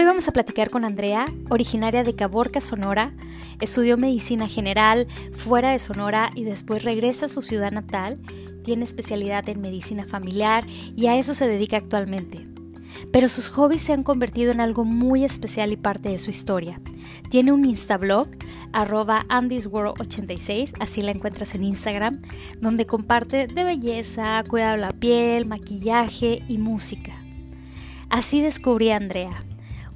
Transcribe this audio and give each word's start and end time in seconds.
Hoy 0.00 0.06
vamos 0.06 0.26
a 0.28 0.32
platicar 0.32 0.70
con 0.70 0.86
Andrea, 0.86 1.26
originaria 1.50 2.02
de 2.04 2.14
Caborca, 2.14 2.62
Sonora. 2.62 3.12
Estudió 3.60 3.98
medicina 3.98 4.48
general 4.48 5.06
fuera 5.34 5.72
de 5.72 5.78
Sonora 5.78 6.30
y 6.34 6.44
después 6.44 6.84
regresa 6.84 7.26
a 7.26 7.28
su 7.28 7.42
ciudad 7.42 7.70
natal. 7.70 8.18
Tiene 8.64 8.84
especialidad 8.84 9.46
en 9.50 9.60
medicina 9.60 10.06
familiar 10.06 10.64
y 10.96 11.08
a 11.08 11.18
eso 11.18 11.34
se 11.34 11.46
dedica 11.46 11.76
actualmente. 11.76 12.46
Pero 13.12 13.28
sus 13.28 13.50
hobbies 13.50 13.82
se 13.82 13.92
han 13.92 14.02
convertido 14.02 14.52
en 14.52 14.62
algo 14.62 14.86
muy 14.86 15.22
especial 15.22 15.70
y 15.70 15.76
parte 15.76 16.08
de 16.08 16.18
su 16.18 16.30
historia. 16.30 16.80
Tiene 17.28 17.52
un 17.52 17.66
instablog, 17.66 18.28
arroba 18.72 19.26
andysworld86, 19.28 20.76
así 20.80 21.02
la 21.02 21.10
encuentras 21.10 21.54
en 21.54 21.62
Instagram, 21.62 22.22
donde 22.58 22.86
comparte 22.86 23.48
de 23.48 23.64
belleza, 23.64 24.42
cuidado 24.48 24.76
de 24.76 24.80
la 24.80 24.92
piel, 24.94 25.44
maquillaje 25.44 26.42
y 26.48 26.56
música. 26.56 27.22
Así 28.08 28.40
descubrí 28.40 28.90
a 28.90 28.96
Andrea, 28.96 29.44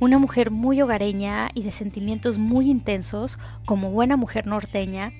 una 0.01 0.19
mujer 0.19 0.51
muy 0.51 0.81
hogareña 0.83 1.51
y 1.55 1.63
de 1.63 1.73
sentimientos 1.73 2.39
muy 2.39 2.71
intensos, 2.71 3.39
como 3.67 3.91
buena 3.91 4.17
mujer 4.17 4.47
norteña, 4.47 5.13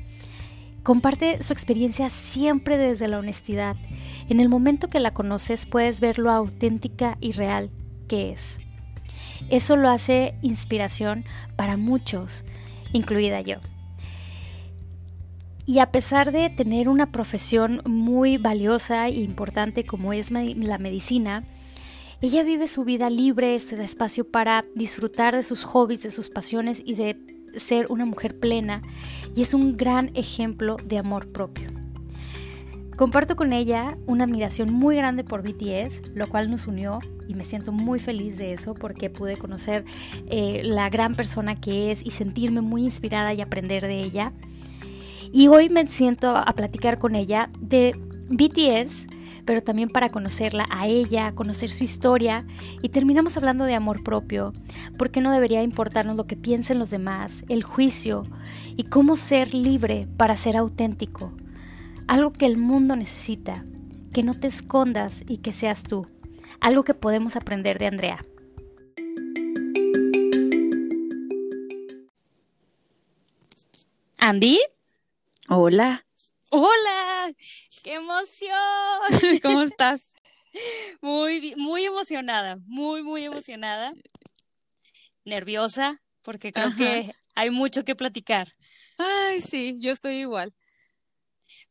comparte 0.83 1.43
su 1.43 1.53
experiencia 1.53 2.11
siempre 2.11 2.77
desde 2.77 3.09
la 3.09 3.19
honestidad. 3.19 3.77
En 4.29 4.41
el 4.41 4.49
momento 4.49 4.89
que 4.89 5.01
la 5.01 5.15
conoces 5.15 5.67
puedes 5.67 6.01
ver 6.01 6.19
lo 6.19 6.31
auténtica 6.31 7.17
y 7.21 7.33
real 7.33 7.71
que 8.09 8.33
es. 8.33 8.61
Eso 9.51 9.77
lo 9.77 9.89
hace 9.89 10.35
inspiración 10.43 11.25
para 11.57 11.77
muchos, 11.77 12.45
incluida 12.93 13.41
yo. 13.41 13.57
Y 15.67 15.79
a 15.79 15.91
pesar 15.91 16.31
de 16.31 16.51
tener 16.51 16.91
una 16.91 17.11
profesión 17.11 17.81
muy 17.87 18.37
valiosa 18.37 19.07
e 19.09 19.21
importante 19.23 19.85
como 19.85 20.13
es 20.13 20.31
la 20.31 20.79
medicina, 20.79 21.43
ella 22.25 22.43
vive 22.43 22.69
su 22.69 22.85
vida 22.85 23.11
libre, 23.11 23.59
se 23.59 23.77
da 23.77 23.85
espacio 23.85 24.27
para 24.27 24.65
disfrutar 24.75 25.37
de 25.37 25.43
sus 25.43 25.65
hobbies, 25.65 26.03
de 26.03 26.11
sus 26.11 26.31
pasiones 26.31 26.83
y 26.83 26.95
de 26.95 27.19
ser 27.55 27.85
una 27.91 28.07
mujer 28.07 28.41
plena 28.41 28.81
y 29.37 29.43
es 29.43 29.53
un 29.53 29.77
gran 29.77 30.11
ejemplo 30.15 30.79
de 30.83 30.97
amor 30.97 31.31
propio. 31.31 31.69
Comparto 32.97 33.37
con 33.37 33.53
ella 33.53 33.99
una 34.07 34.25
admiración 34.25 34.73
muy 34.73 34.97
grande 34.97 35.23
por 35.23 35.43
BTS, 35.43 36.15
lo 36.15 36.27
cual 36.27 36.51
nos 36.51 36.67
unió 36.67 36.99
y 37.29 37.35
me 37.35 37.45
siento 37.45 37.73
muy 37.73 38.01
feliz 38.01 38.39
de 38.39 38.55
eso 38.55 38.73
porque 38.73 39.11
pude 39.11 39.37
conocer 39.37 39.85
eh, 40.27 40.63
la 40.65 40.89
gran 40.89 41.17
persona 41.17 41.55
que 41.55 41.91
es 41.91 42.01
y 42.07 42.11
sentirme 42.11 42.63
muy 42.63 42.85
inspirada 42.85 43.35
y 43.35 43.43
aprender 43.43 43.83
de 43.83 44.01
ella. 44.01 44.33
Y 45.31 45.49
hoy 45.49 45.69
me 45.69 45.87
siento 45.89 46.35
a 46.35 46.51
platicar 46.55 46.99
con 46.99 47.17
ella 47.17 47.51
de 47.61 47.93
BTS, 48.31 49.09
pero 49.45 49.63
también 49.63 49.89
para 49.89 50.11
conocerla 50.11 50.67
a 50.71 50.87
ella, 50.87 51.33
conocer 51.35 51.71
su 51.71 51.85
historia 51.85 52.47
y 52.83 52.89
terminamos 52.89 53.37
hablando 53.37 53.65
de 53.65 53.75
amor 53.75 54.03
propio, 54.03 54.53
porque 54.99 55.21
no 55.21 55.33
debería 55.33 55.63
importarnos 55.63 56.17
lo 56.17 56.27
que 56.27 56.37
piensen 56.37 56.79
los 56.79 56.91
demás, 56.91 57.45
el 57.49 57.63
juicio 57.63 58.25
y 58.77 58.85
cómo 58.85 59.17
ser 59.17 59.55
libre 59.55 60.09
para 60.17 60.37
ser 60.37 60.57
auténtico, 60.57 61.33
algo 62.07 62.33
que 62.33 62.47
el 62.47 62.57
mundo 62.57 62.97
necesita, 62.97 63.65
que 64.13 64.23
no 64.23 64.35
te 64.35 64.47
escondas 64.47 65.25
y 65.27 65.39
que 65.39 65.53
seas 65.53 65.83
tú, 65.83 66.07
algo 66.61 66.85
que 66.85 66.95
podemos 66.95 67.37
aprender 67.37 67.79
de 67.79 67.87
Andrea. 67.87 68.19
Andy. 74.19 74.59
Hola. 75.49 76.01
Hola. 76.57 77.35
¡Qué 77.83 77.95
emoción! 77.95 78.51
¿Cómo 79.43 79.63
estás? 79.63 80.09
Muy, 81.01 81.53
muy 81.57 81.85
emocionada, 81.85 82.59
muy, 82.65 83.03
muy 83.03 83.25
emocionada. 83.25 83.91
Nerviosa, 85.25 86.01
porque 86.23 86.53
creo 86.53 86.71
que 86.77 87.11
hay 87.35 87.51
mucho 87.51 87.85
que 87.85 87.97
platicar. 87.97 88.55
Ay, 88.99 89.41
sí, 89.41 89.79
yo 89.81 89.91
estoy 89.91 90.21
igual. 90.21 90.55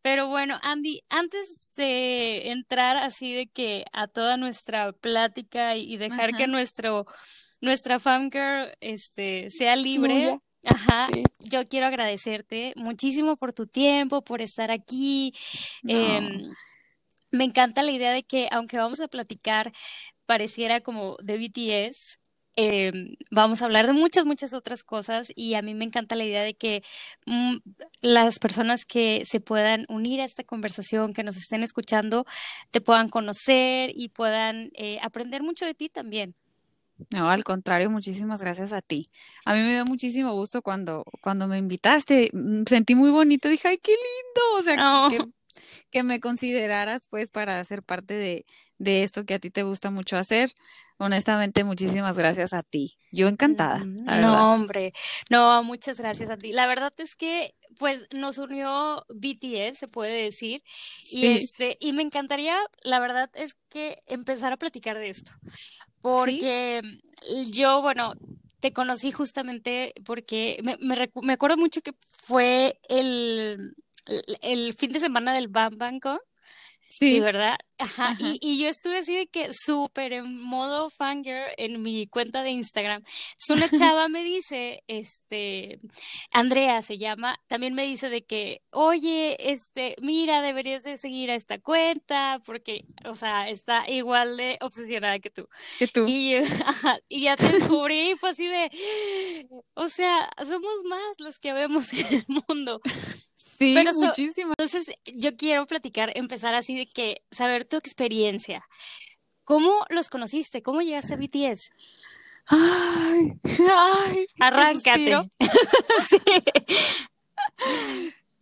Pero 0.02 0.28
bueno, 0.28 0.60
Andy, 0.62 1.02
antes 1.08 1.70
de 1.78 2.52
entrar 2.52 2.98
así 2.98 3.34
de 3.34 3.48
que 3.48 3.86
a 3.94 4.08
toda 4.08 4.36
nuestra 4.36 4.92
plática 4.92 5.78
y 5.78 5.96
dejar 5.96 6.36
que 6.36 6.48
nuestro 6.48 7.06
nuestra 7.62 8.00
fangirl 8.00 8.70
este 8.82 9.50
sea 9.50 9.78
libre, 9.78 10.42
Ajá, 10.66 11.08
yo 11.40 11.66
quiero 11.66 11.88
agradecerte 11.88 12.74
muchísimo 12.78 13.36
por 13.36 13.54
tu 13.54 13.68
tiempo, 13.68 14.24
por 14.24 14.42
estar 14.42 14.72
aquí. 14.72 15.34
Em, 15.88 16.52
me 17.32 17.44
encanta 17.46 17.84
la 17.84 17.92
idea 17.92 18.12
de 18.14 18.24
que 18.24 18.48
aunque 18.52 18.78
vamos 18.78 19.02
a 19.02 19.08
platicar, 19.08 19.72
pareciera 20.26 20.82
como 20.82 21.18
de 21.24 21.38
BTS, 21.38 22.20
em, 22.56 23.16
vamos 23.32 23.62
a 23.62 23.66
hablar 23.66 23.88
de 23.88 23.94
muchas, 23.94 24.26
muchas 24.26 24.54
otras 24.54 24.84
cosas 24.84 25.32
y 25.36 25.56
a 25.56 25.62
mí 25.64 25.74
me 25.76 25.86
encanta 25.86 26.16
la 26.16 26.26
idea 26.26 26.44
de 26.44 26.56
que 26.56 26.84
mm, 27.26 27.58
las 28.02 28.40
personas 28.40 28.86
que 28.86 29.24
se 29.26 29.40
puedan 29.42 29.86
unir 29.90 30.22
a 30.22 30.26
esta 30.26 30.44
conversación, 30.44 31.14
que 31.14 31.24
nos 31.24 31.38
estén 31.38 31.64
escuchando, 31.64 32.26
te 32.72 32.82
puedan 32.82 33.10
conocer 33.10 33.92
y 33.96 34.10
puedan 34.10 34.70
eh, 34.76 35.00
aprender 35.02 35.44
mucho 35.44 35.66
de 35.66 35.74
ti 35.76 35.90
también. 35.90 36.36
No, 37.12 37.30
al 37.30 37.44
contrario, 37.44 37.90
muchísimas 37.90 38.42
gracias 38.42 38.72
a 38.72 38.82
ti. 38.82 39.10
A 39.46 39.54
mí 39.54 39.62
me 39.62 39.74
dio 39.74 39.86
muchísimo 39.86 40.34
gusto 40.34 40.62
cuando, 40.62 41.04
cuando 41.22 41.48
me 41.48 41.58
invitaste. 41.58 42.30
Mm, 42.34 42.64
sentí 42.68 42.96
muy 42.96 43.10
bonito, 43.10 43.50
dije, 43.50 43.68
ay, 43.68 43.78
qué 43.78 43.92
lindo. 43.92 44.60
O 44.60 44.64
sea, 44.64 45.10
que, 45.10 45.32
que, 45.92 46.04
me 46.04 46.20
consideraras 46.20 47.08
pues 47.10 47.32
para 47.32 47.64
ser 47.66 47.84
parte 47.84 48.14
de, 48.14 48.46
de 48.78 49.04
esto 49.04 49.26
que 49.26 49.34
a 49.34 49.40
ti 49.40 49.50
te 49.50 49.64
gusta 49.64 49.90
mucho 49.90 50.18
hacer. 50.18 50.52
Honestamente, 50.98 51.64
muchísimas 51.64 52.18
gracias 52.18 52.54
a 52.54 52.64
ti. 52.64 52.96
Yo 53.12 53.28
encantada. 53.28 53.80
Mm, 53.80 54.22
no, 54.22 54.54
hombre, 54.54 54.94
no, 55.30 55.64
muchas 55.64 56.00
gracias 56.00 56.30
a 56.30 56.38
ti. 56.38 56.52
La 56.52 56.68
verdad 56.68 56.94
es 56.98 57.16
que 57.16 57.56
pues 57.80 58.08
nos 58.12 58.38
unió 58.38 59.04
BTS, 59.10 59.80
se 59.80 59.88
puede 59.88 60.24
decir, 60.24 60.64
y 61.12 61.26
este 61.26 61.76
y 61.80 61.92
me 61.94 62.04
encantaría, 62.04 62.56
la 62.84 63.00
verdad 63.00 63.32
es 63.34 63.56
que 63.70 63.98
empezar 64.06 64.54
a 64.54 64.58
platicar 64.58 65.00
de 65.00 65.10
esto 65.10 65.32
porque 66.04 66.82
yo, 67.50 67.82
bueno, 67.82 68.14
te 68.60 68.74
conocí 68.74 69.12
justamente 69.12 69.94
porque 70.06 70.60
me, 70.64 70.76
me, 70.82 71.10
me, 71.22 71.34
acuerdo 71.34 71.56
mucho 71.56 71.82
que 71.82 71.94
fue 72.10 72.78
el, 72.90 73.74
el, 74.42 74.74
fin 74.74 74.92
de 74.92 75.00
semana 75.00 75.34
del 75.34 75.48
Bam 75.48 75.78
Bam 75.78 76.00
Sí. 77.00 77.20
¿verdad? 77.20 77.58
Ajá. 77.80 78.16
Y, 78.20 78.38
y, 78.40 78.60
yo 78.62 78.70
estuve 78.70 79.00
así 79.00 79.16
de 79.16 79.28
que 79.28 79.52
súper 79.52 80.14
en 80.14 80.42
modo 80.42 80.92
fangirl 80.92 81.52
en 81.58 81.82
mi 81.82 82.08
cuenta 82.08 82.44
de 82.44 82.52
Instagram. 82.52 83.04
Es 83.06 83.50
una 83.50 83.68
chava 83.96 84.08
me 84.10 84.24
dice, 84.24 84.84
este, 84.88 85.80
Andrea 86.32 86.84
se 86.84 87.00
llama, 87.00 87.40
también 87.48 87.74
me 87.74 87.84
dice 87.84 88.10
de 88.10 88.24
que, 88.24 88.62
oye, 88.72 89.36
este, 89.52 89.96
mira, 90.02 90.42
deberías 90.42 90.84
de 90.84 90.98
seguir 90.98 91.32
a 91.32 91.36
esta 91.36 91.60
cuenta 91.60 92.40
porque, 92.46 92.86
o 93.06 93.16
sea, 93.16 93.50
está 93.50 93.90
igual 93.90 94.38
de 94.38 94.60
obsesionada 94.62 95.18
que 95.20 95.32
tú. 95.32 95.48
Que 95.80 95.88
tú. 95.88 96.06
Y, 96.08 96.36
ajá, 96.66 97.00
y 97.10 97.24
ya 97.24 97.36
te 97.36 97.50
descubrí 97.50 98.12
y 98.12 98.16
fue 98.18 98.30
así 98.30 98.46
de, 98.46 98.70
o 99.74 99.90
sea, 99.90 100.30
somos 100.38 100.84
más 100.86 101.02
los 101.18 101.40
que 101.40 101.54
vemos 101.54 101.92
en 101.94 102.06
el 102.06 102.26
mundo. 102.48 102.82
Sí, 103.64 104.06
muchísimo. 104.06 104.50
entonces, 104.52 104.92
yo 105.06 105.36
quiero 105.36 105.66
platicar, 105.66 106.12
empezar 106.16 106.56
así 106.56 106.76
de 106.76 106.86
que, 106.86 107.24
saber 107.32 107.66
tu 107.66 107.78
experiencia. 107.78 108.64
¿Cómo 109.44 109.86
los 109.90 110.10
conociste? 110.10 110.62
¿Cómo 110.62 110.82
llegaste 110.82 111.14
a 111.14 111.18
BTS? 111.18 111.72
Ay, 112.48 113.34
ay. 113.44 114.28
Arráncate. 114.40 115.30
sí. 116.10 116.20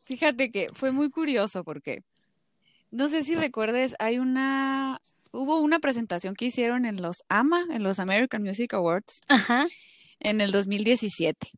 Fíjate 0.05 0.51
que 0.51 0.67
fue 0.73 0.91
muy 0.91 1.09
curioso 1.09 1.63
porque 1.63 2.03
no 2.91 3.07
sé 3.07 3.23
si 3.23 3.35
recuerdes, 3.35 3.95
hay 3.99 4.19
una 4.19 4.99
hubo 5.31 5.61
una 5.61 5.79
presentación 5.79 6.35
que 6.35 6.45
hicieron 6.45 6.85
en 6.85 7.01
los 7.01 7.23
AMA, 7.29 7.65
en 7.71 7.83
los 7.83 7.99
American 7.99 8.43
Music 8.43 8.73
Awards, 8.73 9.21
Ajá. 9.29 9.65
en 10.19 10.41
el 10.41 10.51
2017. 10.51 11.49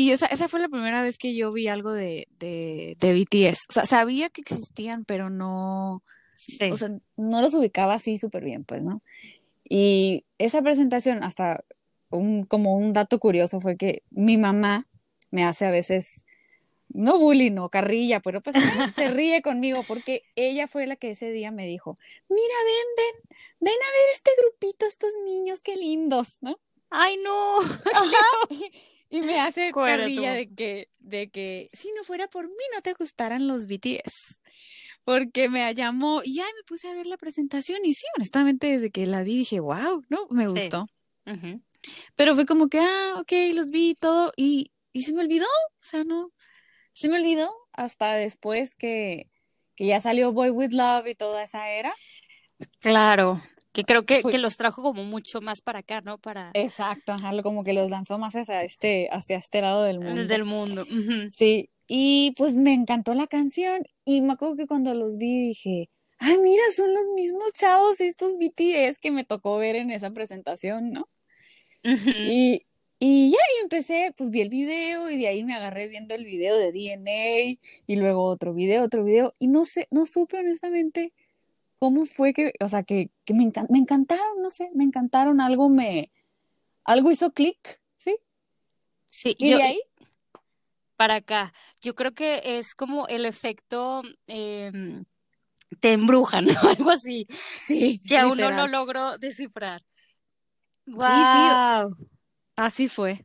Y 0.00 0.12
esa, 0.12 0.24
esa 0.24 0.48
fue 0.48 0.60
la 0.60 0.70
primera 0.70 1.02
vez 1.02 1.18
que 1.18 1.34
yo 1.34 1.52
vi 1.52 1.68
algo 1.68 1.92
de, 1.92 2.26
de, 2.38 2.96
de 2.98 3.12
BTS. 3.12 3.66
O 3.68 3.72
sea, 3.74 3.84
sabía 3.84 4.30
que 4.30 4.40
existían, 4.40 5.04
pero 5.04 5.28
no, 5.28 5.96
o 6.70 6.74
sea, 6.74 6.88
no 7.18 7.42
los 7.42 7.52
ubicaba 7.52 7.92
así 7.92 8.16
súper 8.16 8.42
bien, 8.42 8.64
pues, 8.64 8.82
¿no? 8.82 9.02
Y 9.62 10.24
esa 10.38 10.62
presentación, 10.62 11.22
hasta 11.22 11.64
un, 12.08 12.46
como 12.46 12.76
un 12.76 12.94
dato 12.94 13.18
curioso, 13.18 13.60
fue 13.60 13.76
que 13.76 14.02
mi 14.08 14.38
mamá 14.38 14.88
me 15.30 15.44
hace 15.44 15.66
a 15.66 15.70
veces, 15.70 16.24
no 16.88 17.18
bullying, 17.18 17.52
no 17.52 17.68
carrilla, 17.68 18.20
pero 18.20 18.40
pues 18.40 18.56
se 18.94 19.08
ríe 19.10 19.42
conmigo 19.42 19.84
porque 19.86 20.22
ella 20.34 20.66
fue 20.66 20.86
la 20.86 20.96
que 20.96 21.10
ese 21.10 21.30
día 21.30 21.50
me 21.50 21.66
dijo, 21.66 21.94
mira, 22.30 22.54
ven, 22.64 22.86
ven, 22.96 23.38
ven 23.60 23.74
a 23.74 23.92
ver 23.92 24.14
este 24.14 24.30
grupito, 24.40 24.86
estos 24.86 25.10
niños, 25.26 25.60
qué 25.60 25.76
lindos, 25.76 26.38
¿no? 26.40 26.58
Ay, 26.88 27.18
no. 27.22 27.58
Ajá. 27.94 28.56
Y 29.10 29.22
me 29.22 29.40
hace 29.40 29.72
carrilla 29.72 30.32
de 30.32 30.48
que, 30.54 30.88
de 30.98 31.30
que 31.30 31.68
si 31.72 31.92
no 31.96 32.04
fuera 32.04 32.28
por 32.28 32.48
mí 32.48 32.64
no 32.74 32.80
te 32.80 32.94
gustaran 32.94 33.48
los 33.48 33.66
BTS. 33.66 34.40
Porque 35.04 35.48
me 35.48 35.74
llamó 35.74 36.22
y 36.24 36.38
ay, 36.40 36.50
me 36.56 36.62
puse 36.64 36.88
a 36.88 36.94
ver 36.94 37.06
la 37.06 37.16
presentación 37.16 37.84
y 37.84 37.92
sí, 37.92 38.06
honestamente 38.16 38.68
desde 38.68 38.90
que 38.90 39.06
la 39.06 39.22
vi 39.24 39.38
dije, 39.38 39.58
wow, 39.58 40.04
¿no? 40.08 40.26
Me 40.30 40.46
gustó. 40.46 40.86
Pero 42.14 42.34
fue 42.34 42.46
como 42.46 42.68
que, 42.68 42.78
ah, 42.78 43.16
ok, 43.18 43.32
los 43.54 43.70
vi 43.70 43.94
todo 43.94 44.32
y, 44.36 44.72
y 44.92 45.02
se 45.02 45.12
me 45.12 45.22
olvidó, 45.22 45.46
o 45.46 45.82
sea, 45.82 46.04
no, 46.04 46.32
se 46.92 47.08
me 47.08 47.18
olvidó 47.18 47.52
hasta 47.72 48.14
después 48.14 48.74
que, 48.74 49.30
que 49.74 49.86
ya 49.86 50.00
salió 50.00 50.32
Boy 50.32 50.50
With 50.50 50.72
Love 50.72 51.08
y 51.08 51.14
toda 51.14 51.42
esa 51.42 51.70
era. 51.70 51.94
Claro, 52.80 53.42
que 53.72 53.84
creo 53.84 54.04
que, 54.04 54.22
que, 54.22 54.38
los 54.38 54.56
trajo 54.56 54.82
como 54.82 55.04
mucho 55.04 55.40
más 55.40 55.62
para 55.62 55.80
acá, 55.80 56.00
¿no? 56.00 56.18
Para... 56.18 56.50
Exacto, 56.54 57.14
como 57.42 57.62
que 57.62 57.72
los 57.72 57.90
lanzó 57.90 58.18
más 58.18 58.34
hacia 58.34 58.64
este, 58.64 59.08
hacia 59.12 59.36
este 59.36 59.60
lado 59.60 59.84
del 59.84 60.00
mundo. 60.00 60.26
Del 60.26 60.44
mundo. 60.44 60.84
Sí, 61.34 61.70
y 61.86 62.32
pues 62.36 62.56
me 62.56 62.72
encantó 62.72 63.14
la 63.14 63.26
canción 63.26 63.82
y 64.04 64.22
me 64.22 64.32
acuerdo 64.32 64.56
que 64.56 64.66
cuando 64.66 64.94
los 64.94 65.16
vi 65.18 65.48
dije, 65.48 65.88
ay, 66.18 66.38
mira, 66.42 66.62
son 66.74 66.92
los 66.92 67.06
mismos 67.14 67.52
chavos 67.52 68.00
estos 68.00 68.36
BTS 68.38 68.98
que 69.00 69.10
me 69.10 69.24
tocó 69.24 69.56
ver 69.58 69.76
en 69.76 69.90
esa 69.90 70.10
presentación, 70.10 70.90
¿no? 70.90 71.08
y, 71.82 72.66
y 72.98 73.30
ya, 73.30 73.38
y 73.38 73.62
empecé, 73.62 74.12
pues 74.16 74.30
vi 74.30 74.42
el 74.42 74.50
video 74.50 75.10
y 75.10 75.18
de 75.18 75.28
ahí 75.28 75.44
me 75.44 75.54
agarré 75.54 75.88
viendo 75.88 76.14
el 76.14 76.24
video 76.24 76.56
de 76.58 76.72
DNA 76.72 77.58
y 77.86 77.96
luego 77.96 78.24
otro 78.24 78.52
video, 78.52 78.84
otro 78.84 79.02
video 79.04 79.32
y 79.38 79.46
no 79.46 79.64
sé, 79.64 79.86
no 79.90 80.06
supe 80.06 80.38
honestamente 80.38 81.12
cómo 81.80 82.04
fue 82.04 82.34
que, 82.34 82.52
o 82.60 82.68
sea, 82.68 82.82
que, 82.82 83.10
que 83.24 83.32
me, 83.32 83.50
me 83.70 83.78
encantaron, 83.78 84.42
no 84.42 84.50
sé, 84.50 84.70
me 84.74 84.84
encantaron, 84.84 85.40
algo 85.40 85.70
me, 85.70 86.12
algo 86.84 87.10
hizo 87.10 87.32
clic, 87.32 87.80
¿sí? 87.96 88.16
Sí. 89.06 89.34
¿Y 89.38 89.54
de 89.54 89.62
ahí? 89.62 89.80
Para 90.96 91.16
acá, 91.16 91.54
yo 91.80 91.94
creo 91.94 92.12
que 92.12 92.42
es 92.44 92.74
como 92.74 93.08
el 93.08 93.24
efecto... 93.24 94.02
Em, 94.26 95.04
te 95.80 95.92
embrujan, 95.92 96.44
¿no? 96.62 96.68
Algo 96.68 96.90
así. 96.90 97.26
Sí. 97.30 98.02
Que 98.06 98.18
aún 98.18 98.36
no 98.36 98.50
lo 98.50 98.66
logro 98.66 99.16
descifrar. 99.18 99.80
Wow. 100.86 101.00
Sí, 101.00 101.96
sí. 101.96 102.06
Así 102.56 102.88
fue. 102.88 103.24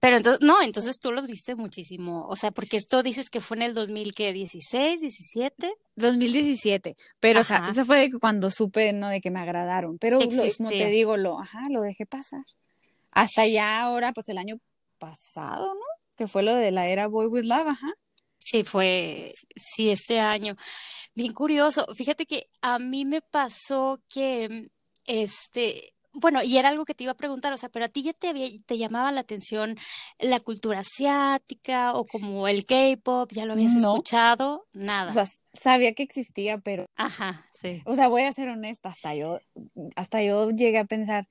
Pero 0.00 0.16
entonces, 0.16 0.40
no, 0.40 0.62
entonces 0.62 0.98
tú 0.98 1.12
los 1.12 1.26
viste 1.26 1.54
muchísimo. 1.54 2.26
O 2.28 2.34
sea, 2.34 2.50
porque 2.50 2.78
esto 2.78 3.02
dices 3.02 3.28
que 3.28 3.40
fue 3.40 3.58
en 3.58 3.62
el 3.64 3.74
2016, 3.74 5.00
17. 5.00 5.74
2017. 5.96 6.96
Pero, 7.20 7.40
o 7.40 7.44
sea, 7.44 7.66
eso 7.70 7.84
fue 7.84 8.10
cuando 8.18 8.50
supe, 8.50 8.94
¿no? 8.94 9.08
De 9.08 9.20
que 9.20 9.30
me 9.30 9.40
agradaron. 9.40 9.98
Pero, 9.98 10.18
lo, 10.18 10.28
como 10.56 10.70
te 10.70 10.86
digo, 10.86 11.18
lo, 11.18 11.38
ajá, 11.38 11.60
lo 11.70 11.82
dejé 11.82 12.06
pasar. 12.06 12.44
Hasta 13.12 13.46
ya 13.46 13.82
ahora, 13.82 14.12
pues 14.12 14.28
el 14.30 14.38
año 14.38 14.56
pasado, 14.98 15.74
¿no? 15.74 15.80
Que 16.16 16.26
fue 16.26 16.42
lo 16.42 16.54
de 16.54 16.70
la 16.70 16.88
era 16.88 17.06
Boy 17.06 17.26
With 17.26 17.44
Love, 17.44 17.68
ajá. 17.68 17.92
Sí, 18.38 18.64
fue, 18.64 19.34
sí, 19.54 19.90
este 19.90 20.18
año. 20.18 20.56
Bien 21.14 21.34
curioso. 21.34 21.86
Fíjate 21.94 22.24
que 22.24 22.48
a 22.62 22.78
mí 22.78 23.04
me 23.04 23.20
pasó 23.20 24.00
que, 24.08 24.70
este, 25.06 25.92
bueno, 26.12 26.42
y 26.42 26.56
era 26.58 26.68
algo 26.68 26.84
que 26.84 26.94
te 26.94 27.04
iba 27.04 27.12
a 27.12 27.16
preguntar, 27.16 27.52
o 27.52 27.56
sea, 27.56 27.68
pero 27.68 27.84
a 27.84 27.88
ti 27.88 28.02
ya 28.02 28.12
te, 28.12 28.28
había, 28.28 28.48
te 28.66 28.78
llamaba 28.78 29.12
la 29.12 29.20
atención 29.20 29.78
la 30.18 30.40
cultura 30.40 30.80
asiática 30.80 31.94
o 31.94 32.04
como 32.04 32.48
el 32.48 32.66
K-pop, 32.66 33.30
ya 33.32 33.46
lo 33.46 33.52
habías 33.52 33.76
escuchado, 33.76 34.66
nada. 34.72 35.10
O 35.10 35.12
sea, 35.12 35.26
sabía 35.54 35.94
que 35.94 36.02
existía, 36.02 36.58
pero. 36.58 36.86
Ajá, 36.96 37.44
sí. 37.52 37.82
O 37.84 37.94
sea, 37.94 38.08
voy 38.08 38.22
a 38.22 38.32
ser 38.32 38.48
honesta, 38.48 38.88
hasta 38.88 39.14
yo, 39.14 39.38
hasta 39.96 40.22
yo 40.22 40.50
llegué 40.50 40.78
a 40.78 40.84
pensar, 40.84 41.28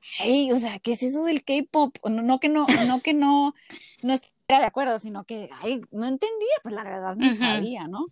hey, 0.00 0.50
o 0.52 0.56
sea, 0.56 0.78
¿qué 0.78 0.92
es 0.92 1.02
eso 1.02 1.24
del 1.24 1.44
K-pop? 1.44 1.96
No, 2.04 2.22
no 2.22 2.38
que 2.38 2.48
no, 2.48 2.66
no 2.86 3.00
que 3.00 3.14
no, 3.14 3.54
no 4.02 4.12
estuviera 4.12 4.60
de 4.60 4.66
acuerdo, 4.66 4.98
sino 4.98 5.24
que, 5.24 5.48
ay, 5.62 5.80
no 5.90 6.06
entendía, 6.06 6.56
pues 6.62 6.74
la 6.74 6.84
verdad 6.84 7.16
no 7.16 7.34
sabía, 7.34 7.86
¿no? 7.88 8.06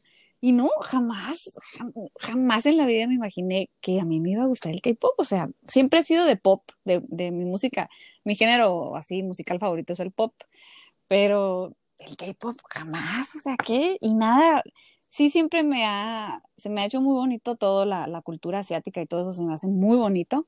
Y 0.47 0.53
no, 0.53 0.71
jamás, 0.81 1.59
jamás 2.21 2.67
en 2.67 2.77
la 2.77 2.87
vida 2.87 3.09
me 3.09 3.15
imaginé 3.15 3.69
que 3.81 3.99
a 3.99 4.05
mí 4.05 4.21
me 4.21 4.31
iba 4.31 4.45
a 4.45 4.47
gustar 4.47 4.73
el 4.73 4.81
K-pop. 4.81 5.15
O 5.19 5.25
sea, 5.25 5.51
siempre 5.67 5.99
he 5.99 6.03
sido 6.05 6.25
de 6.25 6.37
pop, 6.37 6.63
de, 6.85 7.03
de 7.09 7.33
mi 7.33 7.45
música. 7.45 7.91
Mi 8.23 8.37
género 8.37 8.95
así 8.95 9.25
musical 9.25 9.59
favorito 9.59 9.93
es 9.93 9.99
el 9.99 10.13
pop. 10.13 10.35
Pero 11.09 11.75
el 11.99 12.17
K-pop 12.17 12.61
jamás, 12.71 13.35
o 13.35 13.41
sea, 13.41 13.57
¿qué? 13.57 13.99
Y 14.01 14.15
nada, 14.15 14.63
sí 15.09 15.31
siempre 15.31 15.65
me 15.65 15.85
ha, 15.85 16.41
se 16.57 16.71
me 16.71 16.81
ha 16.81 16.85
hecho 16.85 17.01
muy 17.01 17.17
bonito 17.17 17.57
todo, 17.57 17.85
la, 17.85 18.07
la 18.07 18.23
cultura 18.23 18.61
asiática 18.61 19.03
y 19.03 19.07
todo 19.07 19.23
eso 19.23 19.33
se 19.33 19.43
me 19.43 19.53
hace 19.53 19.67
muy 19.67 19.97
bonito. 19.97 20.47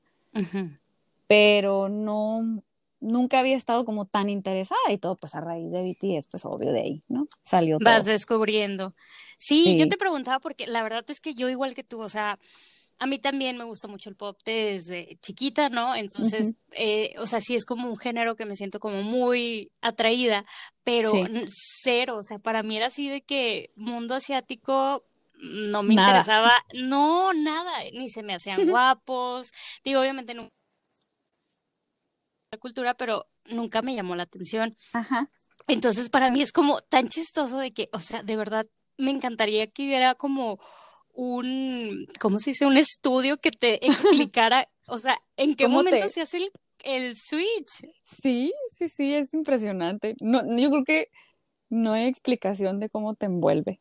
Pero 1.27 1.89
no, 1.89 2.63
nunca 2.99 3.39
había 3.39 3.55
estado 3.55 3.85
como 3.85 4.05
tan 4.05 4.29
interesada 4.29 4.79
y 4.89 4.97
todo 4.97 5.15
pues 5.15 5.35
a 5.35 5.41
raíz 5.41 5.71
de 5.71 5.83
BTS, 5.83 6.27
pues 6.27 6.45
obvio 6.45 6.71
de 6.71 6.81
ahí, 6.81 7.03
¿no? 7.07 7.27
Salió 7.41 7.77
todo. 7.77 7.89
Vas 7.89 8.05
descubriendo. 8.05 8.95
Sí, 9.37 9.77
yo 9.77 9.87
te 9.87 9.97
preguntaba 9.97 10.39
porque 10.39 10.67
la 10.67 10.83
verdad 10.83 11.05
es 11.07 11.21
que 11.21 11.33
yo 11.33 11.49
igual 11.49 11.73
que 11.73 11.83
tú, 11.83 12.01
o 12.01 12.09
sea, 12.09 12.37
a 12.99 13.07
mí 13.07 13.17
también 13.17 13.57
me 13.57 13.63
gusta 13.63 13.87
mucho 13.87 14.09
el 14.09 14.17
pop 14.17 14.37
desde 14.43 15.17
chiquita, 15.21 15.69
¿no? 15.69 15.95
Entonces, 15.95 16.53
eh, 16.71 17.13
o 17.17 17.25
sea, 17.25 17.39
sí 17.39 17.55
es 17.55 17.63
como 17.63 17.87
un 17.87 17.95
género 17.95 18.35
que 18.35 18.45
me 18.45 18.57
siento 18.57 18.81
como 18.81 19.01
muy 19.01 19.71
atraída, 19.79 20.43
pero 20.83 21.13
cero, 21.47 22.17
o 22.17 22.23
sea, 22.23 22.39
para 22.39 22.61
mí 22.61 22.75
era 22.75 22.87
así 22.87 23.07
de 23.07 23.21
que 23.21 23.71
mundo 23.77 24.15
asiático 24.15 25.05
no 25.41 25.83
me 25.83 25.93
interesaba, 25.93 26.51
no, 26.73 27.33
nada, 27.33 27.71
ni 27.93 28.09
se 28.09 28.23
me 28.23 28.33
hacían 28.35 28.59
guapos, 28.69 29.51
digo, 29.85 30.01
obviamente 30.01 30.33
la 30.33 30.49
cultura, 32.57 32.95
pero 32.95 33.27
nunca 33.45 33.81
me 33.81 33.95
llamó 33.95 34.15
la 34.15 34.23
atención. 34.23 34.75
Ajá. 34.93 35.29
Entonces, 35.67 36.09
para 36.09 36.31
mí 36.31 36.41
es 36.41 36.51
como 36.51 36.79
tan 36.81 37.07
chistoso 37.07 37.59
de 37.59 37.71
que, 37.71 37.89
o 37.93 37.99
sea, 37.99 38.23
de 38.23 38.35
verdad 38.35 38.67
me 38.97 39.11
encantaría 39.11 39.67
que 39.67 39.85
hubiera 39.85 40.15
como 40.15 40.59
un, 41.13 42.07
¿cómo 42.19 42.39
se 42.39 42.51
dice? 42.51 42.65
Un 42.65 42.77
estudio 42.77 43.37
que 43.37 43.51
te 43.51 43.85
explicara, 43.87 44.67
o 44.87 44.97
sea, 44.97 45.21
en 45.37 45.55
qué 45.55 45.67
momento 45.67 46.09
se 46.09 46.21
hace 46.21 46.37
el, 46.37 46.51
el, 46.83 47.17
switch. 47.17 47.87
Sí, 48.03 48.53
sí, 48.73 48.89
sí, 48.89 49.13
es 49.13 49.33
impresionante. 49.33 50.15
No, 50.19 50.41
yo 50.57 50.69
creo 50.69 50.83
que 50.83 51.11
no 51.69 51.93
hay 51.93 52.07
explicación 52.07 52.79
de 52.79 52.89
cómo 52.89 53.15
te 53.15 53.27
envuelve. 53.27 53.79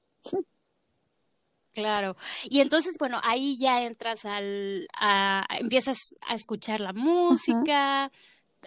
Claro. 1.72 2.16
Y 2.44 2.60
entonces, 2.60 2.96
bueno, 2.98 3.20
ahí 3.22 3.56
ya 3.56 3.84
entras 3.84 4.24
al, 4.24 4.88
a, 4.98 5.46
empiezas 5.60 6.16
a 6.26 6.34
escuchar 6.34 6.80
la 6.80 6.92
música, 6.92 8.10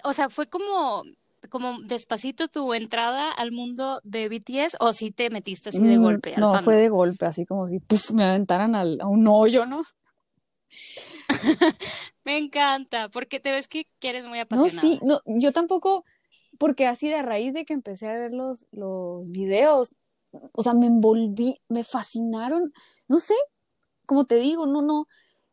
o 0.03 0.13
sea, 0.13 0.29
fue 0.29 0.47
como 0.47 1.03
como 1.49 1.81
despacito 1.81 2.47
tu 2.47 2.73
entrada 2.73 3.31
al 3.31 3.51
mundo 3.51 3.99
de 4.03 4.29
BTS 4.29 4.77
o 4.79 4.93
si 4.93 5.11
te 5.11 5.29
metiste 5.29 5.69
así 5.69 5.79
de 5.79 5.97
mm, 5.97 6.01
golpe? 6.01 6.35
no, 6.37 6.61
fue 6.61 6.75
de 6.75 6.89
golpe, 6.89 7.25
así 7.25 7.45
como 7.45 7.67
si 7.67 7.81
me 8.13 8.23
aventaran 8.23 8.75
a 8.75 9.07
un 9.07 9.27
hoyo, 9.27 9.65
¿no? 9.65 9.81
me 12.23 12.37
encanta, 12.37 13.09
porque 13.09 13.39
te 13.39 13.51
ves 13.51 13.67
que, 13.67 13.87
eres 14.01 14.25
muy 14.25 14.39
apasionada. 14.39 14.87
No, 14.87 14.93
sí, 14.93 14.99
no, 15.03 15.21
yo 15.25 15.51
tampoco, 15.51 16.05
porque 16.57 16.87
así 16.87 17.09
de 17.09 17.21
raíz 17.21 17.53
de 17.53 17.65
que 17.65 17.73
empecé 17.73 18.07
a 18.07 18.13
ver 18.13 18.31
los, 18.31 18.67
los 18.71 19.31
videos, 19.31 19.95
o 20.53 20.63
sea, 20.63 20.73
me 20.73 20.85
envolví, 20.85 21.59
me 21.67 21.83
fascinaron, 21.83 22.71
no 23.07 23.19
sé, 23.19 23.35
como 24.05 24.25
te 24.25 24.35
digo, 24.35 24.67
no, 24.67 24.81
no, 24.81 25.07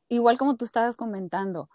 igual 0.08 0.38
como 0.38 0.56
tú 0.56 0.64
estabas 0.64 0.96
comentando, 0.96 1.68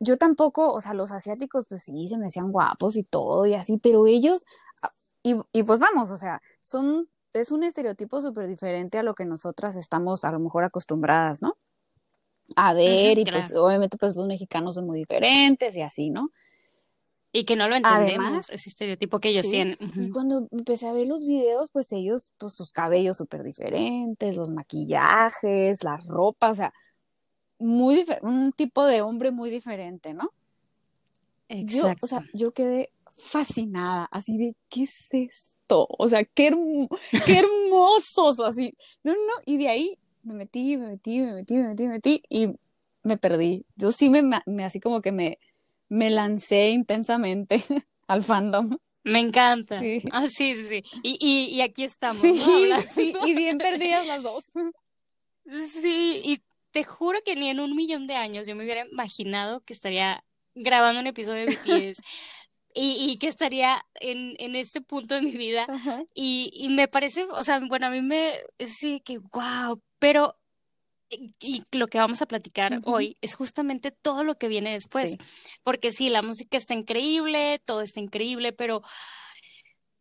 yo 0.00 0.16
tampoco, 0.16 0.72
o 0.72 0.80
sea, 0.80 0.94
los 0.94 1.10
asiáticos, 1.10 1.66
pues 1.68 1.82
sí, 1.82 2.06
se 2.08 2.18
me 2.18 2.26
hacían 2.26 2.52
guapos 2.52 2.96
y 2.96 3.04
todo 3.04 3.46
y 3.46 3.54
así, 3.54 3.78
pero 3.78 4.06
ellos, 4.06 4.44
ah, 4.82 4.90
y, 5.22 5.36
y 5.52 5.62
pues 5.62 5.78
vamos, 5.78 6.10
o 6.10 6.16
sea, 6.16 6.40
son, 6.62 7.08
es 7.32 7.50
un 7.50 7.64
estereotipo 7.64 8.20
súper 8.20 8.46
diferente 8.46 8.98
a 8.98 9.02
lo 9.02 9.14
que 9.14 9.24
nosotras 9.24 9.76
estamos 9.76 10.24
a 10.24 10.32
lo 10.32 10.40
mejor 10.40 10.64
acostumbradas, 10.64 11.42
¿no? 11.42 11.56
A 12.56 12.72
ver, 12.72 13.18
y 13.18 13.24
pues 13.24 13.54
obviamente 13.54 13.98
pues 13.98 14.16
los 14.16 14.26
mexicanos 14.26 14.74
son 14.74 14.86
muy 14.86 14.98
diferentes 14.98 15.76
y 15.76 15.82
así, 15.82 16.10
¿no? 16.10 16.30
Y 17.30 17.44
que 17.44 17.56
no 17.56 17.68
lo 17.68 17.76
entendemos, 17.76 18.48
ese 18.48 18.70
estereotipo 18.70 19.20
que 19.20 19.28
ellos 19.28 19.48
tienen. 19.48 19.76
Y 19.94 20.10
cuando 20.10 20.48
empecé 20.50 20.88
a 20.88 20.92
ver 20.92 21.06
los 21.06 21.24
videos, 21.24 21.70
pues 21.70 21.92
ellos, 21.92 22.32
pues 22.38 22.54
sus 22.54 22.72
cabellos 22.72 23.18
súper 23.18 23.42
diferentes, 23.42 24.34
los 24.34 24.50
maquillajes, 24.50 25.84
la 25.84 25.98
ropa, 25.98 26.50
o 26.50 26.54
sea, 26.54 26.72
muy 27.58 28.04
un 28.22 28.52
tipo 28.52 28.84
de 28.84 29.02
hombre 29.02 29.30
muy 29.30 29.50
diferente, 29.50 30.14
¿no? 30.14 30.32
Exacto. 31.48 31.98
Yo, 32.00 32.04
o 32.04 32.06
sea, 32.06 32.24
yo 32.34 32.52
quedé 32.52 32.90
fascinada, 33.16 34.08
así 34.12 34.38
de, 34.38 34.54
¿qué 34.68 34.84
es 34.84 35.08
esto? 35.12 35.86
O 35.90 36.08
sea, 36.08 36.24
qué, 36.24 36.54
qué 37.26 37.38
hermosos, 37.38 38.40
así. 38.40 38.74
No, 39.02 39.12
no, 39.12 39.42
y 39.44 39.58
de 39.58 39.68
ahí 39.68 39.98
me 40.22 40.34
metí, 40.34 40.76
me 40.76 40.88
metí, 40.88 41.20
me 41.20 41.32
metí, 41.34 41.54
me 41.54 41.68
metí, 41.68 41.82
me 41.84 41.88
metí 41.90 42.22
y 42.28 42.48
me 43.02 43.16
perdí. 43.16 43.64
Yo 43.76 43.92
sí 43.92 44.10
me, 44.10 44.22
me 44.22 44.64
así 44.64 44.80
como 44.80 45.00
que 45.00 45.12
me, 45.12 45.38
me 45.88 46.10
lancé 46.10 46.70
intensamente 46.70 47.62
al 48.06 48.24
fandom. 48.24 48.76
Me 49.04 49.20
encanta. 49.20 49.80
Sí. 49.80 50.02
Ah, 50.12 50.28
sí, 50.28 50.54
sí, 50.54 50.68
sí. 50.68 50.82
Y, 51.02 51.18
y, 51.20 51.56
y 51.56 51.60
aquí 51.62 51.84
estamos. 51.84 52.20
Sí, 52.20 52.40
sí, 52.94 53.14
y 53.24 53.34
bien 53.34 53.58
perdidas 53.58 54.06
las 54.06 54.22
dos. 54.22 54.44
Sí, 55.48 56.20
y 56.24 56.42
te 56.78 56.84
juro 56.84 57.18
que 57.24 57.34
ni 57.34 57.50
en 57.50 57.58
un 57.58 57.74
millón 57.74 58.06
de 58.06 58.14
años 58.14 58.46
yo 58.46 58.54
me 58.54 58.62
hubiera 58.62 58.86
imaginado 58.86 59.62
que 59.64 59.72
estaría 59.72 60.22
grabando 60.54 61.00
un 61.00 61.08
episodio 61.08 61.44
de 61.44 61.56
BTS. 61.56 62.00
Y, 62.74 63.10
y, 63.10 63.16
que 63.16 63.26
estaría 63.26 63.82
en, 63.94 64.34
en 64.38 64.54
este 64.54 64.80
punto 64.80 65.16
de 65.16 65.22
mi 65.22 65.32
vida. 65.32 65.66
Y, 66.14 66.50
y 66.52 66.68
me 66.68 66.86
parece, 66.86 67.24
o 67.24 67.42
sea, 67.42 67.60
bueno, 67.66 67.86
a 67.86 67.90
mí 67.90 68.02
me, 68.02 68.34
sí, 68.64 69.00
que 69.04 69.18
wow, 69.32 69.82
pero 69.98 70.36
y 71.40 71.64
lo 71.72 71.88
que 71.88 71.98
vamos 71.98 72.22
a 72.22 72.26
platicar 72.26 72.80
hoy 72.84 73.16
es 73.20 73.34
justamente 73.34 73.90
todo 73.90 74.22
lo 74.22 74.36
que 74.36 74.46
viene 74.46 74.74
después. 74.74 75.16
Porque 75.64 75.90
sí, 75.90 76.08
la 76.08 76.22
música 76.22 76.56
está 76.56 76.74
increíble, 76.74 77.60
todo 77.64 77.80
está 77.80 77.98
increíble, 78.00 78.52
pero 78.52 78.82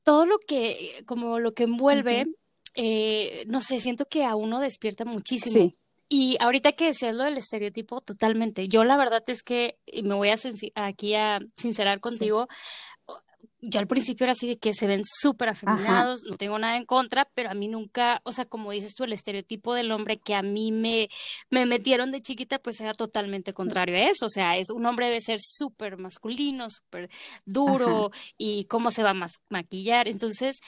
todo 0.04 0.28
lo 0.28 0.38
que, 0.38 1.04
como 1.08 1.40
lo 1.40 1.54
que 1.54 1.64
envuelve, 1.64 2.26
eh, 2.76 3.46
no 3.48 3.62
sé, 3.62 3.80
siento 3.80 4.06
que 4.06 4.24
a 4.24 4.36
uno 4.36 4.60
despierta 4.60 5.04
muchísimo. 5.04 5.72
Y 6.10 6.38
ahorita 6.40 6.72
que 6.72 6.86
decías 6.86 7.16
lo 7.16 7.26
del 7.26 7.38
estereotipo, 7.38 8.02
totalmente. 8.02 8.68
Yo 8.68 8.84
la 8.84 8.96
verdad 8.96 9.24
es 9.28 9.44
que, 9.44 9.78
y 9.86 10.04
me 10.04 10.16
voy 10.16 10.30
a 10.30 10.36
aquí 10.76 11.16
a 11.16 11.40
sincerar 11.56 12.00
contigo, 12.00 12.48
yo 13.60 13.80
al 13.80 13.88
principio 13.88 14.26
era 14.26 14.34
así 14.34 14.48
de 14.48 14.58
que 14.58 14.74
se 14.74 14.88
ven 14.88 15.04
súper 15.06 15.50
afeminados, 15.50 16.24
no 16.24 16.38
tengo 16.38 16.60
nada 16.60 16.78
en 16.78 16.86
contra, 16.86 17.26
pero 17.34 17.50
a 17.50 17.56
mí 17.56 17.68
nunca, 17.68 18.22
o 18.24 18.32
sea, 18.32 18.46
como 18.46 18.72
dices 18.72 18.94
tú, 18.94 19.04
el 19.04 19.14
estereotipo 19.14 19.74
del 19.74 19.92
hombre 19.92 20.18
que 20.18 20.36
a 20.36 20.44
mí 20.44 20.72
me, 20.72 21.10
me 21.50 21.66
metieron 21.66 22.12
de 22.12 22.22
chiquita, 22.22 22.60
pues 22.60 22.80
era 22.80 22.94
totalmente 22.94 23.54
contrario 23.54 23.98
a 23.98 24.10
eso. 24.10 24.28
O 24.28 24.30
sea, 24.30 24.58
es 24.58 24.70
un 24.70 24.86
hombre 24.86 25.08
debe 25.08 25.22
ser 25.22 25.40
súper 25.42 25.98
masculino, 25.98 26.70
súper 26.70 27.10
duro, 27.46 28.12
y 28.38 28.66
cómo 28.66 28.92
se 28.92 29.04
va 29.04 29.10
a 29.10 29.28
maquillar. 29.50 30.08
Entonces, 30.08 30.60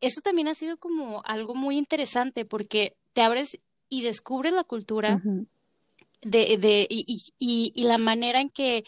eso 0.00 0.20
también 0.22 0.48
ha 0.48 0.54
sido 0.54 0.78
como 0.78 1.22
algo 1.26 1.54
muy 1.54 1.76
interesante 1.76 2.46
porque 2.46 2.96
te 3.12 3.22
abres 3.22 3.58
y 3.90 4.00
descubres 4.02 4.54
la 4.54 4.64
cultura 4.64 5.20
de, 6.22 6.56
de, 6.56 6.86
y, 6.88 7.04
y, 7.38 7.72
y 7.74 7.82
la 7.82 7.98
manera 7.98 8.40
en 8.40 8.48
que 8.48 8.84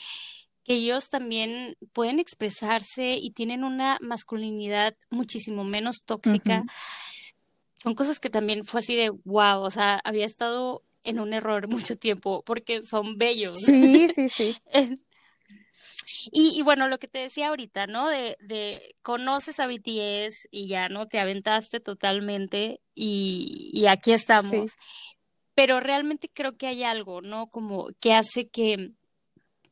que 0.65 0.75
ellos 0.75 1.09
también 1.09 1.77
pueden 1.93 2.19
expresarse 2.21 3.17
y 3.17 3.31
tienen 3.33 3.65
una 3.65 3.99
masculinidad 4.01 4.95
muchísimo 5.11 5.65
menos 5.65 6.05
tóxica. 6.07 6.61
Son 7.77 7.95
cosas 7.95 8.21
que 8.21 8.31
también 8.31 8.65
fue 8.65 8.81
así 8.81 8.95
de 8.95 9.11
wow, 9.11 9.61
o 9.61 9.71
sea, 9.71 10.01
había 10.05 10.25
estado 10.25 10.83
en 11.03 11.19
un 11.19 11.33
error 11.33 11.69
mucho 11.69 11.97
tiempo 11.97 12.43
porque 12.45 12.83
son 12.85 13.19
bellos. 13.19 13.59
Sí, 13.59 14.09
sí, 14.09 14.29
sí. 14.29 14.57
y, 16.31 16.63
bueno, 16.63 16.89
lo 16.89 16.99
que 16.99 17.09
te 17.09 17.19
decía 17.19 17.49
ahorita, 17.49 17.87
¿no? 17.87 18.09
De, 18.09 18.37
de 18.41 18.95
conoces 19.03 19.59
a 19.61 19.67
BTS 19.67 20.49
y 20.51 20.69
ya, 20.69 20.89
¿no? 20.89 21.09
Te 21.09 21.19
aventaste 21.19 21.81
totalmente 21.81 22.81
y, 22.95 23.71
y 23.73 23.87
aquí 23.87 24.13
estamos. 24.13 24.77
Pero 25.55 25.81
realmente 25.81 26.31
creo 26.33 26.57
que 26.57 26.67
hay 26.67 26.85
algo, 26.85 27.21
¿no? 27.21 27.49
Como 27.49 27.89
que 28.01 28.15
hace 28.15 28.49
que 28.49 28.95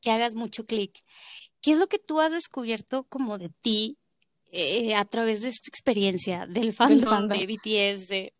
que 0.01 0.11
hagas 0.11 0.35
mucho 0.35 0.67
clic. 0.67 0.93
¿Qué 1.61 1.73
es 1.73 1.79
lo 1.79 1.87
que 1.89 1.99
tú 1.99 2.21
has 2.21 2.33
descubierto 2.33 3.05
como 3.05 3.39
de 3.39 3.51
ti 3.51 3.99
eh, 4.51 4.95
a 4.95 5.05
través 5.05 5.43
de 5.43 5.49
esta 5.49 5.69
experiencia 5.69 6.47
del 6.47 6.73
fandom, 6.73 7.29
de 7.29 7.47
BTS? 7.47 8.33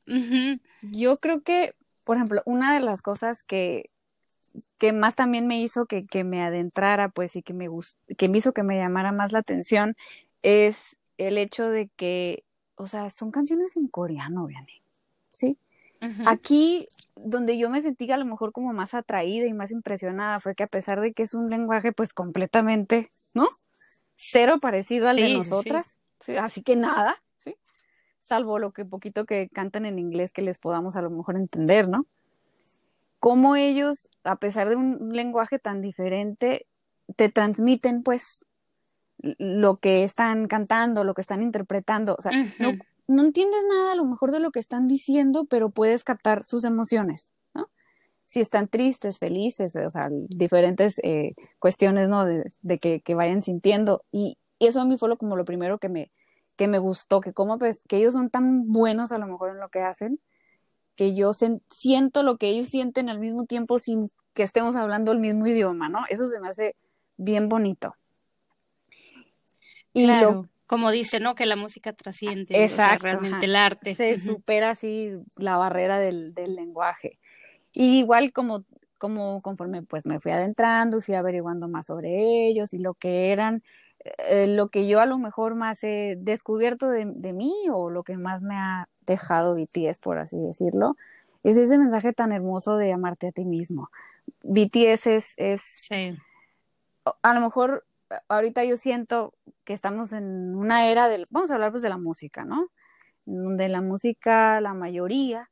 Yo 0.83 1.19
creo 1.19 1.43
que, 1.43 1.75
por 2.05 2.17
ejemplo, 2.17 2.43
una 2.47 2.75
de 2.75 2.81
las 2.81 3.03
cosas 3.03 3.43
que, 3.47 3.91
que 4.79 4.93
más 4.93 5.17
también 5.17 5.47
me 5.47 5.61
hizo 5.61 5.87
que, 5.87 6.07
que 6.07 6.25
me 6.25 6.43
adentrara, 6.43 7.09
pues, 7.09 7.37
y 7.37 7.43
que 7.43 7.53
me, 7.53 7.69
que 8.17 8.29
me 8.29 8.39
hizo 8.39 8.53
que 8.53 8.63
me 8.63 8.79
llamara 8.79 9.13
más 9.13 9.33
la 9.33 9.41
atención, 9.41 9.95
es 10.43 10.97
el 11.19 11.39
hecho 11.39 11.69
de 11.69 11.89
que, 11.97 12.45
o 12.77 12.87
sea, 12.87 13.11
son 13.11 13.31
canciones 13.31 13.77
en 13.77 13.89
coreano, 13.89 14.47
Vianney, 14.47 14.83
¿sí? 15.31 15.59
Aquí, 16.27 16.89
donde 17.15 17.59
yo 17.59 17.69
me 17.69 17.83
sentí 17.83 18.11
a 18.11 18.17
lo 18.17 18.25
mejor 18.25 18.53
como 18.53 18.73
más 18.73 18.95
atraída 18.95 19.47
y 19.47 19.53
más 19.53 19.71
impresionada, 19.71 20.41
fue 20.41 20.55
que 20.55 20.63
a 20.63 20.67
pesar 20.67 20.99
de 21.03 21.13
que 21.13 21.23
es 21.23 21.35
un 21.35 21.49
lenguaje 21.49 21.93
pues 21.93 22.15
completamente, 22.15 23.11
¿no? 23.35 23.47
Cero 24.17 24.59
parecido 24.61 25.09
al 25.09 25.17
de 25.17 25.35
nosotras, 25.35 25.99
así 26.41 26.63
que 26.63 26.77
nada, 26.77 27.17
¿sí? 27.37 27.55
Salvo 28.19 28.59
lo 28.59 28.73
que 28.73 28.87
poquito 28.87 29.27
que 29.27 29.51
cantan 29.53 29.85
en 29.85 29.99
inglés 29.99 30.33
que 30.33 30.41
les 30.41 30.59
podamos 30.59 30.97
a 30.97 31.03
lo 31.03 31.11
mejor 31.11 31.37
entender, 31.37 31.87
¿no? 31.89 32.07
Cómo 33.21 33.55
ellos, 33.55 34.11
a 34.25 34.37
pesar 34.37 34.69
de 34.69 34.77
un 34.77 35.11
lenguaje 35.13 35.59
tan 35.59 35.81
diferente, 35.81 36.67
te 37.17 37.29
transmiten 37.29 38.03
pues 38.03 38.47
lo 39.19 39.77
que 39.77 40.05
están 40.05 40.49
cantando, 40.49 41.05
lo 41.05 41.15
que 41.15 41.21
están 41.21 41.43
interpretando, 41.43 42.17
o 42.19 42.23
sea, 42.23 42.33
no, 42.59 42.73
no 43.11 43.23
entiendes 43.23 43.61
nada 43.69 43.93
a 43.93 43.95
lo 43.95 44.05
mejor 44.05 44.31
de 44.31 44.41
lo 44.41 44.51
que 44.51 44.61
están 44.61 44.87
diciendo, 44.87 45.45
pero 45.45 45.71
puedes 45.71 46.05
captar 46.05 46.45
sus 46.45 46.65
emociones, 46.65 47.31
¿no? 47.55 47.69
Si 48.25 48.41
están 48.41 48.69
tristes, 48.69 49.19
felices, 49.19 49.77
o 49.77 49.91
sea, 49.91 50.09
diferentes 50.11 50.99
eh, 51.03 51.35
cuestiones, 51.59 52.09
¿no? 52.09 52.25
De, 52.25 52.79
que, 52.79 53.15
vayan 53.15 53.43
sintiendo. 53.43 54.05
Y, 54.13 54.39
eso 54.61 54.81
a 54.81 54.85
mí 54.85 54.99
fue 54.99 55.09
lo, 55.09 55.17
como 55.17 55.37
lo 55.37 55.45
primero 55.45 55.79
que 55.79 55.89
me, 55.89 56.13
que 56.57 56.69
me 56.69 56.79
gustó, 56.79 57.21
que 57.21 57.33
como 57.33 57.59
pues, 57.59 57.83
que 57.89 57.97
ellos 57.97 58.13
son 58.13 58.31
tan 58.31 58.71
buenos 58.71 59.11
a 59.11 59.19
lo 59.19 59.27
mejor 59.27 59.51
en 59.51 59.59
lo 59.59 59.69
que 59.71 59.81
hacen, 59.81 60.21
que 61.01 61.15
yo 61.15 61.33
siento 61.33 62.23
lo 62.23 62.37
que 62.37 62.51
ellos 62.51 62.69
sienten 62.69 63.09
al 63.09 63.21
mismo 63.21 63.47
tiempo 63.47 63.79
sin 63.79 64.11
que 64.35 64.43
estemos 64.43 64.77
hablando 64.77 65.13
el 65.13 65.19
mismo 65.19 65.47
idioma, 65.47 65.89
¿no? 65.89 66.01
Eso 66.11 66.29
se 66.29 66.39
me 66.41 66.49
hace 66.49 66.77
bien 67.17 67.49
bonito. 67.49 67.97
Y 69.95 70.09
lo 70.09 70.47
como 70.67 70.91
dice, 70.91 71.19
¿no? 71.19 71.35
Que 71.35 71.47
la 71.47 71.57
música 71.57 71.95
trasciende, 71.95 72.63
Exacto, 72.63 73.05
realmente 73.05 73.47
el 73.47 73.57
arte. 73.57 73.95
Se 73.95 74.21
supera 74.21 74.69
así 74.69 75.13
la 75.37 75.57
barrera 75.57 75.99
del, 75.99 76.35
lenguaje. 76.35 77.19
Y 77.73 78.01
igual 78.01 78.35
como, 78.35 78.67
como 78.99 79.41
conforme 79.41 79.83
pues 79.83 80.05
me 80.05 80.21
fui 80.21 80.33
adentrando 80.33 80.99
y 80.99 81.01
fui 81.01 81.15
averiguando 81.15 81.67
más 81.67 81.87
sobre 81.87 82.47
ellos 82.47 82.75
y 82.75 82.79
lo 82.79 82.93
que 82.93 83.33
eran, 83.33 83.63
eh, 84.05 84.49
lo 84.49 84.69
que 84.69 84.87
yo 84.87 85.01
a 85.01 85.07
lo 85.07 85.17
mejor 85.19 85.55
más 85.55 85.83
he 85.83 86.17
descubierto 86.19 86.91
de, 86.91 87.33
mí 87.33 87.55
o 87.73 87.89
lo 87.89 88.03
que 88.03 88.19
más 88.19 88.43
me 88.43 88.57
ha 88.57 88.87
dejado 89.11 89.55
BTS, 89.55 89.99
por 89.99 90.19
así 90.19 90.39
decirlo, 90.39 90.97
es 91.43 91.57
ese 91.57 91.79
mensaje 91.79 92.13
tan 92.13 92.33
hermoso 92.33 92.77
de 92.77 92.93
amarte 92.93 93.29
a 93.29 93.33
ti 93.33 93.45
mismo. 93.45 93.91
BTS 94.43 95.07
es, 95.07 95.35
es 95.37 95.61
sí. 95.61 96.13
a 97.23 97.35
lo 97.35 97.41
mejor 97.41 97.85
ahorita 98.29 98.65
yo 98.65 98.77
siento 98.77 99.35
que 99.65 99.73
estamos 99.73 100.13
en 100.13 100.57
una 100.57 100.89
era 100.89 101.09
del, 101.09 101.27
vamos 101.31 101.51
a 101.51 101.55
hablar 101.55 101.71
pues 101.71 101.83
de 101.83 101.89
la 101.89 101.99
música, 101.99 102.45
¿no? 102.45 102.69
Donde 103.25 103.69
la 103.69 103.81
música, 103.81 104.61
la 104.61 104.75
mayoría, 104.75 105.49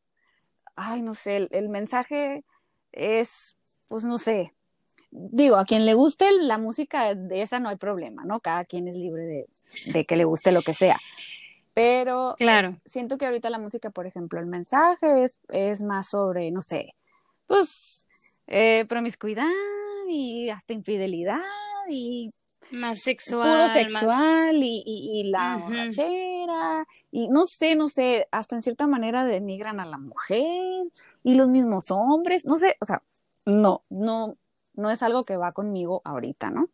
ay, 0.77 1.03
no 1.03 1.15
sé, 1.15 1.49
el, 1.51 1.69
mensaje 1.69 2.45
es, 2.93 3.57
pues 3.89 4.05
no 4.05 4.19
sé, 4.19 4.53
digo, 5.11 5.57
a 5.57 5.65
quien 5.65 5.87
le 5.87 5.95
guste 5.95 6.27
la 6.41 6.59
música 6.59 7.15
de 7.15 7.43
esa 7.43 7.61
no 7.61 7.69
hay 7.69 7.77
problema, 7.77 8.25
¿no? 8.25 8.41
Cada 8.41 8.65
quien 8.65 8.89
es 8.89 8.97
libre 8.97 9.25
de, 9.25 9.47
de 9.93 10.05
que 10.05 10.17
le 10.17 10.25
guste 10.25 10.53
lo 10.53 10.63
que 10.63 10.75
sea. 10.75 10.99
Pero 11.79 12.35
claro. 12.37 12.77
siento 12.87 13.19
que 13.19 13.27
ahorita 13.27 13.51
la 13.51 13.61
música, 13.61 13.91
por 13.91 14.05
ejemplo, 14.05 14.41
el 14.41 14.47
mensaje 14.47 15.23
es, 15.23 15.39
es 15.49 15.81
más 15.81 16.09
sobre, 16.09 16.51
no 16.51 16.61
sé, 16.61 16.97
pues 17.47 18.09
eh, 18.49 18.85
promiscuidad 18.89 19.47
y 20.09 20.51
hasta 20.51 20.73
infidelidad 20.73 21.39
y 21.89 22.31
más 22.73 22.99
sexual. 22.99 23.49
Puro 23.49 23.69
sexual 23.73 24.57
y, 24.61 24.83
y, 24.85 25.31
la 25.31 25.59
borrachera. 25.59 26.85
Y 27.13 27.29
no 27.29 27.45
sé, 27.45 27.77
no 27.77 27.87
sé, 27.87 28.27
hasta 28.33 28.57
en 28.57 28.63
cierta 28.63 28.89
manera 28.89 29.25
denigran 29.25 29.79
a 29.79 29.87
la 29.87 29.99
mujer 29.99 30.89
y 31.23 31.37
los 31.37 31.49
mismos 31.49 31.93
hombres. 31.93 32.45
No 32.45 32.57
sé, 32.57 32.77
o 32.81 32.87
sea, 32.87 33.05
no, 33.47 33.83
no, 33.89 34.35
no 34.75 34.91
es 34.91 35.01
algo 35.05 35.23
que 35.23 35.37
va 35.37 35.53
conmigo 35.53 36.03
ahorita, 36.05 36.51
¿no? 36.51 36.71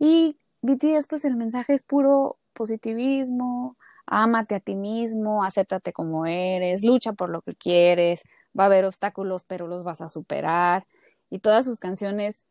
Y 0.00 0.36
BTS, 0.62 1.06
pues 1.06 1.24
el 1.24 1.36
mensaje 1.36 1.72
es 1.72 1.84
puro 1.84 2.36
positivismo, 2.52 3.76
ámate 4.06 4.54
a 4.54 4.60
ti 4.60 4.74
mismo, 4.74 5.44
acéptate 5.44 5.92
como 5.92 6.26
eres, 6.26 6.84
lucha 6.84 7.12
por 7.12 7.30
lo 7.30 7.42
que 7.42 7.54
quieres, 7.54 8.20
va 8.58 8.64
a 8.64 8.66
haber 8.66 8.84
obstáculos, 8.84 9.44
pero 9.44 9.66
los 9.66 9.84
vas 9.84 10.00
a 10.00 10.08
superar. 10.08 10.86
Y 11.30 11.40
todas 11.40 11.64
sus 11.64 11.80
canciones 11.80 12.44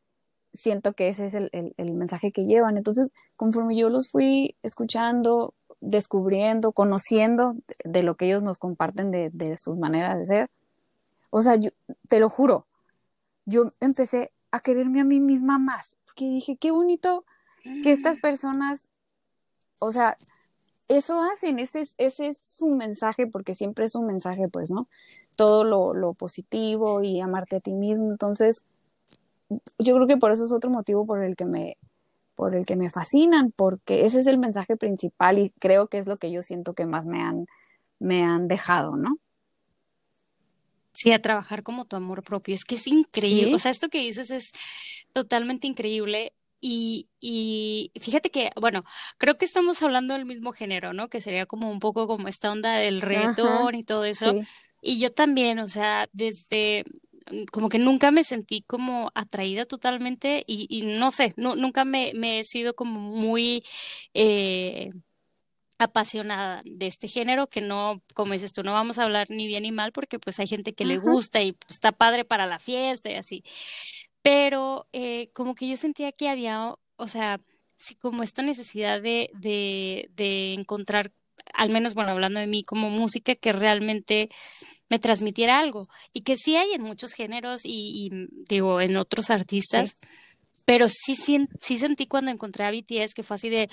siento 0.54 0.94
que 0.94 1.08
ese 1.08 1.26
es 1.26 1.34
el, 1.34 1.52
mensaje 1.94 2.32
que 2.32 2.46
llevan. 2.46 2.78
Entonces, 2.78 3.12
conforme 3.36 3.76
yo 3.76 3.90
los 3.90 4.10
fui 4.10 4.56
escuchando, 4.62 5.54
descubriendo, 5.80 6.72
conociendo 6.72 7.56
de, 7.84 8.04
lo 8.04 8.16
que 8.16 8.28
ellos 8.28 8.44
nos 8.44 8.58
comparten 8.58 9.12
de, 9.12 9.58
sus 9.58 9.78
maneras 9.78 10.20
de 10.20 10.26
ser, 10.28 10.50
o 11.30 11.42
sea, 11.42 11.56
yo, 11.56 11.72
te 12.08 12.20
lo 12.20 12.30
juro, 12.30 12.68
yo 13.46 13.64
empecé 13.80 14.32
a 14.52 14.60
quererme 14.60 15.02
a 15.02 15.04
mí 15.04 15.20
misma 15.20 15.58
más, 15.58 15.98
porque 16.06 16.26
dije, 16.26 16.58
qué 16.58 16.72
bonito 16.72 17.26
que 17.82 17.92
estas 17.92 18.20
personas, 18.20 18.90
o 19.80 19.92
sea, 19.92 20.18
eso 20.98 21.22
hacen, 21.22 21.60
ese 21.60 21.82
es, 21.82 21.94
ese 21.98 22.28
es 22.28 22.38
su 22.40 22.68
mensaje, 22.68 23.28
porque 23.28 23.56
siempre 23.56 23.86
es 23.86 23.96
un 23.96 24.06
mensaje, 24.06 24.48
pues, 24.48 24.72
¿no? 24.72 24.88
Todo 25.36 25.64
lo, 25.64 25.94
lo 25.94 26.14
positivo 26.14 27.02
y 27.04 27.20
amarte 27.22 27.58
a 27.58 27.60
ti 27.60 27.74
mismo. 27.74 28.12
Entonces, 28.12 28.66
yo 29.78 29.96
creo 29.96 30.08
que 30.08 30.18
por 30.18 30.32
eso 30.32 30.46
es 30.46 30.52
otro 30.52 30.70
motivo 30.70 31.06
por 31.06 31.24
el 31.24 31.36
que 31.36 31.46
me 31.46 31.78
por 32.36 32.56
el 32.56 32.66
que 32.66 32.76
me 32.76 32.90
fascinan, 32.90 33.54
porque 33.56 34.06
ese 34.06 34.20
es 34.20 34.26
el 34.26 34.40
mensaje 34.40 34.76
principal 34.76 35.38
y 35.38 35.52
creo 35.60 35.88
que 35.88 36.00
es 36.00 36.08
lo 36.08 36.18
que 36.18 36.32
yo 36.32 36.42
siento 36.42 36.74
que 36.74 36.88
más 36.88 37.06
me 37.06 37.22
han 37.22 37.46
me 38.00 38.24
han 38.24 38.48
dejado, 38.48 38.98
¿no? 38.98 39.18
Sí, 40.94 41.12
a 41.12 41.22
trabajar 41.22 41.64
como 41.64 41.86
tu 41.86 41.96
amor 41.96 42.24
propio. 42.24 42.54
Es 42.54 42.66
que 42.66 42.76
es 42.76 42.88
increíble. 42.88 43.56
O 43.56 43.60
sea, 43.60 43.72
esto 43.72 43.90
que 43.90 44.00
dices 44.00 44.30
es 44.32 44.52
totalmente 45.12 45.68
increíble. 45.68 46.34
Y, 46.66 47.10
y 47.20 47.92
fíjate 48.00 48.32
que, 48.32 48.50
bueno, 48.56 48.86
creo 49.18 49.38
que 49.38 49.44
estamos 49.44 49.82
hablando 49.82 50.14
del 50.14 50.24
mismo 50.24 50.54
género, 50.54 50.94
¿no? 50.94 51.10
Que 51.10 51.20
sería 51.20 51.46
como 51.46 51.70
un 51.70 51.80
poco 51.80 52.08
como 52.08 52.30
esta 52.30 52.50
onda 52.50 52.78
del 52.78 53.02
reggaetón 53.02 53.76
y 53.76 53.84
todo 53.84 54.06
eso. 54.06 54.34
Y 54.82 54.98
yo 54.98 55.12
también, 55.12 55.60
o 55.60 55.68
sea, 55.68 56.08
desde 56.14 56.86
como 57.52 57.68
que 57.68 57.80
nunca 57.80 58.12
me 58.12 58.24
sentí 58.24 58.62
como 58.62 59.12
atraída 59.14 59.66
totalmente 59.66 60.46
y, 60.48 60.84
no 60.84 61.12
sé, 61.12 61.34
nunca 61.36 61.84
me, 61.84 62.14
he 62.40 62.46
sido 62.46 62.76
como 62.76 62.98
muy 63.02 63.66
eh, 64.14 64.90
apasionada 65.80 66.62
de 66.64 66.88
este 66.88 67.10
género, 67.10 67.48
que 67.48 67.60
no, 67.60 68.02
como 68.14 68.34
dices 68.34 68.54
tú, 68.54 68.64
no 68.64 68.72
vamos 68.72 69.00
a 69.00 69.04
hablar 69.04 69.28
ni 69.30 69.48
bien 69.48 69.64
ni 69.64 69.74
mal 69.74 69.92
porque 69.92 70.18
pues 70.18 70.40
hay 70.40 70.48
gente 70.48 70.74
que 70.74 70.86
le 70.86 70.98
gusta 70.98 71.42
y 71.42 71.52
pues, 71.52 71.72
está 71.72 71.92
padre 71.92 72.24
para 72.24 72.46
la 72.46 72.60
fiesta 72.60 73.12
y 73.12 73.16
así. 73.16 73.44
Pero 74.24 74.88
eh, 74.92 75.30
como 75.34 75.54
que 75.54 75.70
yo 75.70 75.78
sentía 75.78 76.12
que 76.12 76.30
había, 76.30 76.74
o 76.96 77.08
sea, 77.08 77.40
sí, 77.78 77.96
como 77.96 78.24
esta 78.24 78.42
necesidad 78.42 79.02
de, 79.02 79.30
de, 79.36 80.10
de 80.16 80.54
encontrar 80.54 81.12
al 81.54 81.70
menos, 81.70 81.94
bueno, 81.94 82.12
hablando 82.12 82.40
de 82.40 82.48
mí 82.48 82.64
como 82.64 82.90
música, 82.90 83.36
que 83.36 83.52
realmente 83.52 84.30
me 84.90 85.00
transmitiera 85.00 85.60
algo. 85.60 85.88
Y 86.14 86.22
que 86.22 86.38
sí 86.38 86.56
hay 86.56 86.74
en 86.74 86.82
muchos 86.82 87.14
géneros 87.14 87.62
y, 87.64 88.10
digo, 88.48 88.82
en 88.82 88.98
otros 88.98 89.30
artistas. 89.30 89.98
Pero 90.66 90.88
sí, 90.88 91.16
sí, 91.16 91.48
sí, 91.62 91.78
sentí 91.78 92.08
cuando 92.08 92.32
encontré 92.32 92.66
a 92.66 92.72
BTS 92.72 93.14
que 93.16 93.24
fue 93.24 93.36
así 93.36 93.50
de, 93.50 93.70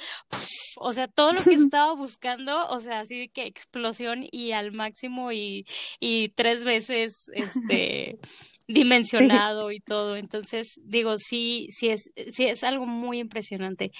o 0.76 0.92
sea, 0.92 1.08
todo 1.08 1.32
lo 1.32 1.42
que 1.42 1.52
estaba 1.74 1.92
buscando, 1.94 2.66
o 2.68 2.80
sea, 2.80 3.00
así 3.00 3.18
de 3.18 3.28
que 3.28 3.46
explosión 3.46 4.24
y 4.30 4.52
al 4.52 4.72
máximo 4.72 5.30
y, 5.32 5.66
y 6.00 6.30
tres 6.30 6.64
veces, 6.64 7.30
este, 7.34 8.18
dimensionado 8.68 9.70
y 9.72 9.80
todo. 9.80 10.16
Entonces, 10.16 10.80
digo, 10.82 11.16
sí, 11.18 11.68
sí 11.70 11.88
es, 11.88 12.10
sí 12.32 12.44
es 12.44 12.64
algo 12.64 12.86
muy 12.86 13.18
impresionante. 13.18 13.92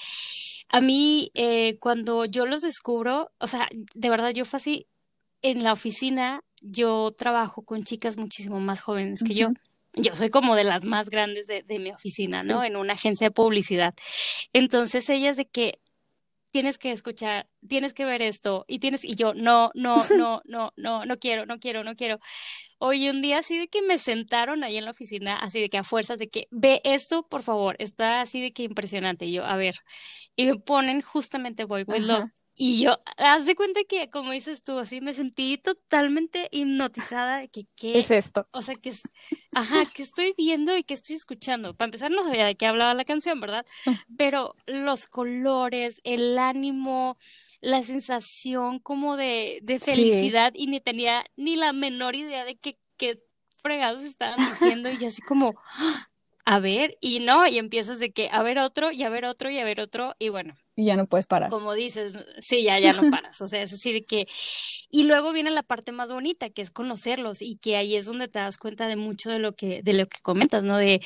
A 0.69 0.81
mí, 0.81 1.31
eh, 1.33 1.77
cuando 1.79 2.25
yo 2.25 2.45
los 2.45 2.61
descubro, 2.61 3.31
o 3.39 3.47
sea, 3.47 3.67
de 3.71 4.09
verdad, 4.09 4.31
yo 4.31 4.45
fue 4.45 4.57
así, 4.57 4.87
en 5.41 5.63
la 5.63 5.73
oficina, 5.73 6.43
yo 6.61 7.13
trabajo 7.17 7.63
con 7.63 7.83
chicas 7.83 8.17
muchísimo 8.17 8.59
más 8.59 8.81
jóvenes 8.81 9.23
que 9.23 9.33
yo. 9.33 9.49
Yo 9.93 10.15
soy 10.15 10.29
como 10.29 10.55
de 10.55 10.63
las 10.63 10.85
más 10.85 11.09
grandes 11.09 11.47
de, 11.47 11.63
de 11.63 11.79
mi 11.79 11.91
oficina, 11.91 12.43
¿no? 12.43 12.63
En 12.63 12.77
una 12.77 12.93
agencia 12.93 13.27
de 13.27 13.31
publicidad. 13.31 13.93
Entonces, 14.53 15.09
ellas 15.09 15.37
de 15.37 15.47
que 15.47 15.79
tienes 16.51 16.77
que 16.77 16.91
escuchar, 16.91 17.49
tienes 17.67 17.93
que 17.93 18.05
ver 18.05 18.21
esto, 18.21 18.65
y 18.67 18.79
tienes, 18.79 19.03
y 19.03 19.15
yo, 19.15 19.33
no, 19.33 19.71
no, 19.73 19.95
no, 20.17 20.41
no, 20.45 20.73
no, 20.75 21.05
no 21.05 21.19
quiero, 21.19 21.45
no 21.45 21.59
quiero, 21.59 21.83
no 21.83 21.95
quiero. 21.95 22.19
Hoy 22.77 23.09
un 23.09 23.21
día 23.21 23.39
así 23.39 23.57
de 23.57 23.67
que 23.67 23.81
me 23.81 23.99
sentaron 23.99 24.63
ahí 24.63 24.77
en 24.77 24.85
la 24.85 24.91
oficina, 24.91 25.37
así 25.37 25.61
de 25.61 25.69
que 25.69 25.77
a 25.77 25.83
fuerzas 25.83 26.19
de 26.19 26.29
que, 26.29 26.47
ve 26.51 26.81
esto, 26.83 27.27
por 27.27 27.43
favor, 27.43 27.75
está 27.79 28.21
así 28.21 28.41
de 28.41 28.53
que 28.53 28.63
impresionante. 28.63 29.25
Y 29.25 29.33
yo, 29.33 29.45
a 29.45 29.55
ver, 29.55 29.75
y 30.35 30.45
me 30.45 30.55
ponen 30.55 31.01
justamente 31.01 31.65
Boy 31.65 31.83
With 31.87 32.01
Love. 32.01 32.29
Y 32.55 32.81
yo, 32.81 32.99
haz 33.17 33.45
de 33.45 33.55
cuenta 33.55 33.81
que, 33.87 34.09
como 34.09 34.31
dices 34.31 34.61
tú, 34.61 34.77
así 34.77 35.01
me 35.01 35.13
sentí 35.13 35.57
totalmente 35.57 36.47
hipnotizada 36.51 37.39
de 37.39 37.49
que, 37.49 37.65
¿qué 37.75 37.97
es 37.97 38.11
esto? 38.11 38.47
O 38.51 38.61
sea, 38.61 38.75
que 38.75 38.89
es, 38.89 39.03
ajá, 39.53 39.83
que 39.93 40.03
estoy 40.03 40.33
viendo 40.37 40.75
y 40.77 40.83
que 40.83 40.93
estoy 40.93 41.15
escuchando. 41.15 41.75
Para 41.75 41.87
empezar, 41.87 42.11
no 42.11 42.23
sabía 42.23 42.45
de 42.45 42.55
qué 42.55 42.67
hablaba 42.67 42.93
la 42.93 43.05
canción, 43.05 43.39
¿verdad? 43.39 43.65
Pero 44.17 44.55
los 44.67 45.07
colores, 45.07 46.01
el 46.03 46.37
ánimo, 46.37 47.17
la 47.61 47.83
sensación 47.83 48.79
como 48.79 49.17
de, 49.17 49.59
de 49.63 49.79
felicidad 49.79 50.51
y 50.55 50.67
ni 50.67 50.81
tenía 50.81 51.23
ni 51.37 51.55
la 51.55 51.73
menor 51.73 52.15
idea 52.15 52.43
de 52.45 52.57
qué, 52.57 52.77
qué 52.97 53.23
fregados 53.61 54.03
estaban 54.03 54.39
diciendo 54.39 54.89
y 54.91 55.05
así 55.05 55.21
como, 55.21 55.55
a 56.45 56.59
ver, 56.59 56.97
y 57.01 57.19
no, 57.19 57.47
y 57.47 57.57
empiezas 57.57 57.99
de 57.99 58.11
que 58.11 58.29
a 58.31 58.41
ver 58.43 58.59
otro, 58.59 58.91
y 58.91 59.03
a 59.03 59.09
ver 59.09 59.25
otro, 59.25 59.49
y 59.49 59.59
a 59.59 59.63
ver 59.63 59.79
otro, 59.79 60.15
y 60.19 60.29
bueno. 60.29 60.55
Y 60.75 60.85
ya 60.85 60.95
no 60.95 61.05
puedes 61.05 61.27
parar. 61.27 61.49
Como 61.49 61.73
dices, 61.73 62.13
sí, 62.39 62.63
ya, 62.63 62.79
ya 62.79 62.93
no 62.93 63.09
paras. 63.11 63.41
O 63.41 63.47
sea, 63.47 63.61
es 63.61 63.73
así 63.73 63.91
de 63.91 64.03
que. 64.03 64.27
Y 64.89 65.03
luego 65.03 65.31
viene 65.33 65.51
la 65.51 65.63
parte 65.63 65.91
más 65.91 66.11
bonita, 66.11 66.49
que 66.49 66.61
es 66.61 66.71
conocerlos, 66.71 67.41
y 67.41 67.57
que 67.57 67.75
ahí 67.75 67.95
es 67.95 68.05
donde 68.05 68.27
te 68.27 68.39
das 68.39 68.57
cuenta 68.57 68.87
de 68.87 68.95
mucho 68.95 69.29
de 69.29 69.39
lo 69.39 69.53
que, 69.53 69.83
de 69.83 69.93
lo 69.93 70.07
que 70.07 70.21
comentas, 70.21 70.63
¿no? 70.63 70.77
De 70.77 71.01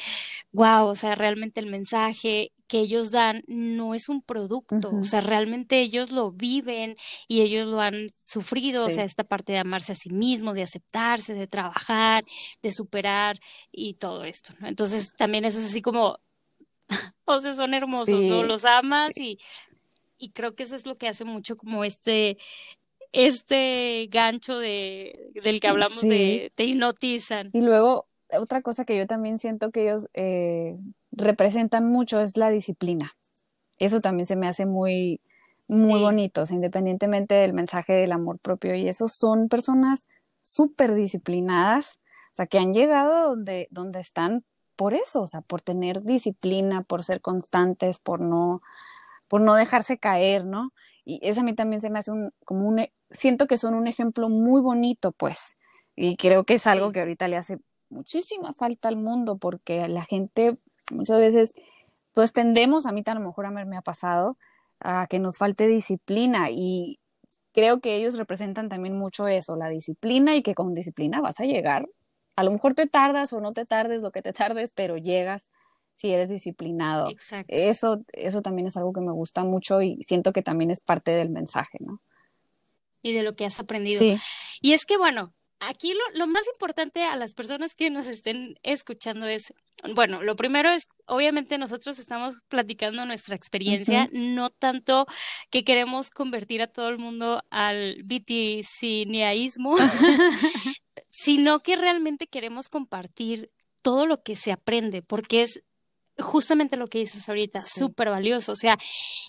wow, 0.52 0.86
o 0.86 0.96
sea, 0.96 1.16
realmente 1.16 1.60
el 1.60 1.68
mensaje 1.68 2.52
que 2.68 2.80
ellos 2.80 3.12
dan 3.12 3.44
no 3.48 3.94
es 3.94 4.10
un 4.10 4.22
producto, 4.22 4.90
o 4.92 5.06
sea, 5.06 5.22
realmente 5.22 5.80
ellos 5.82 6.12
lo 6.12 6.32
viven 6.32 6.96
y 7.28 7.42
ellos 7.42 7.68
lo 7.68 7.80
han 7.80 8.08
sufrido, 8.28 8.86
o 8.86 8.90
sea, 8.90 9.04
esta 9.04 9.24
parte 9.24 9.54
de 9.54 9.60
amarse 9.60 9.92
a 9.92 9.96
sí 9.96 10.10
mismos, 10.10 10.56
de 10.56 10.64
aceptarse, 10.64 11.34
de 11.34 11.48
trabajar, 11.48 12.24
de 12.62 12.72
superar 12.72 13.40
y 13.72 13.96
todo 13.96 14.24
esto, 14.24 14.54
¿no? 14.60 14.68
Entonces, 14.68 15.16
también 15.16 15.46
eso 15.46 15.60
es 15.60 15.66
así 15.66 15.82
como, 15.82 16.20
o 17.26 17.42
sea, 17.42 17.54
son 17.56 17.74
hermosos, 17.74 18.24
¿no? 18.24 18.44
Los 18.44 18.66
amas 18.66 19.12
y, 19.18 19.38
y 20.18 20.32
creo 20.32 20.56
que 20.56 20.64
eso 20.64 20.76
es 20.76 20.86
lo 20.86 20.96
que 20.96 21.08
hace 21.08 21.26
mucho 21.26 21.58
como 21.58 21.84
este, 21.84 22.38
este 23.12 24.08
gancho 24.10 24.58
de, 24.58 25.32
del 25.42 25.60
que 25.60 25.68
hablamos 25.68 26.02
de 26.02 26.52
te 26.56 26.66
hipnotizan. 26.66 27.50
Y 27.54 27.62
luego, 27.62 28.08
otra 28.32 28.62
cosa 28.62 28.86
que 28.86 28.98
yo 28.98 29.08
también 29.08 29.40
siento 29.40 29.72
que 29.72 29.84
ellos 29.84 30.08
eh, 30.14 30.78
representan 31.16 31.90
mucho 31.90 32.20
es 32.20 32.38
la 32.38 32.50
disciplina. 32.50 33.16
Eso 33.78 34.02
también 34.02 34.28
se 34.28 34.36
me 34.36 34.48
hace 34.48 34.66
muy, 34.66 35.22
muy 35.68 36.00
bonito, 36.00 36.44
independientemente 36.50 37.36
del 37.36 37.54
mensaje 37.54 37.94
del 37.94 38.12
amor 38.12 38.40
propio. 38.40 38.76
Y 38.76 38.88
esos 38.88 39.14
son 39.14 39.50
personas 39.50 40.08
súper 40.42 40.94
disciplinadas, 40.94 42.00
o 42.34 42.36
sea, 42.36 42.48
que 42.48 42.60
han 42.60 42.74
llegado 42.74 43.30
donde, 43.30 43.68
donde 43.72 44.00
están 44.00 44.44
por 44.76 44.94
eso, 44.94 45.22
o 45.22 45.28
sea, 45.28 45.42
por 45.42 45.62
tener 45.62 46.04
disciplina, 46.04 46.84
por 46.84 47.04
ser 47.04 47.22
constantes, 47.22 48.00
por 48.00 48.20
no, 48.20 48.62
por 49.28 49.42
no 49.42 49.56
dejarse 49.56 49.98
caer, 49.98 50.46
¿no? 50.46 50.72
Y 51.06 51.20
eso 51.24 51.42
a 51.42 51.44
mí 51.44 51.54
también 51.54 51.82
se 51.82 51.90
me 51.90 52.00
hace 52.00 52.12
un, 52.12 52.32
como 52.46 52.68
un, 52.68 52.86
siento 53.12 53.48
que 53.48 53.58
son 53.58 53.74
un 53.74 53.88
ejemplo 53.88 54.30
muy 54.30 54.62
bonito, 54.62 55.12
pues, 55.14 55.58
y 55.96 56.18
creo 56.18 56.44
que 56.44 56.56
es 56.56 56.68
algo 56.68 56.92
que 56.92 57.00
ahorita 57.00 57.28
le 57.28 57.38
hace 57.38 57.60
muchísima 57.90 58.54
falta 58.54 58.90
al 58.90 58.98
mundo, 58.98 59.38
porque 59.38 59.88
la 59.88 60.04
gente 60.04 60.58
muchas 60.92 61.20
veces, 61.20 61.54
pues 62.14 62.34
tendemos, 62.34 62.86
a 62.86 62.92
mí 62.92 63.04
tan 63.04 63.18
a 63.18 63.20
lo 63.20 63.28
mejor 63.28 63.46
a 63.46 63.52
mí 63.52 63.66
me 63.66 63.78
ha 63.78 63.82
pasado, 63.82 64.38
a 64.80 65.08
que 65.08 65.20
nos 65.20 65.38
falte 65.38 65.68
disciplina 65.68 66.50
y 66.52 67.00
creo 67.54 67.80
que 67.80 67.96
ellos 67.96 68.18
representan 68.18 68.70
también 68.70 68.98
mucho 68.98 69.28
eso, 69.28 69.56
la 69.56 69.70
disciplina 69.70 70.36
y 70.36 70.44
que 70.44 70.56
con 70.56 70.74
disciplina 70.74 71.22
vas 71.22 71.40
a 71.40 71.46
llegar. 71.46 71.88
A 72.36 72.44
lo 72.44 72.52
mejor 72.52 72.74
te 72.74 72.88
tardas 72.88 73.32
o 73.32 73.40
no 73.40 73.54
te 73.54 73.66
tardes 73.66 74.02
lo 74.02 74.12
que 74.12 74.22
te 74.22 74.34
tardes, 74.34 74.74
pero 74.74 74.98
llegas 74.98 75.50
si 75.96 76.12
eres 76.12 76.28
disciplinado. 76.28 77.10
Exacto. 77.10 77.54
Eso, 77.56 78.02
eso 78.12 78.42
también 78.42 78.68
es 78.68 78.76
algo 78.76 78.92
que 78.92 79.00
me 79.00 79.14
gusta 79.14 79.44
mucho 79.46 79.82
y 79.82 80.04
siento 80.04 80.34
que 80.34 80.42
también 80.42 80.70
es 80.70 80.82
parte 80.82 81.12
del 81.12 81.30
mensaje, 81.30 81.78
¿no? 81.80 82.02
Y 83.02 83.14
de 83.14 83.24
lo 83.24 83.36
que 83.36 83.46
has 83.46 83.60
aprendido. 83.60 84.00
Sí. 84.00 84.18
Y 84.62 84.74
es 84.74 84.86
que, 84.86 84.98
bueno, 84.98 85.32
aquí 85.60 85.94
lo, 85.94 86.20
lo, 86.20 86.28
más 86.28 86.44
importante 86.54 87.04
a 87.04 87.16
las 87.16 87.34
personas 87.34 87.76
que 87.76 87.90
nos 87.90 88.08
estén 88.08 88.56
escuchando 88.64 89.26
es, 89.26 89.54
bueno, 89.96 90.22
lo 90.22 90.36
primero 90.36 90.70
es, 90.70 90.88
obviamente 91.08 91.58
nosotros 91.58 92.00
estamos 92.00 92.36
platicando 92.48 93.06
nuestra 93.06 93.36
experiencia, 93.36 94.08
no 94.12 94.50
tanto 94.50 95.06
que 95.50 95.64
queremos 95.64 96.10
convertir 96.10 96.62
a 96.62 96.68
todo 96.68 96.90
el 96.90 96.98
mundo 96.98 97.44
al 97.50 98.02
viticineaísmo, 98.04 99.76
sino 101.10 101.62
que 101.62 101.76
realmente 101.76 102.28
queremos 102.28 102.70
compartir 102.70 103.52
todo 103.82 104.06
lo 104.06 104.24
que 104.24 104.36
se 104.36 104.52
aprende, 104.52 105.02
porque 105.02 105.44
es 105.44 105.64
justamente 106.18 106.78
lo 106.78 106.88
que 106.88 107.00
dices 107.00 107.28
ahorita, 107.28 107.62
súper 107.62 108.10
valioso. 108.10 108.54
O 108.54 108.56
sea, 108.56 108.78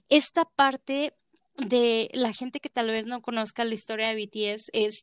esta 0.09 0.45
parte 0.45 1.15
de 1.59 2.11
la 2.13 2.33
gente 2.33 2.61
que 2.61 2.69
tal 2.69 2.89
vez 2.89 3.07
no 3.07 3.23
conozca 3.23 3.65
la 3.65 3.75
historia 3.75 4.09
de 4.09 4.27
BTS 4.27 4.71
es 4.73 5.03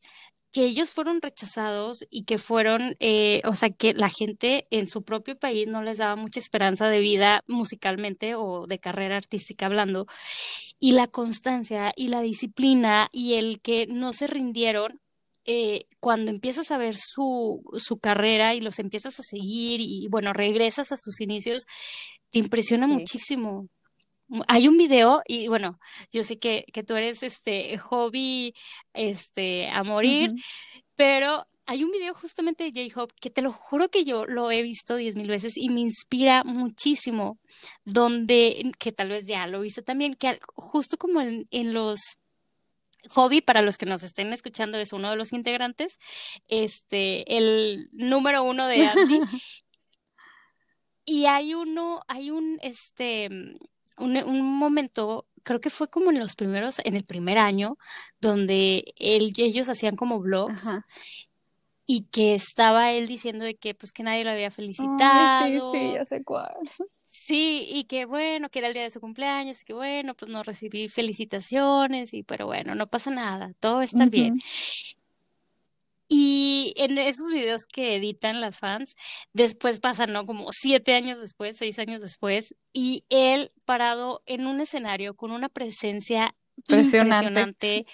que 0.54 0.64
ellos 0.64 0.90
fueron 0.90 1.20
rechazados 1.20 2.06
y 2.10 2.24
que 2.24 2.38
fueron, 2.38 2.96
eh, 3.00 3.42
o 3.44 3.56
sea, 3.56 3.70
que 3.70 3.92
la 3.92 4.08
gente 4.08 4.68
en 4.70 4.88
su 4.88 5.02
propio 5.02 5.36
país 5.36 5.66
no 5.66 5.82
les 5.82 5.98
daba 5.98 6.14
mucha 6.14 6.38
esperanza 6.38 6.88
de 6.88 7.00
vida 7.00 7.42
musicalmente 7.48 8.36
o 8.36 8.68
de 8.68 8.78
carrera 8.78 9.16
artística 9.16 9.66
hablando. 9.66 10.06
Y 10.78 10.92
la 10.92 11.08
constancia 11.08 11.92
y 11.96 12.06
la 12.06 12.20
disciplina 12.22 13.08
y 13.10 13.34
el 13.34 13.60
que 13.60 13.86
no 13.88 14.12
se 14.12 14.28
rindieron, 14.28 15.00
eh, 15.44 15.86
cuando 15.98 16.30
empiezas 16.30 16.70
a 16.70 16.78
ver 16.78 16.94
su, 16.96 17.60
su 17.78 17.98
carrera 17.98 18.54
y 18.54 18.60
los 18.60 18.78
empiezas 18.78 19.18
a 19.18 19.24
seguir 19.24 19.80
y 19.80 20.06
bueno, 20.08 20.32
regresas 20.32 20.92
a 20.92 20.96
sus 20.96 21.20
inicios, 21.20 21.64
te 22.30 22.38
impresiona 22.38 22.86
muchísimo. 22.86 23.68
Hay 24.48 24.68
un 24.68 24.78
video 24.78 25.22
y 25.26 25.48
bueno, 25.48 25.78
yo 26.10 26.22
sé 26.22 26.38
que, 26.38 26.64
que 26.72 26.82
tú 26.82 26.94
eres 26.94 27.22
este 27.22 27.76
hobby 27.78 28.54
este 28.92 29.68
a 29.68 29.82
morir, 29.82 30.32
pero 30.96 31.46
hay 31.66 31.84
un 31.84 31.90
video 31.90 32.14
justamente 32.14 32.70
de 32.70 32.90
J-Hope 32.90 33.14
que 33.20 33.30
te 33.30 33.42
lo 33.42 33.52
juro 33.52 33.88
que 33.88 34.04
yo 34.04 34.26
lo 34.26 34.50
he 34.50 34.62
visto 34.62 34.96
diez 34.96 35.16
mil 35.16 35.28
veces 35.28 35.56
y 35.56 35.70
me 35.70 35.80
inspira 35.80 36.44
muchísimo, 36.44 37.38
donde, 37.84 38.72
que 38.78 38.92
tal 38.92 39.10
vez 39.10 39.26
ya 39.26 39.46
lo 39.46 39.60
viste 39.60 39.82
también, 39.82 40.14
que 40.14 40.38
justo 40.54 40.96
como 40.98 41.20
en, 41.20 41.46
en 41.50 41.72
los 41.72 42.18
Hobby, 43.10 43.40
para 43.42 43.62
los 43.62 43.76
que 43.76 43.86
nos 43.86 44.02
estén 44.02 44.32
escuchando, 44.32 44.78
es 44.78 44.92
uno 44.92 45.10
de 45.10 45.16
los 45.16 45.32
integrantes, 45.32 45.98
este, 46.48 47.36
el 47.36 47.88
número 47.92 48.42
uno 48.42 48.66
de 48.66 48.86
Andy. 48.86 49.20
y 51.04 51.26
hay 51.26 51.54
uno, 51.54 52.00
hay 52.08 52.30
un, 52.30 52.58
este, 52.62 53.28
un, 53.96 54.40
momento, 54.42 55.26
creo 55.42 55.60
que 55.60 55.70
fue 55.70 55.88
como 55.88 56.10
en 56.10 56.18
los 56.18 56.36
primeros, 56.36 56.80
en 56.84 56.96
el 56.96 57.04
primer 57.04 57.38
año, 57.38 57.78
donde 58.20 58.84
ellos 58.96 59.68
hacían 59.68 59.96
como 59.96 60.20
blogs. 60.20 60.62
y 61.86 62.06
que 62.10 62.34
estaba 62.34 62.92
él 62.92 63.06
diciendo 63.06 63.44
de 63.44 63.56
que 63.56 63.74
pues 63.74 63.92
que 63.92 64.02
nadie 64.02 64.24
lo 64.24 64.30
había 64.30 64.50
felicitado. 64.50 65.46
sí, 65.46 65.78
sí, 65.78 65.92
ya 65.94 66.04
sé 66.04 66.24
cuál. 66.24 66.54
Sí, 67.16 67.68
y 67.70 67.84
que 67.84 68.06
bueno, 68.06 68.48
que 68.48 68.58
era 68.58 68.66
el 68.66 68.74
día 68.74 68.82
de 68.82 68.90
su 68.90 69.00
cumpleaños, 69.00 69.62
y 69.62 69.64
que 69.64 69.72
bueno, 69.72 70.16
pues 70.16 70.28
no 70.32 70.42
recibí 70.42 70.88
felicitaciones, 70.88 72.12
y 72.12 72.24
pero 72.24 72.46
bueno, 72.46 72.74
no 72.74 72.88
pasa 72.88 73.12
nada, 73.12 73.52
todo 73.60 73.82
está 73.82 74.06
bien. 74.06 74.40
Y 76.08 76.74
en 76.76 76.98
esos 76.98 77.30
videos 77.30 77.66
que 77.66 77.96
editan 77.96 78.40
las 78.40 78.58
fans, 78.60 78.94
después 79.32 79.80
pasan, 79.80 80.12
¿no? 80.12 80.26
Como 80.26 80.52
siete 80.52 80.94
años 80.94 81.20
después, 81.20 81.56
seis 81.56 81.78
años 81.78 82.02
después, 82.02 82.54
y 82.72 83.04
él 83.08 83.52
parado 83.64 84.22
en 84.26 84.46
un 84.46 84.60
escenario 84.60 85.14
con 85.14 85.30
una 85.30 85.48
presencia 85.48 86.34
impresionante. 86.56 87.86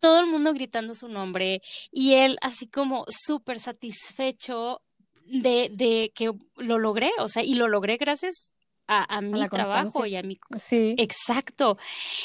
todo 0.00 0.20
el 0.20 0.26
mundo 0.26 0.52
gritando 0.52 0.94
su 0.94 1.08
nombre, 1.08 1.62
y 1.90 2.14
él 2.14 2.36
así 2.42 2.68
como 2.68 3.04
súper 3.08 3.58
satisfecho 3.58 4.82
de, 5.24 5.70
de 5.72 6.12
que 6.14 6.32
lo 6.56 6.78
logré, 6.78 7.10
o 7.18 7.28
sea, 7.28 7.42
y 7.42 7.54
lo 7.54 7.68
logré 7.68 7.96
gracias 7.96 8.52
a, 8.88 9.20
mi 9.20 9.46
trabajo 9.48 10.06
y 10.06 10.16
a 10.16 10.22
mi... 10.22 10.36
Sí. 10.58 10.94
Exacto. 10.98 11.76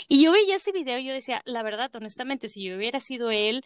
Y 0.07 0.23
yo 0.23 0.31
veía 0.31 0.55
ese 0.55 0.71
video 0.71 0.97
y 0.97 1.05
yo 1.05 1.13
decía, 1.13 1.41
la 1.45 1.61
verdad, 1.61 1.93
honestamente, 1.95 2.47
si 2.47 2.63
yo 2.63 2.77
hubiera 2.77 2.99
sido 2.99 3.31
él, 3.31 3.63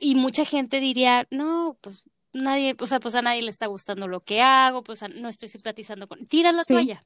y 0.00 0.14
mucha 0.14 0.44
gente 0.44 0.80
diría, 0.80 1.26
no, 1.30 1.78
pues 1.80 2.04
nadie, 2.32 2.76
o 2.78 2.86
sea, 2.86 3.00
pues 3.00 3.14
a 3.14 3.22
nadie 3.22 3.42
le 3.42 3.50
está 3.50 3.66
gustando 3.66 4.08
lo 4.08 4.20
que 4.20 4.40
hago, 4.40 4.82
pues 4.82 5.02
no 5.02 5.28
estoy 5.28 5.48
simpatizando 5.48 6.06
con... 6.06 6.24
Tira 6.26 6.52
la 6.52 6.62
toalla. 6.62 7.02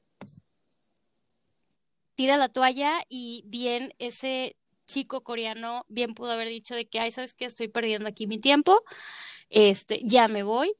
Tira 2.15 2.37
la 2.37 2.49
toalla 2.49 3.01
y 3.09 3.43
bien 3.45 3.93
ese 3.99 4.55
chico 4.85 5.23
coreano 5.23 5.85
bien 5.87 6.13
pudo 6.13 6.31
haber 6.31 6.49
dicho 6.49 6.75
de 6.75 6.87
que, 6.87 6.99
ay, 6.99 7.11
¿sabes 7.11 7.33
qué? 7.33 7.45
Estoy 7.45 7.69
perdiendo 7.69 8.07
aquí 8.07 8.27
mi 8.27 8.39
tiempo, 8.39 8.83
este, 9.49 10.01
ya 10.03 10.27
me 10.27 10.43
voy. 10.43 10.73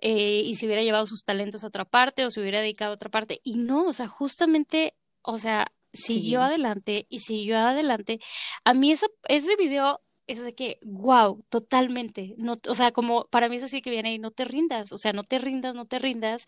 Eh, 0.00 0.42
y 0.44 0.54
si 0.54 0.66
hubiera 0.66 0.82
llevado 0.82 1.06
sus 1.06 1.24
talentos 1.24 1.64
a 1.64 1.68
otra 1.68 1.84
parte 1.84 2.24
o 2.24 2.30
se 2.30 2.40
hubiera 2.40 2.60
dedicado 2.60 2.92
a 2.92 2.94
otra 2.94 3.10
parte. 3.10 3.40
Y 3.42 3.56
no, 3.56 3.86
o 3.86 3.92
sea, 3.92 4.06
justamente, 4.06 4.94
o 5.22 5.38
sea, 5.38 5.72
siguió 5.92 6.42
adelante 6.42 7.06
y 7.08 7.20
siguió 7.20 7.58
adelante. 7.58 8.20
A 8.64 8.74
mí 8.74 8.92
esa, 8.92 9.06
ese 9.28 9.56
video 9.56 10.00
es 10.28 10.44
de 10.44 10.54
que, 10.54 10.78
wow, 10.84 11.42
totalmente. 11.48 12.34
No, 12.38 12.56
o 12.68 12.74
sea, 12.74 12.92
como 12.92 13.24
para 13.24 13.48
mí 13.48 13.56
es 13.56 13.64
así 13.64 13.82
que 13.82 13.90
viene 13.90 14.10
ahí, 14.10 14.18
no 14.18 14.30
te 14.30 14.44
rindas, 14.44 14.92
o 14.92 14.98
sea, 14.98 15.12
no 15.12 15.24
te 15.24 15.38
rindas, 15.38 15.74
no 15.74 15.86
te 15.86 15.98
rindas. 15.98 16.46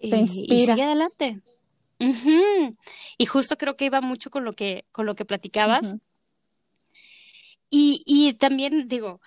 Te 0.00 0.16
y, 0.16 0.20
inspira. 0.20 0.74
sigue 0.74 0.84
adelante. 0.84 1.42
Y 3.18 3.26
justo 3.26 3.58
creo 3.58 3.76
que 3.76 3.84
iba 3.84 4.00
mucho 4.00 4.30
con 4.30 4.44
lo 4.44 4.54
que, 4.54 4.86
con 4.92 5.04
lo 5.04 5.14
que 5.14 5.26
platicabas. 5.26 5.96
y, 7.68 8.02
y 8.06 8.32
también 8.34 8.88
digo, 8.88 9.20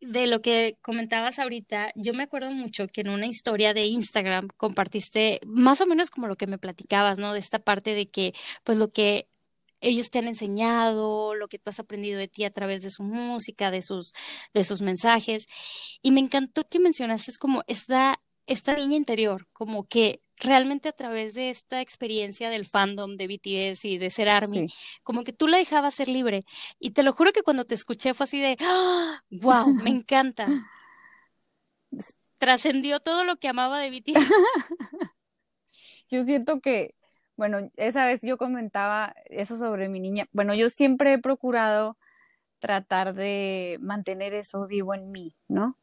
de 0.00 0.26
lo 0.26 0.40
que 0.42 0.76
comentabas 0.82 1.38
ahorita, 1.38 1.92
yo 1.94 2.12
me 2.14 2.24
acuerdo 2.24 2.50
mucho 2.52 2.86
que 2.88 3.00
en 3.00 3.08
una 3.08 3.26
historia 3.26 3.74
de 3.74 3.86
Instagram 3.86 4.48
compartiste 4.56 5.40
más 5.46 5.80
o 5.80 5.86
menos 5.86 6.10
como 6.10 6.26
lo 6.26 6.36
que 6.36 6.46
me 6.46 6.58
platicabas, 6.58 7.18
¿no? 7.18 7.32
De 7.32 7.38
esta 7.38 7.58
parte 7.58 7.94
de 7.94 8.08
que, 8.08 8.34
pues 8.64 8.78
lo 8.78 8.92
que 8.92 9.28
ellos 9.84 10.10
te 10.10 10.18
han 10.18 10.28
enseñado, 10.28 11.34
lo 11.34 11.48
que 11.48 11.58
tú 11.58 11.70
has 11.70 11.78
aprendido 11.78 12.18
de 12.18 12.28
ti 12.28 12.44
a 12.44 12.50
través 12.50 12.82
de 12.82 12.90
su 12.90 13.02
música, 13.02 13.70
de 13.70 13.82
sus, 13.82 14.14
de 14.52 14.64
sus 14.64 14.82
mensajes. 14.82 15.46
Y 16.02 16.10
me 16.10 16.20
encantó 16.20 16.66
que 16.68 16.78
mencionaste 16.78 17.32
como 17.38 17.62
esta, 17.66 18.20
esta 18.46 18.74
niña 18.74 18.96
interior, 18.96 19.46
como 19.52 19.86
que 19.86 20.22
realmente 20.36 20.88
a 20.88 20.92
través 20.92 21.34
de 21.34 21.50
esta 21.50 21.80
experiencia 21.80 22.50
del 22.50 22.66
fandom 22.66 23.16
de 23.16 23.26
BTS 23.26 23.84
y 23.84 23.98
de 23.98 24.10
ser 24.10 24.28
ARMY, 24.28 24.68
como 25.02 25.22
que 25.22 25.32
tú 25.32 25.48
la 25.48 25.58
dejabas 25.58 25.94
ser 25.94 26.08
libre. 26.08 26.44
Y 26.78 26.90
te 26.90 27.02
lo 27.02 27.12
juro 27.12 27.32
que 27.32 27.42
cuando 27.42 27.64
te 27.64 27.74
escuché 27.74 28.14
fue 28.14 28.24
así 28.24 28.40
de, 28.40 28.56
wow, 29.30 29.52
¡Ah! 29.52 29.66
me 29.82 29.90
encanta. 29.90 30.46
Trascendió 32.38 33.00
todo 33.00 33.24
lo 33.24 33.36
que 33.36 33.48
amaba 33.48 33.78
de 33.78 33.90
BTS. 33.90 34.14
yo 36.10 36.24
siento 36.24 36.60
que, 36.60 36.94
bueno, 37.36 37.70
esa 37.76 38.06
vez 38.06 38.22
yo 38.22 38.38
comentaba 38.38 39.14
eso 39.26 39.56
sobre 39.56 39.88
mi 39.88 40.00
niña. 40.00 40.26
Bueno, 40.32 40.54
yo 40.54 40.70
siempre 40.70 41.14
he 41.14 41.18
procurado 41.18 41.96
tratar 42.58 43.14
de 43.14 43.78
mantener 43.80 44.32
eso 44.34 44.66
vivo 44.66 44.94
en 44.94 45.10
mí, 45.10 45.34
¿no? 45.48 45.76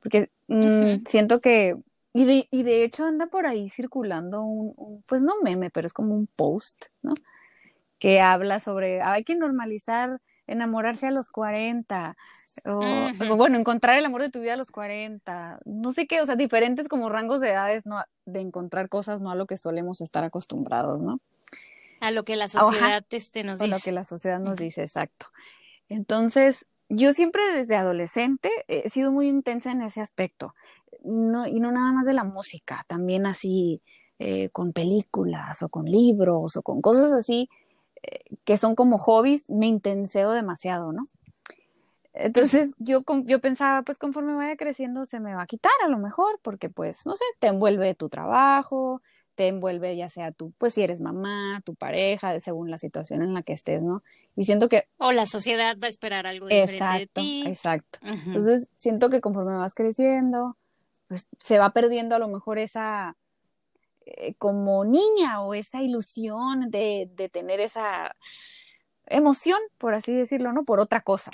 Porque 0.00 0.30
mm, 0.46 1.04
siento 1.06 1.40
que 1.40 1.76
y 2.14 2.24
de, 2.24 2.48
y 2.50 2.62
de 2.62 2.84
hecho 2.84 3.04
anda 3.04 3.26
por 3.26 3.46
ahí 3.46 3.68
circulando 3.68 4.42
un, 4.42 5.02
pues 5.06 5.22
no 5.22 5.34
meme, 5.42 5.70
pero 5.70 5.86
es 5.86 5.92
como 5.92 6.14
un 6.14 6.26
post, 6.26 6.86
¿no? 7.02 7.14
Que 7.98 8.20
habla 8.20 8.60
sobre, 8.60 9.02
hay 9.02 9.24
que 9.24 9.36
normalizar 9.36 10.20
enamorarse 10.48 11.06
a 11.06 11.10
los 11.10 11.30
40, 11.30 12.16
o, 12.64 12.80
bueno, 13.36 13.58
encontrar 13.58 13.96
el 13.98 14.04
amor 14.04 14.22
de 14.22 14.30
tu 14.30 14.40
vida 14.40 14.54
a 14.54 14.56
los 14.56 14.70
40, 14.70 15.60
no 15.64 15.92
sé 15.92 16.06
qué, 16.06 16.20
o 16.20 16.26
sea, 16.26 16.34
diferentes 16.34 16.88
como 16.88 17.08
rangos 17.08 17.40
de 17.40 17.50
edades, 17.50 17.86
¿no? 17.86 18.02
De 18.26 18.40
encontrar 18.40 18.88
cosas, 18.88 19.20
no 19.20 19.30
a 19.30 19.36
lo 19.36 19.46
que 19.46 19.56
solemos 19.56 20.00
estar 20.00 20.24
acostumbrados, 20.24 21.00
¿no? 21.00 21.20
A 22.00 22.10
lo 22.10 22.24
que 22.24 22.36
la 22.36 22.48
sociedad 22.48 23.04
este, 23.10 23.44
nos 23.44 23.60
dice. 23.60 23.72
A 23.72 23.76
lo 23.76 23.82
que 23.82 23.92
la 23.92 24.04
sociedad 24.04 24.40
nos 24.40 24.56
dice, 24.56 24.82
exacto. 24.82 25.26
Entonces, 25.88 26.66
yo 26.88 27.12
siempre 27.12 27.42
desde 27.54 27.76
adolescente 27.76 28.50
he 28.66 28.88
sido 28.88 29.12
muy 29.12 29.28
intensa 29.28 29.70
en 29.70 29.82
ese 29.82 30.00
aspecto 30.00 30.54
no, 31.04 31.46
y 31.46 31.60
no 31.60 31.70
nada 31.72 31.92
más 31.92 32.06
de 32.06 32.14
la 32.14 32.24
música, 32.24 32.84
también 32.88 33.26
así 33.26 33.82
eh, 34.18 34.48
con 34.50 34.72
películas 34.72 35.62
o 35.62 35.68
con 35.68 35.84
libros 35.84 36.56
o 36.56 36.62
con 36.62 36.80
cosas 36.80 37.12
así 37.12 37.48
que 38.44 38.56
son 38.56 38.74
como 38.74 38.98
hobbies, 38.98 39.48
me 39.50 39.66
intenseo 39.66 40.32
demasiado, 40.32 40.92
¿no? 40.92 41.08
Entonces 42.14 42.72
yo, 42.78 43.02
yo 43.24 43.40
pensaba, 43.40 43.82
pues 43.82 43.98
conforme 43.98 44.34
vaya 44.34 44.56
creciendo 44.56 45.06
se 45.06 45.20
me 45.20 45.34
va 45.34 45.42
a 45.42 45.46
quitar 45.46 45.72
a 45.84 45.88
lo 45.88 45.98
mejor, 45.98 46.40
porque 46.42 46.68
pues, 46.68 47.06
no 47.06 47.14
sé, 47.14 47.24
te 47.38 47.46
envuelve 47.46 47.94
tu 47.94 48.08
trabajo, 48.08 49.02
te 49.34 49.46
envuelve 49.46 49.96
ya 49.96 50.08
sea 50.08 50.32
tú, 50.32 50.52
pues 50.58 50.74
si 50.74 50.82
eres 50.82 51.00
mamá, 51.00 51.62
tu 51.64 51.76
pareja, 51.76 52.40
según 52.40 52.70
la 52.70 52.78
situación 52.78 53.22
en 53.22 53.34
la 53.34 53.42
que 53.42 53.52
estés, 53.52 53.84
¿no? 53.84 54.02
Y 54.34 54.44
siento 54.44 54.68
que... 54.68 54.88
O 54.96 55.12
la 55.12 55.26
sociedad 55.26 55.76
va 55.80 55.86
a 55.86 55.90
esperar 55.90 56.26
algo 56.26 56.48
diferente 56.48 56.74
exacto, 56.74 57.20
de 57.20 57.26
ti. 57.26 57.44
Exacto, 57.46 57.98
Entonces 58.02 58.68
siento 58.76 59.10
que 59.10 59.20
conforme 59.20 59.56
vas 59.56 59.74
creciendo, 59.74 60.56
pues 61.06 61.28
se 61.38 61.58
va 61.58 61.70
perdiendo 61.70 62.16
a 62.16 62.18
lo 62.18 62.26
mejor 62.26 62.58
esa 62.58 63.16
eh, 64.16 64.34
como 64.38 64.84
niña 64.84 65.42
o 65.42 65.54
esa 65.54 65.82
ilusión 65.82 66.70
de, 66.70 67.10
tener 67.32 67.60
esa 67.60 68.14
emoción, 69.06 69.58
por 69.78 69.94
así 69.94 70.12
decirlo, 70.12 70.52
¿no? 70.52 70.64
Por 70.64 70.80
otra 70.80 71.02
cosa. 71.02 71.30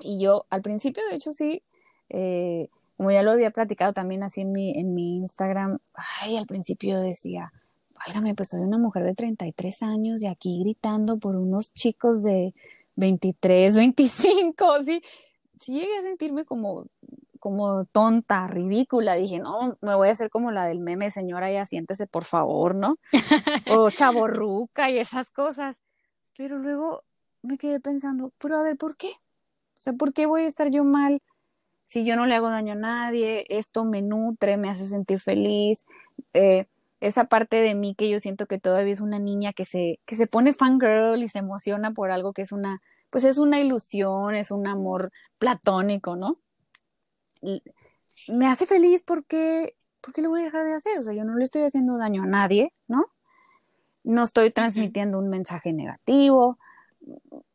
Y 0.00 0.20
yo 0.20 0.46
al 0.50 0.62
principio, 0.62 1.02
de 1.10 1.16
hecho, 1.16 1.32
sí, 1.32 1.62
eh, 2.08 2.68
como 2.96 3.10
ya 3.10 3.22
lo 3.22 3.30
había 3.30 3.50
platicado 3.50 3.92
también 3.92 4.22
así 4.22 4.40
en 4.40 4.52
mi, 4.52 4.78
en 4.78 4.94
mi 4.94 5.18
Instagram, 5.18 5.78
ay, 5.94 6.36
al 6.36 6.46
principio 6.46 7.00
decía, 7.00 7.52
válgame, 7.94 8.34
pues 8.34 8.48
soy 8.48 8.60
una 8.60 8.78
mujer 8.78 9.04
de 9.04 9.14
33 9.14 9.82
años 9.82 10.22
y 10.22 10.26
aquí 10.26 10.60
gritando 10.60 11.18
por 11.18 11.36
unos 11.36 11.72
chicos 11.72 12.22
de 12.22 12.54
23, 12.96 13.76
25, 13.76 14.66
sí, 14.84 15.02
sí 15.60 15.74
llegué 15.74 15.98
a 15.98 16.02
sentirme 16.02 16.44
como 16.44 16.86
como 17.38 17.84
tonta, 17.86 18.46
ridícula. 18.48 19.14
Dije, 19.14 19.38
no, 19.38 19.76
me 19.80 19.94
voy 19.94 20.08
a 20.08 20.12
hacer 20.12 20.30
como 20.30 20.50
la 20.50 20.66
del 20.66 20.80
meme, 20.80 21.10
señora, 21.10 21.50
ya 21.50 21.66
siéntese, 21.66 22.06
por 22.06 22.24
favor, 22.24 22.74
¿no? 22.74 22.98
o 23.70 23.90
chaborruca 23.90 24.90
y 24.90 24.98
esas 24.98 25.30
cosas. 25.30 25.80
Pero 26.36 26.58
luego 26.58 27.02
me 27.42 27.58
quedé 27.58 27.80
pensando, 27.80 28.32
pero 28.38 28.58
a 28.58 28.62
ver, 28.62 28.76
¿por 28.76 28.96
qué? 28.96 29.08
O 29.08 29.80
sea, 29.80 29.92
¿por 29.92 30.12
qué 30.12 30.26
voy 30.26 30.42
a 30.42 30.46
estar 30.46 30.70
yo 30.70 30.84
mal 30.84 31.22
si 31.84 32.04
yo 32.04 32.16
no 32.16 32.26
le 32.26 32.34
hago 32.34 32.50
daño 32.50 32.72
a 32.72 32.76
nadie? 32.76 33.46
Esto 33.48 33.84
me 33.84 34.02
nutre, 34.02 34.56
me 34.56 34.70
hace 34.70 34.86
sentir 34.86 35.20
feliz. 35.20 35.86
Eh, 36.34 36.66
esa 37.00 37.26
parte 37.26 37.60
de 37.60 37.74
mí 37.74 37.94
que 37.94 38.08
yo 38.08 38.18
siento 38.18 38.46
que 38.46 38.58
todavía 38.58 38.92
es 38.92 39.00
una 39.00 39.18
niña 39.18 39.52
que 39.52 39.64
se, 39.64 40.00
que 40.04 40.16
se 40.16 40.26
pone 40.26 40.52
fangirl 40.52 41.22
y 41.22 41.28
se 41.28 41.38
emociona 41.38 41.92
por 41.92 42.10
algo 42.10 42.32
que 42.32 42.42
es 42.42 42.52
una, 42.52 42.82
pues 43.10 43.24
es 43.24 43.38
una 43.38 43.60
ilusión, 43.60 44.34
es 44.34 44.50
un 44.50 44.66
amor 44.66 45.12
platónico, 45.38 46.16
¿no? 46.16 46.38
Me 48.28 48.46
hace 48.46 48.66
feliz 48.66 49.02
porque, 49.02 49.76
porque 50.00 50.22
lo 50.22 50.30
voy 50.30 50.42
a 50.42 50.44
dejar 50.44 50.64
de 50.64 50.74
hacer. 50.74 50.98
O 50.98 51.02
sea, 51.02 51.14
yo 51.14 51.24
no 51.24 51.36
le 51.36 51.44
estoy 51.44 51.62
haciendo 51.62 51.98
daño 51.98 52.22
a 52.22 52.26
nadie, 52.26 52.72
¿no? 52.86 53.06
No 54.04 54.24
estoy 54.24 54.50
transmitiendo 54.50 55.18
un 55.18 55.28
mensaje 55.28 55.72
negativo. 55.72 56.58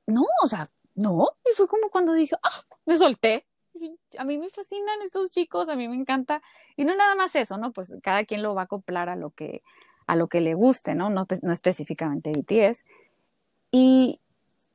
No, 0.05 0.25
o 0.43 0.47
sea, 0.47 0.67
no. 0.95 1.29
Y 1.45 1.55
fue 1.55 1.67
como 1.67 1.89
cuando 1.89 2.13
dije, 2.13 2.35
ah, 2.43 2.61
me 2.85 2.95
solté. 2.95 3.45
A 4.17 4.23
mí 4.23 4.37
me 4.37 4.49
fascinan 4.49 5.01
estos 5.01 5.31
chicos, 5.31 5.67
a 5.67 5.75
mí 5.75 5.87
me 5.87 5.95
encanta. 5.95 6.41
Y 6.75 6.85
no 6.85 6.95
nada 6.95 7.15
más 7.15 7.35
eso, 7.35 7.57
¿no? 7.57 7.73
Pues 7.73 7.91
cada 8.01 8.23
quien 8.25 8.43
lo 8.43 8.53
va 8.53 8.61
a 8.61 8.65
acoplar 8.65 9.09
a 9.09 9.15
lo 9.15 9.31
que, 9.31 9.63
a 10.05 10.15
lo 10.15 10.27
que 10.27 10.41
le 10.41 10.53
guste, 10.53 10.95
¿no? 10.95 11.09
No, 11.09 11.27
no 11.41 11.51
específicamente 11.51 12.31
BTS. 12.31 12.85
Y, 13.71 14.19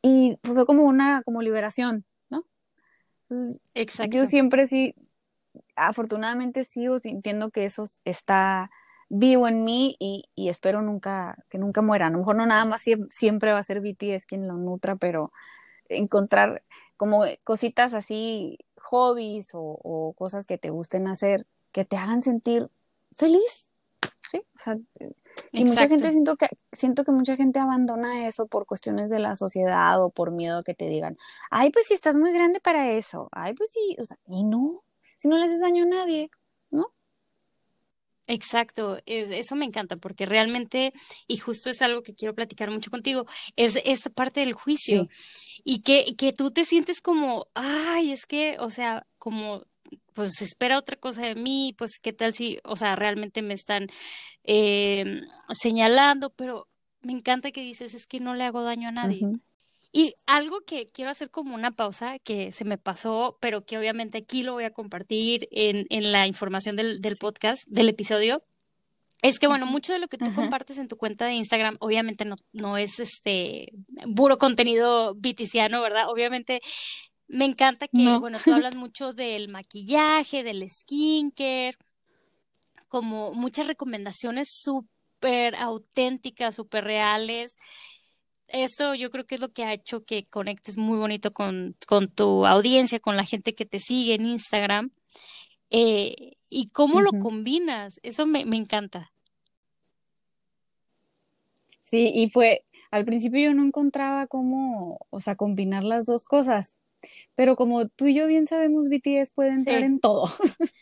y 0.03 0.39
fue 0.43 0.67
como 0.67 0.85
una 0.85 1.23
como 1.23 1.43
liberación, 1.43 2.05
Exacto. 3.75 4.17
Yo 4.17 4.27
siempre 4.27 4.67
sí, 4.67 4.95
afortunadamente 5.77 6.65
sigo 6.65 6.99
sintiendo 6.99 7.51
que 7.51 7.65
eso 7.65 7.85
está 8.05 8.71
vivo 9.09 9.49
en 9.49 9.65
mí 9.65 9.97
y, 9.99 10.29
y, 10.35 10.49
espero 10.49 10.83
nunca, 10.83 11.37
que 11.49 11.59
nunca 11.59 11.83
muera. 11.83 12.09
A 12.09 12.11
lo 12.11 12.19
mejor 12.19 12.37
no 12.37 12.47
nada 12.47 12.65
más 12.65 12.83
siempre 13.11 13.53
va 13.53 13.59
a 13.59 13.63
ser 13.63 13.81
BTS 13.81 14.27
quien 14.27 14.47
lo 14.47 14.55
nutra, 14.55 14.97
pero 14.97 15.33
encontrar 15.89 16.63
como 16.97 17.25
cositas 17.45 17.95
así 17.95 18.59
hobbies 18.77 19.51
o, 19.53 20.15
cosas 20.17 20.47
que 20.47 20.59
te 20.59 20.71
gusten 20.71 21.09
hacer 21.09 21.47
que 21.73 21.85
te 21.85 21.97
hagan 21.97 22.23
sentir 22.23 22.69
feliz, 23.15 23.69
¿sí? 24.31 24.43
O 24.57 24.59
sea, 24.59 24.79
y 25.53 25.65
mucha 25.65 25.89
gente 25.89 26.11
siento 26.11 26.37
que 26.37 26.49
siento 26.73 27.05
que 27.05 27.13
mucha 27.13 27.37
gente 27.37 27.59
abandona 27.59 28.27
eso 28.27 28.47
por 28.47 28.67
cuestiones 28.67 29.11
de 29.11 29.19
la 29.19 29.37
sociedad 29.37 30.03
o 30.03 30.11
por 30.11 30.31
miedo 30.31 30.63
que 30.63 30.75
te 30.75 30.89
digan, 30.89 31.17
ay, 31.51 31.71
pues 31.71 31.87
si 31.87 31.95
estás 31.95 32.17
muy 32.17 32.33
grande 32.33 32.61
para 32.61 32.91
eso, 32.91 33.29
ay, 33.33 33.55
pues 33.55 33.71
sí, 33.71 33.97
o 33.99 34.05
sea, 34.05 34.19
y 34.27 34.45
no, 34.45 34.85
si 35.17 35.29
no 35.29 35.37
le 35.37 35.45
haces 35.45 35.61
daño 35.61 35.85
a 35.85 35.87
nadie, 35.87 36.31
¿no? 36.71 36.93
Exacto, 38.27 38.99
eso 39.07 39.57
me 39.57 39.65
encanta 39.65 39.97
porque 39.97 40.27
realmente, 40.27 40.93
y 41.27 41.39
justo 41.39 41.71
es 41.71 41.81
algo 41.81 42.03
que 42.03 42.15
quiero 42.15 42.35
platicar 42.35 42.71
mucho 42.71 42.91
contigo, 42.91 43.27
es 43.57 43.81
esa 43.85 44.11
parte 44.11 44.41
del 44.41 44.53
juicio. 44.53 45.09
Y 45.65 45.81
que, 45.81 46.15
que 46.17 46.33
tú 46.33 46.51
te 46.51 46.65
sientes 46.65 47.01
como, 47.01 47.47
ay, 47.55 48.13
es 48.13 48.27
que, 48.27 48.57
o 48.61 48.71
sea, 48.71 49.07
como 49.19 49.65
pues 50.19 50.43
espera 50.43 50.79
otra 50.79 50.97
cosa 50.97 51.23
de 51.23 51.37
mí, 51.37 51.77
pues 51.79 52.01
qué 52.03 52.13
tal 52.13 52.35
si, 52.35 52.59
o 52.65 52.75
sea, 52.75 52.97
realmente 52.97 53.41
me 53.41 53.55
están 53.55 53.87
eh, 54.43 55.21
señalando, 55.53 56.31
pero 56.31 56.67
me 57.03 57.13
encanta 57.13 57.53
que 57.53 57.61
dices, 57.61 57.95
es 57.95 58.09
que 58.09 58.19
no 58.19 58.35
le 58.35 58.43
hago 58.43 58.65
daño 58.65 58.89
a 58.89 58.91
nadie. 58.91 59.21
Y 59.93 60.15
algo 60.27 60.63
que 60.63 60.91
quiero 60.91 61.13
hacer 61.13 61.31
como 61.31 61.55
una 61.55 61.71
pausa, 61.71 62.19
que 62.19 62.51
se 62.51 62.65
me 62.65 62.79
pasó, 62.79 63.39
pero 63.41 63.65
que 63.65 63.79
obviamente 63.79 64.19
aquí 64.19 64.43
lo 64.43 64.55
voy 64.55 64.65
a 64.65 64.73
compartir 64.73 65.47
en, 65.53 65.87
en 65.89 66.11
la 66.11 66.27
información 66.27 66.75
del, 66.75 67.01
del 67.01 67.15
podcast, 67.21 67.63
del 67.69 67.89
episodio, 67.89 68.43
es 69.23 69.39
que 69.39 69.47
bueno, 69.47 69.67
mucho 69.67 69.93
de 69.93 69.99
lo 69.99 70.09
que 70.09 70.19
tú 70.19 70.27
compartes 70.35 70.79
en 70.79 70.89
tu 70.89 70.97
cuenta 70.97 71.27
de 71.27 71.35
Instagram, 71.35 71.77
obviamente 71.81 72.25
no, 72.25 72.37
no 72.53 72.77
es 72.77 73.01
este 73.01 73.73
puro 74.15 74.39
contenido 74.39 75.15
viticiano, 75.15 75.81
¿verdad? 75.81 76.09
Obviamente 76.09 76.61
me 77.29 77.45
encanta 77.45 77.89
que, 77.89 78.19
bueno, 78.19 78.39
tú 78.43 78.53
hablas 78.53 78.75
mucho 78.77 79.13
del 79.13 79.49
maquillaje, 79.49 80.43
del 80.43 80.69
skincare, 80.69 81.77
como 82.89 83.35
muchas 83.35 83.67
recomendaciones 83.67 84.49
súper 84.51 85.55
auténticas, 85.57 86.55
súper 86.55 86.85
reales. 86.85 87.57
Esto 88.49 88.95
yo 88.95 89.11
creo 89.11 89.27
que 89.27 89.35
es 89.35 89.41
lo 89.43 89.53
que 89.53 89.65
ha 89.65 89.75
hecho 89.75 90.05
que 90.05 90.25
conectes 90.25 90.79
muy 90.79 90.97
bonito 90.97 91.35
con, 91.35 91.77
con 91.87 92.09
tu 92.09 92.47
audiencia, 92.47 92.99
con 92.99 93.17
la 93.17 93.25
gente 93.25 93.55
que 93.55 93.67
te 93.67 93.79
sigue 93.79 94.15
en 94.15 94.25
Instagram. 94.25 94.91
Eh, 95.71 96.39
y 96.49 96.71
cómo 96.71 97.03
lo 97.03 97.11
combinas, 97.11 98.01
eso 98.03 98.25
me, 98.27 98.47
me 98.47 98.57
encanta. 98.57 99.13
Sí, 101.83 102.11
y 102.15 102.31
fue, 102.31 102.65
al 102.91 103.05
principio 103.05 103.41
yo 103.41 103.55
no 103.55 103.65
encontraba 103.65 104.27
cómo, 104.27 104.99
o 105.11 105.21
sea, 105.21 105.37
combinar 105.37 105.85
las 105.85 106.07
dos 106.07 106.25
cosas, 106.25 106.75
pero 107.35 107.57
como 107.57 107.89
tú 107.89 108.07
y 108.07 108.15
yo 108.15 108.27
bien 108.27 108.47
sabemos, 108.47 108.89
BTS 108.89 109.33
puede 109.35 109.51
entrar 109.51 109.83
en 109.83 110.01
todo. 110.01 110.29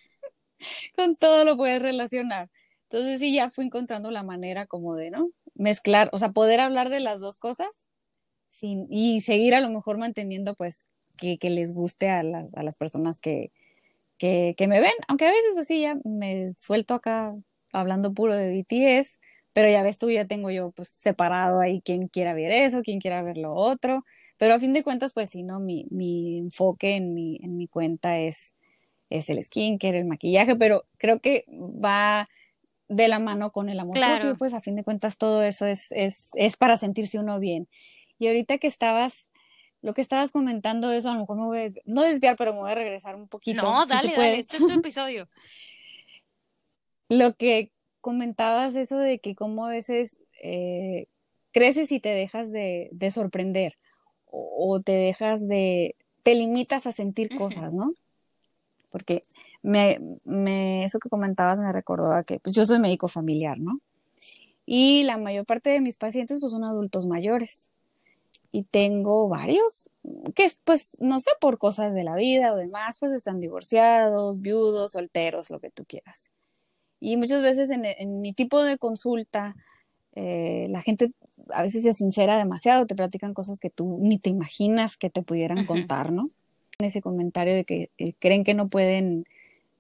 Con 0.97 1.17
todo 1.17 1.45
lo 1.45 1.57
puedes 1.57 1.83
relacionar. 1.83 2.51
Entonces 2.85 3.21
sí, 3.21 3.35
ya 3.35 3.51
fui 3.51 3.67
encontrando 3.67 4.11
la 4.11 4.23
manera 4.23 4.67
como 4.67 4.95
de, 4.95 5.11
¿no? 5.11 5.31
Mezclar, 5.55 6.09
o 6.13 6.19
sea, 6.19 6.31
poder 6.31 6.61
hablar 6.61 6.89
de 6.89 7.01
las 7.01 7.21
dos 7.21 7.39
cosas 7.39 7.87
sin, 8.51 8.87
y 8.91 9.21
seguir 9.21 9.55
a 9.55 9.61
lo 9.61 9.71
mejor 9.71 9.99
manteniendo 9.99 10.55
pues 10.55 10.87
que, 11.19 11.39
que 11.39 11.51
les 11.51 11.73
guste 11.73 12.09
a 12.09 12.23
las, 12.23 12.55
a 12.55 12.63
las 12.63 12.77
personas 12.77 13.21
que, 13.21 13.53
que, 14.19 14.55
que, 14.57 14.69
me 14.69 14.81
ven, 14.81 14.93
aunque 15.09 15.27
a 15.27 15.31
veces 15.31 15.53
pues 15.55 15.67
sí, 15.67 15.81
ya 15.81 15.97
me 16.05 16.55
suelto 16.57 16.95
acá 16.95 17.35
hablando 17.73 18.15
puro 18.15 18.35
de 18.35 18.53
BTS, 18.53 19.19
pero 19.53 19.69
ya 19.69 19.83
ves 19.83 19.99
tú, 19.99 20.11
ya 20.11 20.27
tengo 20.27 20.51
yo 20.51 20.71
pues 20.71 20.89
separado 20.89 21.61
ahí 21.61 21.81
quien 21.83 22.09
quiera 22.09 22.35
ver 22.35 22.51
eso, 22.53 22.83
quien 22.83 23.01
quiera 23.01 23.23
ver 23.23 23.39
lo 23.39 23.55
otro, 23.55 24.03
pero 24.39 24.55
a 24.55 24.59
fin 24.59 24.73
de 24.73 24.83
cuentas, 24.83 25.15
pues 25.15 25.31
sí, 25.31 25.43
¿no? 25.43 25.61
Mi, 25.61 25.87
mi 25.91 26.39
enfoque 26.39 26.97
en 26.97 27.15
mi, 27.15 27.39
en 27.43 27.57
mi 27.57 27.69
cuenta 27.69 28.19
es, 28.19 28.55
es 29.11 29.31
el 29.31 29.43
skincare, 29.43 29.99
el 29.99 30.05
maquillaje, 30.05 30.57
pero 30.57 30.85
creo 30.99 31.21
que 31.21 31.45
va 31.49 32.29
de 32.89 33.09
la 33.09 33.19
mano 33.19 33.51
con 33.51 33.69
el 33.69 33.81
amor 33.81 33.95
propio, 33.99 34.37
pues 34.37 34.55
a 34.55 34.61
fin 34.61 34.77
de 34.77 34.85
cuentas 34.85 35.19
todo 35.19 35.43
eso 35.43 35.67
es, 35.67 35.91
es, 35.91 36.31
es 36.35 36.57
para 36.57 36.77
sentirse 36.77 37.19
uno 37.19 37.41
bien. 37.41 37.67
Y 38.19 38.29
ahorita 38.29 38.59
que 38.59 38.67
estabas, 38.67 39.33
lo 39.83 39.95
que 39.95 40.03
estabas 40.03 40.33
comentando 40.33 40.93
eso, 40.93 41.11
a 41.11 41.15
lo 41.15 41.21
mejor 41.21 41.37
me 41.37 41.45
voy 41.45 41.59
a 41.59 41.63
desviar, 41.63 41.85
no 41.87 42.03
desviar, 42.03 42.37
pero 42.37 42.53
me 42.53 42.61
voy 42.61 42.71
a 42.71 42.75
regresar 42.75 43.17
un 43.17 43.29
poquito. 43.29 43.63
No, 43.63 43.87
dale, 43.87 44.13
dale, 44.13 44.39
este 44.39 44.59
es 44.59 44.67
tu 44.67 44.71
episodio. 44.79 45.29
lo 47.09 47.35
que 47.35 47.73
comentabas 48.01 48.77
eso 48.77 48.99
de 48.99 49.19
que 49.19 49.35
como 49.35 49.67
a 49.67 49.71
veces 49.71 50.17
eh, 50.43 51.09
creces 51.53 51.91
y 51.91 51.99
te 51.99 52.11
dejas 52.11 52.53
de, 52.53 52.89
de 52.93 53.11
sorprender 53.11 53.77
o, 54.31 54.81
te 54.81 54.93
dejas 54.93 55.47
de, 55.49 55.97
te 56.23 56.35
limitas 56.35 56.87
a 56.87 56.93
sentir 56.93 57.37
cosas, 57.37 57.75
¿no? 57.75 57.95
Porque 58.91 59.23
me, 59.63 59.99
me, 60.25 60.85
eso 60.85 60.99
que 60.99 61.09
comentabas 61.09 61.59
me 61.59 61.73
recordó 61.73 62.13
a 62.13 62.25
que 62.25 62.41
pues, 62.41 62.55
yo 62.55 62.67
soy 62.67 62.79
médico 62.79 63.09
familiar, 63.09 63.59
¿no? 63.59 63.81
Y 64.65 65.05
la 65.05 65.17
mayor 65.17 65.47
parte 65.47 65.71
de 65.71 65.81
mis 65.81 65.97
pacientes 65.97 66.41
pues 66.41 66.53
son 66.53 66.65
adultos 66.65 67.07
mayores. 67.07 67.71
Y 68.51 68.65
tengo 68.65 69.29
varios 69.29 69.91
que 70.35 70.51
pues 70.65 70.97
no 71.01 71.21
sé, 71.21 71.31
por 71.41 71.59
cosas 71.59 71.95
de 71.95 72.05
la 72.05 72.17
vida 72.17 72.53
o 72.53 72.57
demás, 72.57 72.99
pues 72.99 73.13
están 73.13 73.41
divorciados, 73.41 74.41
viudos, 74.41 74.93
solteros, 74.93 75.51
lo 75.51 75.61
que 75.61 75.71
tú 75.71 75.85
quieras. 75.85 76.31
Y 76.99 77.17
muchas 77.17 77.43
veces 77.43 77.71
en, 77.71 77.85
en 77.85 78.21
mi 78.21 78.33
tipo 78.33 78.63
de 78.63 78.79
consulta, 78.79 79.55
eh, 80.19 80.67
la 80.71 80.81
gente 80.81 81.13
a 81.51 81.63
veces 81.63 81.83
se 81.83 81.93
sincera 81.93 82.39
demasiado, 82.39 82.87
te 82.87 82.97
platican 82.97 83.35
cosas 83.35 83.61
que 83.61 83.69
tú 83.69 83.99
ni 84.01 84.19
te 84.19 84.31
imaginas 84.31 84.97
que 84.97 85.11
te 85.11 85.23
pudieran 85.23 85.67
contar, 85.67 86.11
¿no? 86.11 86.25
Ese 86.79 87.03
comentario 87.03 87.55
de 87.55 87.65
que 87.67 87.91
eh, 87.99 88.15
creen 88.19 88.43
que 88.43 88.55
no 88.55 88.69
pueden 88.69 89.27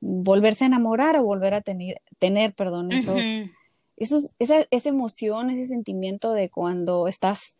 volverse 0.01 0.65
a 0.65 0.67
enamorar 0.67 1.17
o 1.17 1.25
volver 1.25 1.55
a 1.55 1.63
tener, 1.63 2.03
tener 2.19 2.53
perdón, 2.53 2.93
esos, 2.93 3.19
esos, 3.97 4.35
esa, 4.39 4.67
esa 4.71 4.89
emoción, 4.91 5.49
ese 5.49 5.67
sentimiento 5.67 6.33
de 6.33 6.51
cuando 6.51 7.09
estás, 7.09 7.57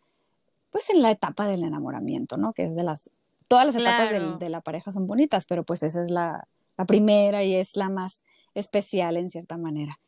pues 0.69 0.91
en 0.91 1.01
la 1.01 1.09
etapa 1.09 1.47
del 1.47 1.63
enamoramiento, 1.63 2.37
¿no? 2.37 2.53
Que 2.53 2.65
es 2.65 2.75
de 2.75 2.83
las, 2.83 3.09
todas 3.47 3.65
las 3.65 3.75
etapas 3.75 4.11
de, 4.11 4.37
de, 4.37 4.49
la 4.49 4.61
pareja 4.61 4.91
son 4.91 5.07
bonitas, 5.07 5.47
pero 5.47 5.63
pues 5.63 5.81
esa 5.81 6.03
es 6.03 6.11
la, 6.11 6.47
la 6.77 6.85
primera 6.85 7.43
y 7.43 7.55
es 7.55 7.75
la 7.75 7.89
más 7.89 8.21
especial 8.53 9.17
en 9.17 9.31
cierta 9.31 9.57
manera. 9.57 9.99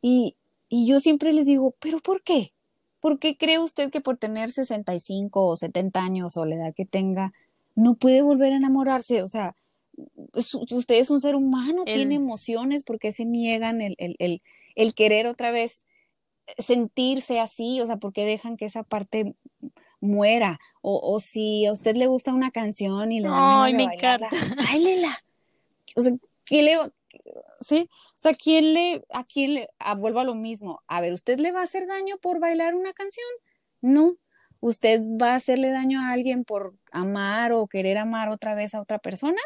Y, 0.00 0.34
y 0.74 0.86
yo 0.86 1.00
siempre 1.00 1.34
les 1.34 1.44
digo, 1.44 1.74
¿pero 1.80 2.00
por 2.00 2.22
qué? 2.22 2.54
¿Por 2.98 3.18
qué 3.18 3.36
cree 3.36 3.58
usted 3.58 3.90
que 3.90 4.00
por 4.00 4.16
tener 4.16 4.50
65 4.50 5.44
o 5.44 5.54
70 5.54 6.00
años 6.00 6.38
o 6.38 6.46
la 6.46 6.54
edad 6.54 6.74
que 6.74 6.86
tenga, 6.86 7.30
no 7.74 7.96
puede 7.96 8.22
volver 8.22 8.54
a 8.54 8.56
enamorarse? 8.56 9.22
O 9.22 9.28
sea, 9.28 9.54
usted 10.32 10.94
es 10.94 11.10
un 11.10 11.20
ser 11.20 11.34
humano, 11.34 11.84
tiene 11.84 12.14
emociones, 12.14 12.84
¿por 12.84 12.98
qué 12.98 13.12
se 13.12 13.26
niegan 13.26 13.82
el, 13.82 13.96
el, 13.98 14.40
el, 14.74 14.94
querer 14.94 15.26
otra 15.26 15.50
vez 15.50 15.86
sentirse 16.56 17.38
así? 17.38 17.82
O 17.82 17.86
sea, 17.86 17.98
¿por 17.98 18.14
qué 18.14 18.24
dejan 18.24 18.56
que 18.56 18.64
esa 18.64 18.82
parte 18.82 19.34
muera? 20.00 20.58
O, 20.80 20.98
o 21.02 21.20
si 21.20 21.66
a 21.66 21.72
usted 21.72 21.96
le 21.96 22.06
gusta 22.06 22.32
una 22.32 22.50
canción 22.50 23.12
y 23.12 23.20
le 23.20 23.28
da 23.28 23.64
Ay, 23.64 23.74
me 23.74 23.82
encanta. 23.82 24.30
O 25.96 26.00
sea, 26.00 26.14
¿qué 26.46 26.62
le, 26.62 26.78
¿sí? 27.60 27.88
O 28.16 28.20
sea, 28.20 28.32
¿quién 28.34 28.74
le, 28.74 29.04
a 29.10 29.24
quién 29.24 29.54
le, 29.54 29.68
ah, 29.78 29.94
vuelvo 29.94 30.20
a 30.20 30.24
lo 30.24 30.34
mismo, 30.34 30.82
a 30.86 31.00
ver, 31.00 31.12
¿usted 31.12 31.38
le 31.38 31.52
va 31.52 31.60
a 31.60 31.64
hacer 31.64 31.86
daño 31.86 32.18
por 32.18 32.40
bailar 32.40 32.74
una 32.74 32.92
canción? 32.92 33.26
No. 33.80 34.16
¿Usted 34.60 35.02
va 35.20 35.32
a 35.32 35.36
hacerle 35.36 35.70
daño 35.70 36.00
a 36.00 36.12
alguien 36.12 36.44
por 36.44 36.76
amar 36.92 37.52
o 37.52 37.66
querer 37.66 37.98
amar 37.98 38.28
otra 38.28 38.54
vez 38.54 38.74
a 38.74 38.80
otra 38.80 38.98
persona? 39.00 39.40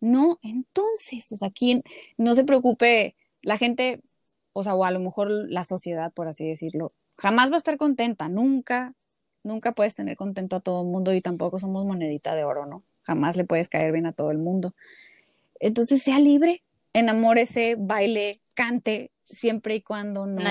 No, 0.00 0.38
entonces, 0.42 1.30
o 1.32 1.36
sea, 1.36 1.50
¿quién, 1.50 1.82
no 2.16 2.34
se 2.34 2.44
preocupe, 2.44 3.16
la 3.42 3.58
gente, 3.58 4.02
o 4.54 4.62
sea, 4.62 4.74
o 4.74 4.84
a 4.84 4.90
lo 4.90 5.00
mejor 5.00 5.30
la 5.30 5.64
sociedad, 5.64 6.12
por 6.12 6.26
así 6.26 6.48
decirlo, 6.48 6.88
jamás 7.18 7.50
va 7.50 7.56
a 7.56 7.58
estar 7.58 7.76
contenta, 7.76 8.30
nunca, 8.30 8.94
nunca 9.42 9.72
puedes 9.72 9.94
tener 9.94 10.16
contento 10.16 10.56
a 10.56 10.60
todo 10.60 10.82
el 10.82 10.88
mundo 10.88 11.12
y 11.12 11.20
tampoco 11.20 11.58
somos 11.58 11.84
monedita 11.84 12.34
de 12.34 12.44
oro, 12.44 12.64
¿no? 12.64 12.78
Jamás 13.02 13.36
le 13.36 13.44
puedes 13.44 13.68
caer 13.68 13.92
bien 13.92 14.06
a 14.06 14.12
todo 14.12 14.30
el 14.30 14.38
mundo. 14.38 14.74
Entonces, 15.60 16.02
sea 16.02 16.18
libre, 16.18 16.62
enamórese, 16.92 17.76
baile, 17.78 18.40
cante, 18.54 19.10
siempre 19.24 19.76
y 19.76 19.82
cuando 19.82 20.26
no, 20.26 20.42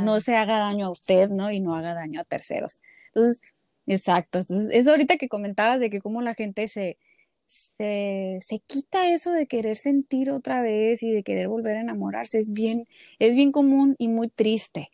no 0.00 0.20
se 0.20 0.36
haga 0.36 0.58
daño 0.58 0.86
a 0.86 0.90
usted, 0.90 1.28
¿no? 1.28 1.50
Y 1.50 1.60
no 1.60 1.74
haga 1.74 1.94
daño 1.94 2.20
a 2.20 2.24
terceros. 2.24 2.80
Entonces, 3.08 3.40
exacto. 3.86 4.38
Entonces, 4.38 4.70
eso 4.72 4.90
ahorita 4.90 5.16
que 5.16 5.28
comentabas 5.28 5.80
de 5.80 5.90
que 5.90 6.00
cómo 6.00 6.22
la 6.22 6.34
gente 6.34 6.68
se, 6.68 6.98
se, 7.46 8.38
se, 8.40 8.60
quita 8.60 9.10
eso 9.10 9.32
de 9.32 9.46
querer 9.46 9.76
sentir 9.76 10.30
otra 10.30 10.62
vez 10.62 11.02
y 11.02 11.10
de 11.10 11.22
querer 11.22 11.48
volver 11.48 11.76
a 11.76 11.80
enamorarse, 11.80 12.38
es 12.38 12.52
bien, 12.52 12.86
es 13.18 13.34
bien 13.34 13.52
común 13.52 13.96
y 13.98 14.08
muy 14.08 14.28
triste. 14.28 14.90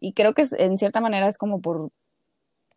Y 0.00 0.14
creo 0.14 0.34
que 0.34 0.44
en 0.58 0.78
cierta 0.78 1.00
manera 1.00 1.28
es 1.28 1.38
como 1.38 1.60
por, 1.60 1.90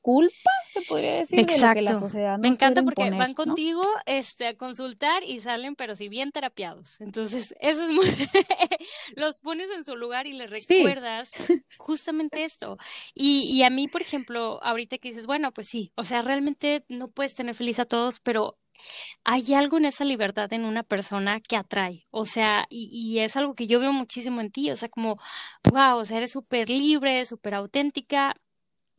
culpa, 0.05 0.51
se 0.71 0.83
podría 0.83 1.15
decir, 1.15 1.39
Exacto. 1.39 1.67
de 1.67 1.73
que 1.73 1.81
la 1.81 1.99
sociedad 1.99 2.37
Me 2.37 2.47
encanta 2.47 2.83
porque 2.83 3.09
van 3.09 3.33
contigo 3.33 3.81
este, 4.05 4.45
a 4.45 4.55
consultar 4.55 5.23
y 5.23 5.39
salen, 5.39 5.75
pero 5.75 5.95
si 5.95 6.09
bien 6.09 6.31
terapiados. 6.31 7.01
Entonces, 7.01 7.55
eso 7.59 7.85
es 7.85 7.89
muy... 7.89 8.05
los 9.15 9.39
pones 9.39 9.67
en 9.71 9.83
su 9.83 9.95
lugar 9.95 10.27
y 10.27 10.33
les 10.33 10.51
recuerdas 10.51 11.31
justamente 11.79 12.43
esto. 12.43 12.77
Y, 13.15 13.49
y 13.51 13.63
a 13.63 13.71
mí, 13.71 13.87
por 13.87 14.03
ejemplo, 14.03 14.59
ahorita 14.61 14.99
que 14.99 15.07
dices, 15.07 15.25
bueno, 15.25 15.51
pues 15.51 15.69
sí, 15.69 15.91
o 15.95 16.03
sea, 16.03 16.21
realmente 16.21 16.85
no 16.87 17.07
puedes 17.07 17.33
tener 17.33 17.55
feliz 17.55 17.79
a 17.79 17.85
todos, 17.85 18.19
pero 18.19 18.59
hay 19.23 19.55
algo 19.55 19.77
en 19.77 19.85
esa 19.85 20.05
libertad 20.05 20.53
en 20.53 20.65
una 20.65 20.83
persona 20.83 21.39
que 21.39 21.55
atrae, 21.55 22.05
o 22.11 22.25
sea, 22.25 22.67
y, 22.69 22.89
y 22.91 23.19
es 23.21 23.37
algo 23.37 23.55
que 23.55 23.65
yo 23.65 23.79
veo 23.79 23.91
muchísimo 23.91 24.39
en 24.41 24.51
ti, 24.51 24.69
o 24.69 24.77
sea, 24.77 24.89
como, 24.89 25.17
wow, 25.71 25.97
o 25.97 26.05
sea, 26.05 26.17
eres 26.17 26.33
súper 26.33 26.69
libre, 26.69 27.25
súper 27.25 27.55
auténtica, 27.55 28.35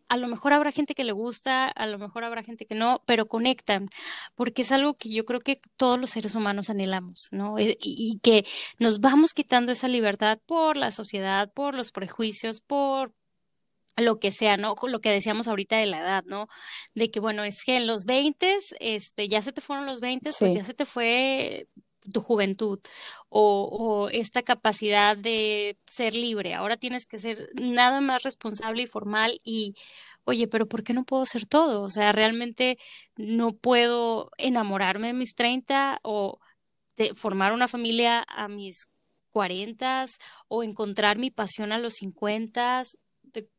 a 0.08 0.16
lo 0.16 0.28
mejor 0.28 0.52
habrá 0.52 0.72
gente 0.72 0.94
que 0.94 1.04
le 1.04 1.12
gusta, 1.12 1.68
a 1.68 1.86
lo 1.86 1.98
mejor 1.98 2.24
habrá 2.24 2.42
gente 2.42 2.66
que 2.66 2.74
no, 2.74 3.02
pero 3.06 3.26
conectan, 3.26 3.88
porque 4.34 4.62
es 4.62 4.72
algo 4.72 4.94
que 4.94 5.10
yo 5.10 5.24
creo 5.24 5.40
que 5.40 5.60
todos 5.76 5.98
los 5.98 6.10
seres 6.10 6.34
humanos 6.34 6.70
anhelamos, 6.70 7.28
¿no? 7.32 7.58
Eh, 7.58 7.76
y, 7.80 8.12
y 8.12 8.18
que 8.20 8.46
nos 8.78 9.00
vamos 9.00 9.34
quitando 9.34 9.72
esa 9.72 9.88
libertad 9.88 10.38
por 10.46 10.76
la 10.76 10.92
sociedad, 10.92 11.52
por 11.52 11.74
los 11.74 11.92
prejuicios, 11.92 12.60
por 12.60 13.12
lo 13.96 14.18
que 14.18 14.30
sea, 14.30 14.56
¿no? 14.56 14.74
Lo 14.88 15.00
que 15.00 15.10
decíamos 15.10 15.48
ahorita 15.48 15.76
de 15.78 15.86
la 15.86 16.00
edad, 16.00 16.24
¿no? 16.26 16.48
De 16.94 17.10
que, 17.10 17.20
bueno, 17.20 17.44
es 17.44 17.64
que 17.64 17.76
en 17.76 17.86
los 17.86 18.04
20, 18.04 18.58
este, 18.80 19.28
ya 19.28 19.42
se 19.42 19.52
te 19.52 19.60
fueron 19.60 19.86
los 19.86 20.00
20, 20.00 20.30
pues 20.38 20.54
ya 20.54 20.64
se 20.64 20.74
te 20.74 20.84
fue 20.84 21.68
tu 22.12 22.20
juventud 22.20 22.80
o, 23.28 24.08
esta 24.12 24.42
capacidad 24.42 25.16
de 25.16 25.78
ser 25.86 26.14
libre. 26.14 26.54
Ahora 26.54 26.76
tienes 26.76 27.06
que 27.06 27.18
ser 27.18 27.48
nada 27.54 28.00
más 28.00 28.22
responsable 28.22 28.82
y 28.82 28.86
formal 28.86 29.40
y, 29.44 29.74
oye, 30.24 30.48
pero 30.48 30.66
¿por 30.66 30.82
qué 30.84 30.92
no 30.92 31.04
puedo 31.04 31.26
ser 31.26 31.46
todo? 31.46 31.82
O 31.82 31.90
sea, 31.90 32.12
realmente 32.12 32.78
no 33.16 33.52
puedo 33.52 34.30
enamorarme 34.38 35.10
en 35.10 35.18
mis 35.18 35.34
30 35.34 36.00
o 36.02 36.38
formar 37.14 37.52
una 37.52 37.68
familia 37.68 38.24
a 38.28 38.48
mis 38.48 38.86
40 39.30 40.06
o 40.48 40.62
encontrar 40.62 41.18
mi 41.18 41.30
pasión 41.30 41.72
a 41.72 41.78
los 41.78 41.94
50 41.94 42.82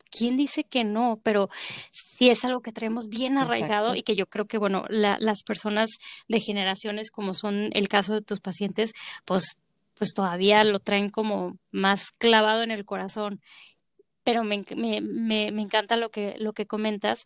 ¿quién 0.10 0.38
dice 0.38 0.64
que 0.64 0.84
no? 0.84 1.20
Pero 1.24 1.50
sí 1.92 2.30
es 2.30 2.44
algo 2.46 2.62
que 2.62 2.72
traemos 2.72 3.08
bien 3.08 3.38
arraigado 3.38 3.96
y 3.96 4.04
que 4.04 4.16
yo 4.16 4.28
creo 4.28 4.46
que, 4.46 4.58
bueno, 4.58 4.86
las 4.90 5.44
personas 5.44 5.90
de 6.28 6.40
generaciones, 6.40 7.12
como 7.12 7.34
son 7.34 7.70
el 7.74 7.88
caso 7.88 8.14
de 8.14 8.22
tus 8.22 8.40
pacientes, 8.40 8.94
pues, 9.26 9.58
pues 9.94 10.14
todavía 10.14 10.64
lo 10.64 10.80
traen 10.80 11.10
como 11.10 11.58
más 11.72 12.12
clavado 12.12 12.64
en 12.64 12.72
el 12.72 12.86
corazón. 12.86 13.42
Pero 14.24 14.44
me, 14.44 14.64
me, 14.76 15.02
me, 15.02 15.52
me 15.52 15.62
encanta 15.62 15.96
lo 15.96 16.10
que, 16.10 16.36
lo 16.40 16.54
que 16.54 16.68
comentas. 16.68 17.24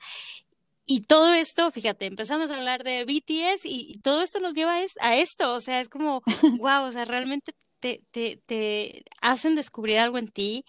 Y 0.85 1.01
todo 1.01 1.33
esto, 1.33 1.71
fíjate, 1.71 2.05
empezamos 2.05 2.51
a 2.51 2.55
hablar 2.55 2.83
de 2.83 3.05
BTS 3.05 3.65
y, 3.65 3.99
todo 4.03 4.21
esto 4.21 4.39
nos 4.39 4.53
lleva 4.53 4.75
a 4.99 5.15
esto, 5.15 5.53
o 5.53 5.59
sea, 5.61 5.79
es 5.79 5.89
como, 5.89 6.21
wow, 6.59 6.83
o 6.83 6.91
sea, 6.91 7.05
realmente 7.05 7.53
te, 7.79 8.01
te, 8.11 8.41
te 8.45 9.05
hacen 9.21 9.55
descubrir 9.55 9.99
algo 9.99 10.17
en 10.17 10.27
ti 10.27 10.65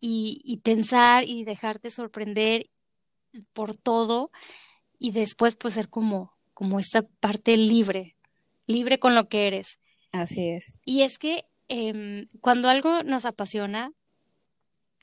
y, 0.00 0.60
pensar 0.62 1.24
y 1.24 1.44
dejarte 1.44 1.90
sorprender 1.90 2.70
por 3.52 3.76
todo 3.76 4.30
y 4.98 5.12
después 5.12 5.56
pues 5.56 5.74
ser 5.74 5.88
como, 5.88 6.32
como 6.54 6.80
esta 6.80 7.02
parte 7.02 7.56
libre, 7.56 8.16
libre 8.66 8.98
con 8.98 9.14
lo 9.14 9.28
que 9.28 9.46
eres. 9.46 9.78
Así 10.12 10.48
es. 10.48 10.78
Y 10.84 11.02
es 11.02 11.18
que 11.18 11.44
em, 11.68 12.26
cuando 12.40 12.68
algo 12.68 13.02
nos 13.02 13.24
apasiona, 13.24 13.92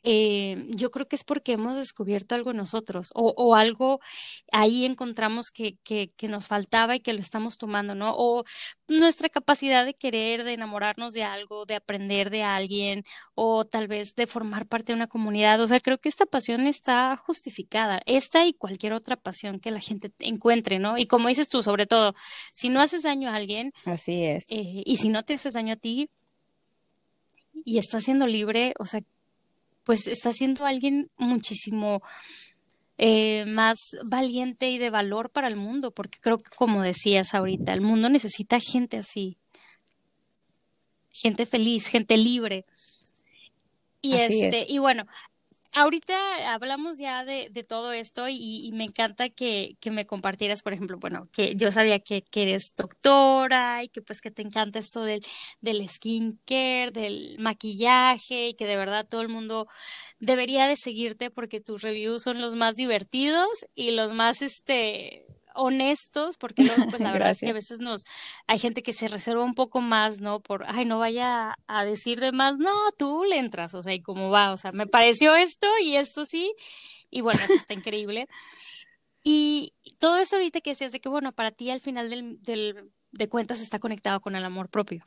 eh, 0.03 0.63
yo 0.69 0.91
creo 0.91 1.07
que 1.07 1.15
es 1.15 1.23
porque 1.23 1.53
hemos 1.53 1.75
descubierto 1.75 2.35
algo 2.35 2.51
en 2.51 2.57
nosotros 2.57 3.09
o, 3.13 3.33
o 3.35 3.55
algo 3.55 3.99
ahí 4.51 4.85
encontramos 4.85 5.49
que, 5.51 5.77
que, 5.83 6.11
que, 6.15 6.27
nos 6.27 6.47
faltaba 6.47 6.95
y 6.95 6.99
que 6.99 7.13
lo 7.13 7.19
estamos 7.19 7.57
tomando, 7.57 7.95
¿no? 7.95 8.13
O 8.15 8.43
nuestra 8.87 9.29
capacidad 9.29 9.85
de 9.85 9.93
querer, 9.93 10.43
de 10.43 10.53
enamorarnos 10.53 11.13
de 11.13 11.23
algo, 11.23 11.65
de 11.65 11.75
aprender 11.75 12.29
de 12.29 12.43
alguien 12.43 13.03
o 13.35 13.65
tal 13.65 13.87
vez 13.87 14.13
de 14.15 14.27
formar 14.27 14.67
parte 14.67 14.91
de 14.91 14.97
una 14.97 15.07
comunidad. 15.07 15.59
O 15.61 15.67
sea, 15.67 15.79
creo 15.79 15.97
que 15.97 16.09
esta 16.09 16.25
pasión 16.25 16.67
está 16.67 17.17
justificada, 17.17 18.01
esta 18.05 18.45
y 18.45 18.53
cualquier 18.53 18.93
otra 18.93 19.15
pasión 19.15 19.59
que 19.59 19.71
la 19.71 19.79
gente 19.79 20.11
encuentre, 20.19 20.79
¿no? 20.79 20.97
Y 20.97 21.07
como 21.07 21.27
dices 21.27 21.49
tú, 21.49 21.63
sobre 21.63 21.87
todo, 21.87 22.13
si 22.53 22.69
no 22.69 22.81
haces 22.81 23.03
daño 23.03 23.29
a 23.29 23.35
alguien, 23.35 23.73
así 23.85 24.23
es. 24.23 24.45
Eh, 24.49 24.83
y 24.85 24.97
si 24.97 25.09
no 25.09 25.23
te 25.23 25.33
haces 25.33 25.53
daño 25.53 25.73
a 25.73 25.77
ti, 25.77 26.09
y 27.65 27.77
estás 27.79 28.03
siendo 28.03 28.27
libre, 28.27 28.73
o 28.79 28.85
sea, 28.85 29.01
pues 29.87 30.05
está 30.07 30.33
siendo 30.33 30.65
alguien 30.65 31.09
muchísimo 31.15 32.01
eh, 32.97 33.45
más 33.47 33.77
valiente 34.11 34.69
y 34.69 34.77
de 34.77 34.89
valor 34.89 35.29
para 35.29 35.47
el 35.47 35.55
mundo, 35.55 35.91
porque 35.91 36.19
creo 36.19 36.39
que 36.39 36.49
como 36.53 36.81
decías 36.81 37.33
ahorita, 37.33 37.71
el 37.71 37.79
mundo 37.79 38.09
necesita 38.09 38.59
gente 38.59 38.97
así, 38.97 39.37
gente 41.09 41.45
feliz, 41.45 41.87
gente 41.87 42.17
libre. 42.17 42.65
Y 44.01 44.15
este, 44.15 44.65
y 44.67 44.77
bueno, 44.79 45.07
ahorita 45.73 46.53
hablamos 46.53 46.97
ya 46.97 47.25
de, 47.25 47.49
de 47.51 47.63
todo 47.63 47.91
esto 47.91 48.27
y, 48.29 48.71
me 48.73 48.83
encanta 48.83 49.29
que, 49.29 49.77
que, 49.79 49.91
me 49.91 50.05
compartieras, 50.05 50.61
por 50.61 50.73
ejemplo, 50.73 50.97
bueno, 50.99 51.27
que 51.31 51.55
yo 51.55 51.71
sabía 51.71 51.99
que, 51.99 52.23
que, 52.23 52.43
eres 52.43 52.73
doctora 52.75 53.83
y 53.83 53.89
que 53.89 54.01
pues 54.01 54.21
que 54.21 54.31
te 54.31 54.41
encanta 54.41 54.79
esto 54.79 55.03
del, 55.03 55.21
del 55.61 55.87
skincare, 55.87 56.91
del 56.91 57.37
maquillaje 57.39 58.49
y 58.49 58.53
que 58.53 58.65
de 58.65 58.77
verdad 58.77 59.07
todo 59.07 59.21
el 59.21 59.29
mundo 59.29 59.67
debería 60.19 60.67
de 60.67 60.75
seguirte 60.75 61.29
porque 61.29 61.61
tus 61.61 61.81
reviews 61.81 62.23
son 62.23 62.41
los 62.41 62.55
más 62.55 62.75
divertidos 62.75 63.47
y 63.75 63.91
los 63.91 64.13
más, 64.13 64.41
este, 64.41 65.25
honestos, 65.57 66.37
porque 66.37 66.63
luego, 66.63 66.85
pues 66.89 67.01
la 67.01 67.11
verdad 67.13 67.31
es 67.31 67.39
que 67.39 67.49
a 67.49 67.53
veces 67.53 67.79
nos, 67.79 68.05
hay 68.47 68.59
gente 68.59 68.83
que 68.83 68.93
se 68.93 69.07
reserva 69.07 69.43
un 69.43 69.55
poco 69.55 69.81
más, 69.81 70.21
¿no? 70.21 70.39
Por, 70.39 70.65
ay, 70.67 70.85
no 70.85 70.99
vaya 70.99 71.57
a 71.67 71.83
decir 71.83 72.19
de 72.19 72.31
más, 72.31 72.57
no, 72.57 72.73
tú 72.97 73.23
le 73.25 73.39
entras, 73.39 73.73
o 73.73 73.81
sea, 73.81 73.93
y 73.93 74.01
cómo 74.01 74.29
va, 74.29 74.51
o 74.53 74.57
sea, 74.57 74.71
me 74.71 74.87
pareció 74.87 75.35
esto 75.35 75.67
y 75.83 75.95
esto 75.95 76.25
sí, 76.25 76.53
y 77.09 77.21
bueno, 77.21 77.39
eso 77.43 77.53
está 77.53 77.73
increíble. 77.73 78.27
Y 79.23 79.73
todo 79.99 80.17
eso 80.17 80.37
ahorita 80.37 80.61
que 80.61 80.69
decías 80.69 80.91
de 80.91 81.01
que, 81.01 81.09
bueno, 81.09 81.31
para 81.33 81.51
ti 81.51 81.69
al 81.69 81.81
final 81.81 82.09
del, 82.09 82.41
del, 82.43 82.91
de 83.11 83.27
cuentas 83.27 83.61
está 83.61 83.79
conectado 83.79 84.21
con 84.21 84.35
el 84.35 84.45
amor 84.45 84.69
propio. 84.69 85.03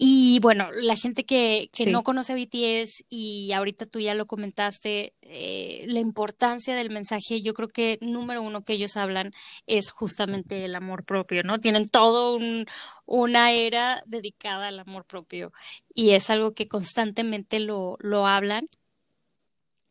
Y 0.00 0.38
bueno, 0.38 0.70
la 0.70 0.94
gente 0.94 1.24
que, 1.24 1.70
que 1.72 1.86
no 1.86 2.04
conoce 2.04 2.32
a 2.32 2.36
BTS 2.36 3.04
y 3.08 3.50
ahorita 3.50 3.84
tú 3.84 3.98
ya 3.98 4.14
lo 4.14 4.26
comentaste, 4.26 5.12
eh, 5.22 5.84
la 5.88 5.98
importancia 5.98 6.76
del 6.76 6.90
mensaje, 6.90 7.42
yo 7.42 7.52
creo 7.52 7.66
que 7.66 7.98
número 8.00 8.40
uno 8.40 8.62
que 8.62 8.74
ellos 8.74 8.96
hablan 8.96 9.32
es 9.66 9.90
justamente 9.90 10.64
el 10.64 10.76
amor 10.76 11.04
propio, 11.04 11.42
¿no? 11.42 11.58
Tienen 11.58 11.88
todo 11.88 12.36
un, 12.36 12.66
una 13.06 13.50
era 13.50 14.00
dedicada 14.06 14.68
al 14.68 14.78
amor 14.78 15.04
propio 15.04 15.52
y 15.92 16.10
es 16.10 16.30
algo 16.30 16.54
que 16.54 16.68
constantemente 16.68 17.58
lo, 17.58 17.96
lo 17.98 18.28
hablan 18.28 18.68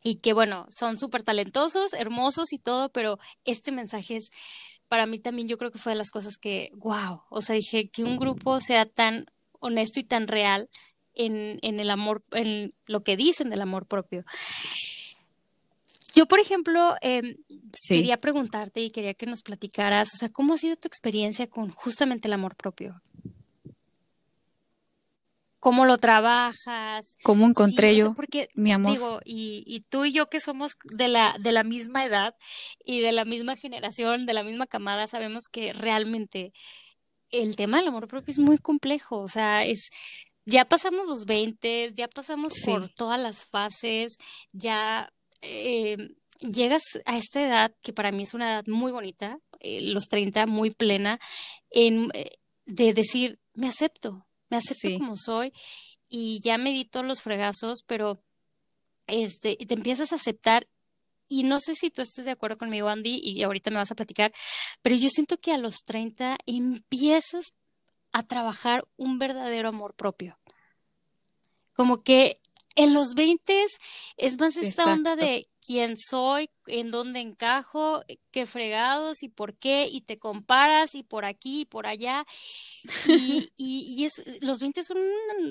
y 0.02 0.20
que 0.20 0.32
bueno, 0.32 0.68
son 0.70 0.98
súper 0.98 1.24
talentosos, 1.24 1.94
hermosos 1.94 2.54
y 2.54 2.60
todo, 2.60 2.88
pero 2.94 3.20
este 3.44 3.74
mensaje 3.74 4.16
es 4.16 4.30
para 4.88 5.06
mí 5.06 5.20
también 5.20 5.50
yo 5.50 5.58
creo 5.58 5.70
que 5.70 5.80
fue 5.80 5.92
de 5.92 5.98
las 5.98 6.12
cosas 6.12 6.38
que, 6.38 6.72
wow, 6.76 7.24
o 7.30 7.42
sea, 7.42 7.58
dije 7.58 7.90
que 7.90 8.06
un 8.06 8.18
grupo 8.18 8.62
sea 8.62 8.86
tan 8.86 9.26
honesto 9.68 10.00
y 10.00 10.04
tan 10.04 10.28
real 10.28 10.70
en, 11.14 11.60
en 11.62 11.80
el 11.80 11.90
amor, 11.90 12.24
en 12.32 12.74
lo 12.86 13.04
que 13.04 13.18
dicen 13.18 13.50
del 13.50 13.62
amor 13.62 13.86
propio. 13.86 14.26
Yo, 16.18 16.26
por 16.26 16.40
ejemplo, 16.40 16.96
eh, 17.02 17.36
quería 17.88 18.18
preguntarte 18.18 18.82
y 18.82 18.90
quería 18.90 19.14
que 19.14 19.28
nos 19.28 19.44
platicaras, 19.44 20.14
o 20.16 20.18
sea, 20.18 20.30
¿cómo 20.30 20.56
ha 20.56 20.58
sido 20.58 20.76
tu 20.76 20.88
experiencia 20.88 21.48
con 21.48 21.70
justamente 21.70 22.28
el 22.28 22.34
amor 22.34 22.56
propio? 22.56 22.96
¿Cómo 25.60 25.86
lo 25.86 25.98
trabajas? 25.98 27.16
¿Cómo 27.24 27.46
encontré 27.46 27.96
yo 27.96 28.14
porque, 28.16 28.48
mi 28.56 28.72
amor? 28.72 28.94
Digo, 28.94 29.20
y, 29.26 29.64
y, 29.68 29.82
tú 29.82 30.06
y 30.06 30.14
yo 30.14 30.30
que 30.30 30.40
somos 30.40 30.78
de 30.86 31.08
la, 31.08 31.36
de 31.40 31.52
la 31.52 31.64
misma 31.64 32.06
edad 32.06 32.36
y 32.84 33.02
de 33.02 33.12
la 33.12 33.26
misma 33.26 33.56
generación, 33.56 34.26
de 34.26 34.34
la 34.34 34.44
misma 34.44 34.66
camada, 34.66 35.08
sabemos 35.08 35.44
que 35.52 35.74
realmente 35.74 36.54
el 37.32 37.56
tema 37.56 37.78
del 37.78 37.88
amor 37.88 38.08
propio 38.08 38.32
es 38.32 38.40
muy 38.40 38.58
complejo, 38.58 39.20
o 39.20 39.28
sea, 39.28 39.66
es, 39.66 39.90
ya 40.46 40.66
pasamos 40.66 41.08
los 41.08 41.26
20, 41.26 41.92
ya 41.94 42.08
pasamos 42.08 42.54
por 42.66 42.90
todas 42.90 43.20
las 43.20 43.46
fases, 43.46 44.18
ya 44.52 45.12
eh, 45.42 45.98
llegas 46.40 46.84
a 47.06 47.18
esta 47.18 47.46
edad 47.46 47.76
que 47.82 47.94
para 47.94 48.12
mí 48.12 48.24
es 48.24 48.34
una 48.34 48.54
edad 48.54 48.68
muy 48.68 48.92
bonita, 48.92 49.40
eh, 49.60 49.82
los 49.82 50.08
30, 50.08 50.46
muy 50.48 50.72
plena, 50.72 51.20
en, 51.70 52.10
eh, 52.14 52.38
de 52.66 52.94
decir, 52.94 53.40
me 53.54 53.68
acepto, 53.68 54.20
me 54.50 54.58
acepto 54.58 54.98
como 54.98 55.18
soy 55.18 55.52
y 56.10 56.40
ya 56.42 56.58
me 56.58 56.72
di 56.72 56.86
todos 56.86 57.06
los 57.06 57.22
fregazos, 57.22 57.84
pero 57.86 58.24
este, 59.08 59.56
te 59.56 59.74
empiezas 59.74 60.12
a 60.12 60.16
aceptar 60.16 60.68
y 61.28 61.44
no 61.44 61.60
sé 61.60 61.76
si 61.76 61.90
tú 61.90 62.02
estés 62.02 62.26
de 62.26 62.32
acuerdo 62.32 62.58
conmigo, 62.58 62.90
Andy, 62.90 63.20
y 63.24 63.44
ahorita 63.44 63.70
me 63.70 63.78
vas 63.78 63.92
a 63.92 63.96
platicar, 63.96 64.34
pero 64.82 64.96
yo 64.96 65.10
siento 65.10 65.38
que 65.38 65.54
a 65.54 65.58
los 65.58 65.78
30 65.86 66.38
empiezas 66.46 67.54
a 68.12 68.24
trabajar 68.24 68.88
un 68.98 69.20
verdadero 69.20 69.70
amor 69.70 69.94
propio. 69.94 70.40
Como 71.74 72.02
que 72.04 72.40
en 72.78 72.94
los 72.94 73.16
20 73.16 73.66
es 74.18 74.40
más 74.40 74.56
esta 74.56 74.86
onda 74.94 75.16
de 75.16 75.48
quién 75.66 75.98
soy, 75.98 76.50
en 76.68 76.92
dónde 76.92 77.20
encajo, 77.20 78.04
qué 78.32 78.46
fregados 78.46 79.24
y 79.24 79.30
por 79.30 79.56
qué, 79.56 79.88
y 79.92 80.02
te 80.02 80.20
comparas 80.20 80.94
y 80.94 81.02
por 81.02 81.26
aquí 81.26 81.62
y 81.62 81.66
por 81.66 81.88
allá. 81.88 82.26
Y, 83.08 83.50
y, 83.58 84.06
es, 84.06 84.24
los 84.42 84.60
20 84.60 84.84
son 84.84 84.98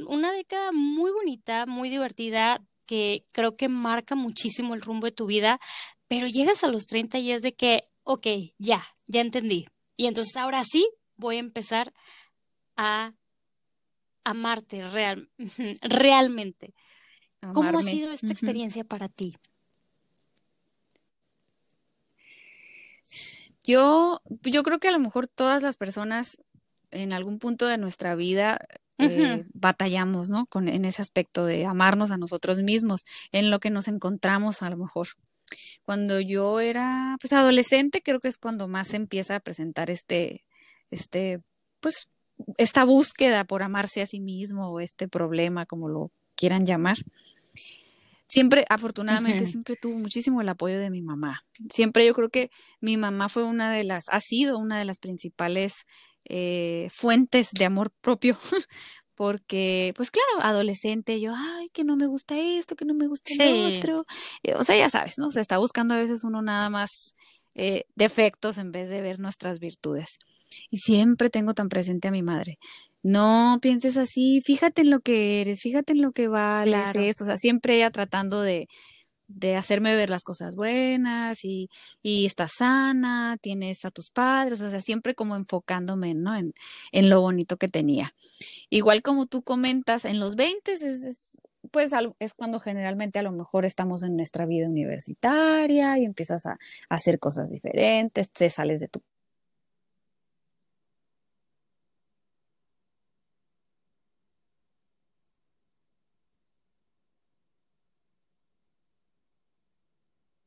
una 0.07 0.33
década 0.33 0.70
muy 0.72 1.11
bonita, 1.11 1.66
muy 1.66 1.91
divertida, 1.91 2.62
que 2.87 3.26
creo 3.32 3.57
que 3.57 3.68
marca 3.68 4.14
muchísimo 4.14 4.74
el 4.74 4.80
rumbo 4.80 5.07
de 5.07 5.12
tu 5.12 5.26
vida, 5.26 5.61
pero 6.09 6.26
llegas 6.26 6.64
a 6.64 6.68
los 6.68 6.87
30 6.87 7.18
y 7.18 7.32
es 7.32 7.43
de 7.43 7.55
que, 7.55 7.84
ok, 8.05 8.26
ya, 8.59 8.82
ya 9.07 9.20
entendí. 9.20 9.66
Y 9.97 10.07
entonces 10.07 10.37
ahora 10.37 10.64
sí 10.64 10.89
voy 11.16 11.37
a 11.37 11.41
empezar 11.41 11.93
a 12.76 13.12
amarte 14.24 14.89
real, 14.89 15.30
realmente. 15.82 16.74
¿Cómo 17.53 17.78
ha 17.78 17.82
sido 17.82 18.12
esta 18.12 18.28
experiencia 18.28 18.84
para 18.84 19.09
ti? 19.09 19.34
Yo, 23.62 24.20
yo 24.43 24.62
creo 24.62 24.78
que 24.78 24.89
a 24.89 24.93
lo 24.93 24.99
mejor 24.99 25.26
todas 25.26 25.62
las 25.62 25.76
personas 25.76 26.39
en 26.91 27.12
algún 27.12 27.39
punto 27.39 27.66
de 27.66 27.78
nuestra 27.78 28.14
vida 28.14 28.59
eh, 28.99 29.44
batallamos, 29.53 30.28
¿no? 30.28 30.47
Con, 30.47 30.68
en 30.68 30.84
ese 30.84 31.03
aspecto 31.03 31.44
de 31.44 31.66
amarnos 31.66 32.11
a 32.11 32.16
nosotros 32.16 32.61
mismos, 32.62 33.05
en 33.32 33.51
lo 33.51 33.59
que 33.61 33.70
nos 33.70 33.88
encontramos 33.88 34.62
a 34.62 34.70
lo 34.70 34.76
mejor. 34.76 35.09
Cuando 35.84 36.20
yo 36.20 36.61
era, 36.61 37.16
pues, 37.20 37.32
adolescente, 37.32 38.03
creo 38.03 38.20
que 38.20 38.28
es 38.28 38.38
cuando 38.38 38.68
más 38.68 38.88
se 38.88 38.97
empieza 38.97 39.36
a 39.36 39.40
presentar 39.40 39.90
este, 39.90 40.42
este, 40.90 41.40
pues, 41.80 42.09
esta 42.59 42.84
búsqueda 42.84 43.44
por 43.44 43.62
amarse 43.62 44.03
a 44.03 44.07
sí 44.07 44.20
mismo 44.20 44.68
o 44.70 44.80
este 44.80 45.09
problema, 45.09 45.66
como 45.66 45.88
lo 45.88 46.11
quieran 46.34 46.66
llamar. 46.66 46.97
Siempre, 48.26 48.66
afortunadamente, 48.68 49.47
siempre 49.47 49.76
tuvo 49.76 49.99
muchísimo 49.99 50.40
el 50.40 50.49
apoyo 50.49 50.78
de 50.78 50.90
mi 50.90 51.01
mamá. 51.01 51.40
Siempre 51.72 52.05
yo 52.05 52.12
creo 52.12 52.28
que 52.28 52.51
mi 52.80 52.97
mamá 52.97 53.28
fue 53.28 53.44
una 53.44 53.70
de 53.70 53.84
las, 53.84 54.09
ha 54.09 54.20
sido 54.20 54.59
una 54.59 54.78
de 54.78 54.84
las 54.84 54.99
principales 54.99 55.84
eh, 56.29 56.89
fuentes 56.91 57.51
de 57.53 57.64
amor 57.64 57.93
propio, 58.01 58.37
porque, 59.14 59.93
pues 59.97 60.11
claro, 60.11 60.43
adolescente, 60.43 61.20
yo, 61.20 61.35
ay, 61.35 61.68
que 61.72 61.85
no 61.85 61.97
me 61.97 62.07
gusta 62.07 62.39
esto, 62.39 62.77
que 62.77 62.85
no 62.85 62.95
me 62.95 63.07
gusta 63.07 63.33
el 63.39 63.79
otro. 63.79 64.05
Eh, 64.43 64.55
o 64.55 64.62
sea, 64.62 64.77
ya 64.77 64.91
sabes, 64.91 65.14
¿no? 65.18 65.33
Se 65.33 65.41
está 65.41 65.59
buscando 65.59 65.95
a 65.95 65.99
veces 65.99 66.24
uno 66.24 66.43
nada 66.43 66.68
más 66.70 67.14
eh, 67.55 67.85
defectos 67.95 68.59
en 68.59 68.72
vez 68.72 68.89
de 68.89 69.01
ver 69.01 69.18
nuestras 69.18 69.59
virtudes. 69.59 70.18
Y 70.70 70.79
siempre 70.79 71.31
tengo 71.31 71.55
tan 71.55 71.68
presente 71.68 72.09
a 72.09 72.12
mi 72.12 72.22
madre. 72.22 72.59
No 73.03 73.59
pienses 73.62 73.97
así, 73.97 74.41
fíjate 74.45 74.83
en 74.83 74.91
lo 74.91 75.01
que 75.01 75.41
eres, 75.41 75.61
fíjate 75.61 75.93
en 75.93 76.03
lo 76.03 76.12
que 76.12 76.29
vales, 76.29 76.95
esto, 76.95 77.24
o 77.24 77.27
sea, 77.27 77.39
siempre 77.39 77.77
ella 77.77 77.91
tratando 77.91 78.43
de, 78.43 78.66
de 79.29 79.57
hacerme 79.57 79.97
ver 79.97 80.11
las 80.11 80.24
cosas 80.24 80.57
buenas 80.57 81.45
y, 81.45 81.68
y 82.03 82.27
estás 82.27 82.53
sana, 82.59 83.37
tienes 83.41 83.85
a 83.85 83.91
tus 83.91 84.11
padres, 84.11 84.61
o 84.61 84.70
sea, 84.70 84.81
siempre 84.81 85.14
como 85.14 85.37
enfocándome, 85.37 86.14
¿no? 86.14 86.37
En, 86.37 86.55
en 86.93 87.09
lo 87.09 87.20
bonito 87.20 87.57
que 87.57 87.68
tenía. 87.68 88.12
Igual 88.70 89.03
como 89.03 89.27
tú 89.27 89.43
comentas, 89.43 90.05
en 90.05 90.20
los 90.20 90.37
20 90.37 90.72
es, 90.72 91.43
pues 91.70 91.91
es 92.18 92.35
cuando 92.35 92.61
generalmente 92.61 93.18
a 93.18 93.22
lo 93.22 93.33
mejor 93.33 93.64
estamos 93.64 94.03
en 94.03 94.16
nuestra 94.16 94.47
vida 94.47 94.68
universitaria 94.68 95.99
y 95.99 96.05
empiezas 96.05 96.47
a, 96.47 96.53
a 96.53 96.59
hacer 96.89 97.18
cosas 97.18 97.51
diferentes, 97.51 98.31
te 98.31 98.51
sales 98.51 98.81
de 98.81 98.89
tu 98.89 99.03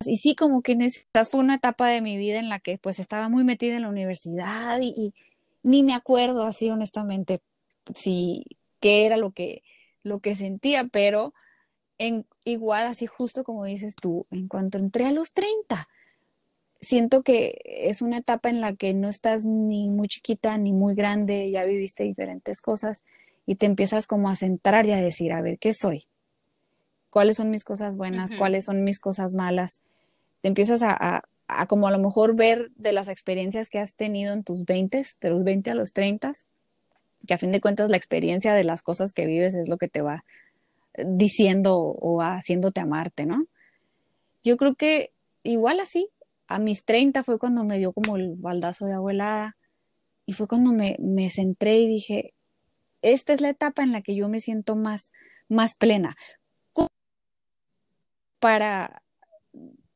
Y 0.09 0.17
sí, 0.17 0.35
como 0.35 0.63
que 0.63 0.71
en 0.71 0.81
esas 0.81 1.29
fue 1.29 1.39
una 1.39 1.55
etapa 1.55 1.87
de 1.87 2.01
mi 2.01 2.17
vida 2.17 2.39
en 2.39 2.49
la 2.49 2.59
que 2.59 2.79
pues 2.79 2.97
estaba 2.97 3.29
muy 3.29 3.43
metida 3.43 3.75
en 3.75 3.83
la 3.83 3.89
universidad 3.89 4.79
y, 4.81 5.13
ni 5.61 5.83
me 5.83 5.93
acuerdo 5.93 6.45
así 6.45 6.69
honestamente 6.69 7.41
si 7.93 8.45
qué 8.79 9.05
era 9.05 9.17
lo 9.17 9.31
que 9.31 9.61
lo 10.01 10.19
que 10.19 10.33
sentía, 10.33 10.85
pero 10.85 11.33
en 11.97 12.25
igual 12.45 12.87
así 12.87 13.05
justo 13.05 13.43
como 13.43 13.65
dices 13.65 13.95
tú, 13.95 14.25
en 14.31 14.47
cuanto 14.47 14.77
entré 14.77 15.05
a 15.05 15.11
los 15.11 15.33
30, 15.33 15.87
siento 16.79 17.21
que 17.21 17.61
es 17.65 18.01
una 18.01 18.17
etapa 18.17 18.49
en 18.49 18.61
la 18.61 18.75
que 18.75 18.93
no 18.93 19.09
estás 19.09 19.45
ni 19.45 19.89
muy 19.89 20.07
chiquita 20.07 20.57
ni 20.57 20.73
muy 20.73 20.95
grande, 20.95 21.51
ya 21.51 21.65
viviste 21.65 22.03
diferentes 22.03 22.61
cosas 22.61 23.03
y 23.45 23.55
te 23.55 23.65
empiezas 23.67 24.07
como 24.07 24.29
a 24.29 24.35
centrar 24.35 24.85
y 24.87 24.93
a 24.93 24.97
decir, 24.97 25.33
a 25.33 25.41
ver, 25.41 25.59
¿qué 25.59 25.73
soy? 25.73 26.05
¿Cuáles 27.09 27.35
son 27.35 27.51
mis 27.51 27.63
cosas 27.63 27.95
buenas? 27.97 28.33
¿Cuáles 28.33 28.65
son 28.65 28.83
mis 28.83 28.99
cosas 28.99 29.33
malas? 29.33 29.81
Te 30.41 30.47
empiezas 30.47 30.81
a, 30.83 31.23
como 31.67 31.87
a 31.87 31.91
lo 31.91 31.99
mejor 31.99 32.35
ver 32.35 32.71
de 32.75 32.93
las 32.93 33.07
experiencias 33.07 33.69
que 33.69 33.79
has 33.79 33.95
tenido 33.95 34.33
en 34.33 34.43
tus 34.43 34.65
20, 34.65 35.05
de 35.19 35.29
los 35.29 35.43
20 35.43 35.71
a 35.71 35.75
los 35.75 35.93
30, 35.93 36.33
que 37.27 37.33
a 37.33 37.37
fin 37.37 37.51
de 37.51 37.61
cuentas 37.61 37.89
la 37.89 37.97
experiencia 37.97 38.53
de 38.53 38.63
las 38.63 38.81
cosas 38.81 39.13
que 39.13 39.25
vives 39.25 39.55
es 39.55 39.67
lo 39.67 39.77
que 39.77 39.87
te 39.87 40.01
va 40.01 40.23
diciendo 41.05 41.77
o 41.77 42.21
haciéndote 42.21 42.79
amarte, 42.79 43.25
¿no? 43.25 43.45
Yo 44.43 44.57
creo 44.57 44.75
que 44.75 45.11
igual 45.43 45.79
así, 45.79 46.09
a 46.47 46.59
mis 46.59 46.85
30 46.85 47.23
fue 47.23 47.39
cuando 47.39 47.63
me 47.63 47.77
dio 47.77 47.91
como 47.93 48.15
el 48.15 48.35
baldazo 48.35 48.85
de 48.85 48.93
abuelada 48.93 49.57
y 50.25 50.33
fue 50.33 50.47
cuando 50.47 50.71
me, 50.71 50.95
me 50.99 51.29
centré 51.29 51.79
y 51.79 51.87
dije, 51.87 52.33
esta 53.01 53.33
es 53.33 53.41
la 53.41 53.49
etapa 53.49 53.83
en 53.83 53.91
la 53.91 54.01
que 54.01 54.15
yo 54.15 54.29
me 54.29 54.39
siento 54.39 54.75
más, 54.75 55.11
más 55.47 55.75
plena. 55.75 56.15
Para 58.39 59.03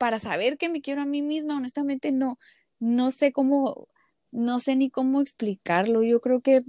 para 0.04 0.20
saber 0.20 0.58
que 0.58 0.68
me 0.68 0.82
quiero 0.82 1.01
a 1.01 1.06
mí 1.06 1.22
misma, 1.22 1.56
honestamente 1.56 2.12
no, 2.12 2.38
no 2.82 3.10
sé 3.10 3.32
cómo, 3.32 3.88
no 4.34 4.60
sé 4.60 4.76
ni 4.76 4.89
cómo 4.89 5.22
explicarlo. 5.22 6.04
Yo 6.04 6.20
creo 6.20 6.41
que 6.41 6.66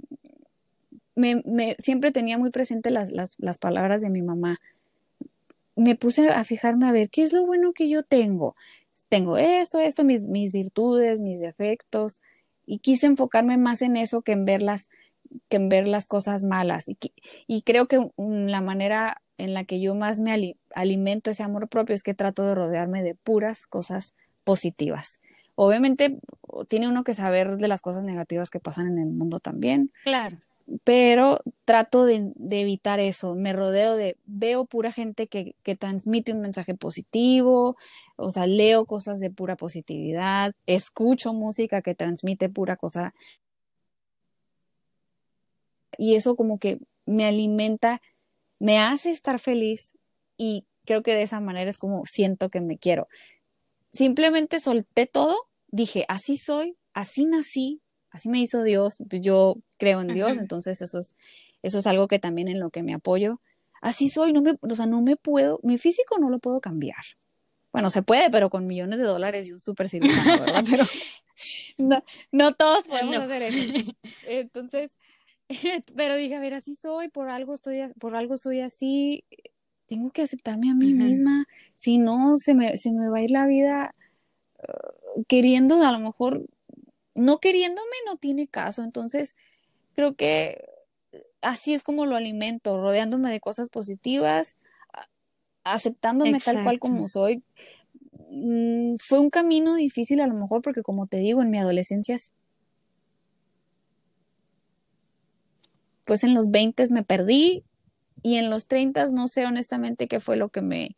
me, 1.15 1.75
siempre 1.77 2.13
tenía 2.13 2.37
muy 2.37 2.49
presente 2.49 2.91
las, 2.91 3.11
las, 3.11 3.35
las, 3.37 3.57
palabras 3.57 3.99
de 3.99 4.09
mi 4.09 4.21
mamá. 4.21 4.59
Me 5.75 5.97
puse 5.97 6.29
a 6.29 6.45
fijarme 6.45 6.87
a 6.87 6.93
ver 6.93 7.09
qué 7.09 7.23
es 7.23 7.33
lo 7.33 7.45
bueno 7.45 7.73
que 7.73 7.89
yo 7.89 8.03
tengo. 8.03 8.55
Tengo 9.09 9.35
esto, 9.35 9.79
esto, 9.79 10.05
mis, 10.05 10.23
mis 10.23 10.53
virtudes, 10.53 11.19
mis 11.19 11.41
defectos, 11.41 12.21
y 12.65 12.79
quise 12.79 13.07
enfocarme 13.07 13.57
más 13.57 13.81
en 13.81 13.97
eso 13.97 14.21
que 14.21 14.31
en 14.31 14.45
ver 14.45 14.61
las, 14.61 14.89
que 15.49 15.57
en 15.57 15.67
ver 15.67 15.89
las 15.89 16.07
cosas 16.07 16.45
malas. 16.45 16.87
Y, 16.87 16.97
y 17.47 17.63
creo 17.63 17.87
que 17.89 17.99
la 18.15 18.61
manera 18.61 19.21
en 19.37 19.53
la 19.53 19.63
que 19.65 19.81
yo 19.81 19.95
más 19.95 20.19
me 20.19 20.57
alimento 20.73 21.31
ese 21.31 21.43
amor 21.43 21.67
propio 21.67 21.93
es 21.93 22.03
que 22.03 22.13
trato 22.13 22.43
de 22.43 22.55
rodearme 22.55 23.03
de 23.03 23.15
puras 23.15 23.67
cosas 23.67 24.13
positivas. 24.43 25.19
Obviamente 25.55 26.19
tiene 26.67 26.87
uno 26.87 27.03
que 27.03 27.13
saber 27.13 27.57
de 27.57 27.67
las 27.67 27.81
cosas 27.81 28.03
negativas 28.03 28.49
que 28.49 28.59
pasan 28.59 28.87
en 28.87 28.99
el 28.99 29.09
mundo 29.09 29.39
también. 29.39 29.91
Claro. 30.03 30.37
Pero 30.83 31.39
trato 31.63 32.05
de, 32.05 32.33
evitar 32.49 32.99
eso. 32.99 33.35
Me 33.35 33.53
rodeo 33.53 33.95
de, 33.95 34.17
veo 34.25 34.65
pura 34.65 34.91
gente 34.91 35.27
que, 35.27 35.55
que 35.63 35.75
transmite 35.75 36.33
un 36.33 36.41
mensaje 36.41 36.75
positivo, 36.75 37.77
o 38.15 38.31
sea, 38.31 38.47
leo 38.47 38.85
cosas 38.85 39.19
de 39.19 39.29
pura 39.29 39.55
positividad, 39.55 40.53
escucho 40.65 41.33
música 41.33 41.81
que 41.81 41.93
transmite 41.93 42.49
pura 42.49 42.77
cosa. 42.77 43.13
Y 45.97 46.15
eso 46.15 46.35
como 46.35 46.57
que 46.57 46.79
me 47.05 47.25
alimenta 47.25 48.01
me 48.59 48.79
hace 48.79 49.11
estar 49.11 49.39
feliz 49.39 49.97
y 50.37 50.67
creo 50.85 51.03
que 51.03 51.13
de 51.15 51.23
esa 51.23 51.39
manera 51.39 51.69
es 51.69 51.77
como 51.77 52.05
siento 52.05 52.49
que 52.49 52.61
me 52.61 52.77
quiero. 52.77 53.07
Simplemente 53.93 54.59
solté 54.59 55.07
todo, 55.07 55.35
dije, 55.67 56.05
así 56.07 56.37
soy, 56.37 56.77
así 56.93 57.25
nací, 57.25 57.81
así 58.09 58.29
me 58.29 58.39
hizo 58.39 58.63
Dios, 58.63 58.97
pues 59.09 59.21
yo 59.21 59.57
creo 59.77 60.01
en 60.01 60.09
Dios, 60.09 60.37
entonces 60.37 60.81
eso 60.81 60.99
es, 60.99 61.15
eso 61.61 61.79
es 61.79 61.87
algo 61.87 62.07
que 62.07 62.19
también 62.19 62.47
en 62.47 62.59
lo 62.59 62.69
que 62.69 62.83
me 62.83 62.93
apoyo. 62.93 63.41
Así 63.81 64.09
soy, 64.09 64.33
no 64.33 64.41
me, 64.41 64.57
o 64.59 64.75
sea, 64.75 64.85
no 64.85 65.01
me 65.01 65.15
puedo, 65.15 65.59
mi 65.63 65.77
físico 65.77 66.17
no 66.17 66.29
lo 66.29 66.39
puedo 66.39 66.59
cambiar. 66.59 67.03
Bueno, 67.71 67.89
se 67.89 68.03
puede, 68.03 68.29
pero 68.29 68.49
con 68.49 68.67
millones 68.67 68.99
de 68.99 69.05
dólares 69.05 69.47
y 69.47 69.51
un 69.51 69.59
súper 69.59 69.89
cirujano, 69.89 70.45
¿verdad? 70.45 70.63
Pero 70.69 70.85
no, 71.77 72.03
no 72.31 72.53
todos 72.53 72.87
podemos 72.87 73.15
hacer 73.15 73.43
eso. 73.43 73.93
Entonces, 74.27 74.91
pero 75.95 76.15
dije, 76.15 76.35
a 76.35 76.39
ver, 76.39 76.53
así 76.53 76.75
soy, 76.75 77.09
por 77.09 77.29
algo 77.29 77.53
estoy, 77.53 77.79
por 77.99 78.15
algo 78.15 78.37
soy 78.37 78.61
así, 78.61 79.23
tengo 79.87 80.11
que 80.11 80.23
aceptarme 80.23 80.69
a 80.69 80.75
mí 80.75 80.93
misma, 80.93 81.45
si 81.75 81.97
no, 81.97 82.37
se 82.37 82.55
me, 82.55 82.77
se 82.77 82.91
me 82.91 83.09
va 83.09 83.17
a 83.17 83.21
ir 83.21 83.31
la 83.31 83.47
vida 83.47 83.95
uh, 84.59 85.23
queriendo, 85.27 85.83
a 85.83 85.91
lo 85.91 85.99
mejor, 85.99 86.45
no 87.13 87.37
queriéndome 87.39 87.95
no 88.05 88.15
tiene 88.15 88.47
caso, 88.47 88.83
entonces 88.83 89.35
creo 89.93 90.15
que 90.15 90.65
así 91.41 91.73
es 91.73 91.83
como 91.83 92.05
lo 92.05 92.15
alimento, 92.15 92.81
rodeándome 92.81 93.31
de 93.31 93.39
cosas 93.39 93.69
positivas, 93.69 94.55
aceptándome 95.63 96.39
tal 96.39 96.63
cual 96.63 96.79
como 96.79 97.07
soy. 97.07 97.43
Mm, 98.29 98.95
fue 98.99 99.19
un 99.19 99.29
camino 99.29 99.75
difícil 99.75 100.19
a 100.21 100.27
lo 100.27 100.33
mejor 100.33 100.61
porque 100.61 100.81
como 100.81 101.07
te 101.07 101.17
digo, 101.17 101.41
en 101.41 101.51
mi 101.51 101.59
adolescencia 101.59 102.15
pues 106.05 106.23
en 106.23 106.33
los 106.33 106.51
20 106.51 106.85
me 106.91 107.03
perdí 107.03 107.63
y 108.23 108.35
en 108.35 108.49
los 108.49 108.67
30 108.67 109.05
no 109.11 109.27
sé 109.27 109.45
honestamente 109.45 110.07
qué 110.07 110.19
fue 110.19 110.37
lo 110.37 110.49
que 110.49 110.61
me, 110.61 110.95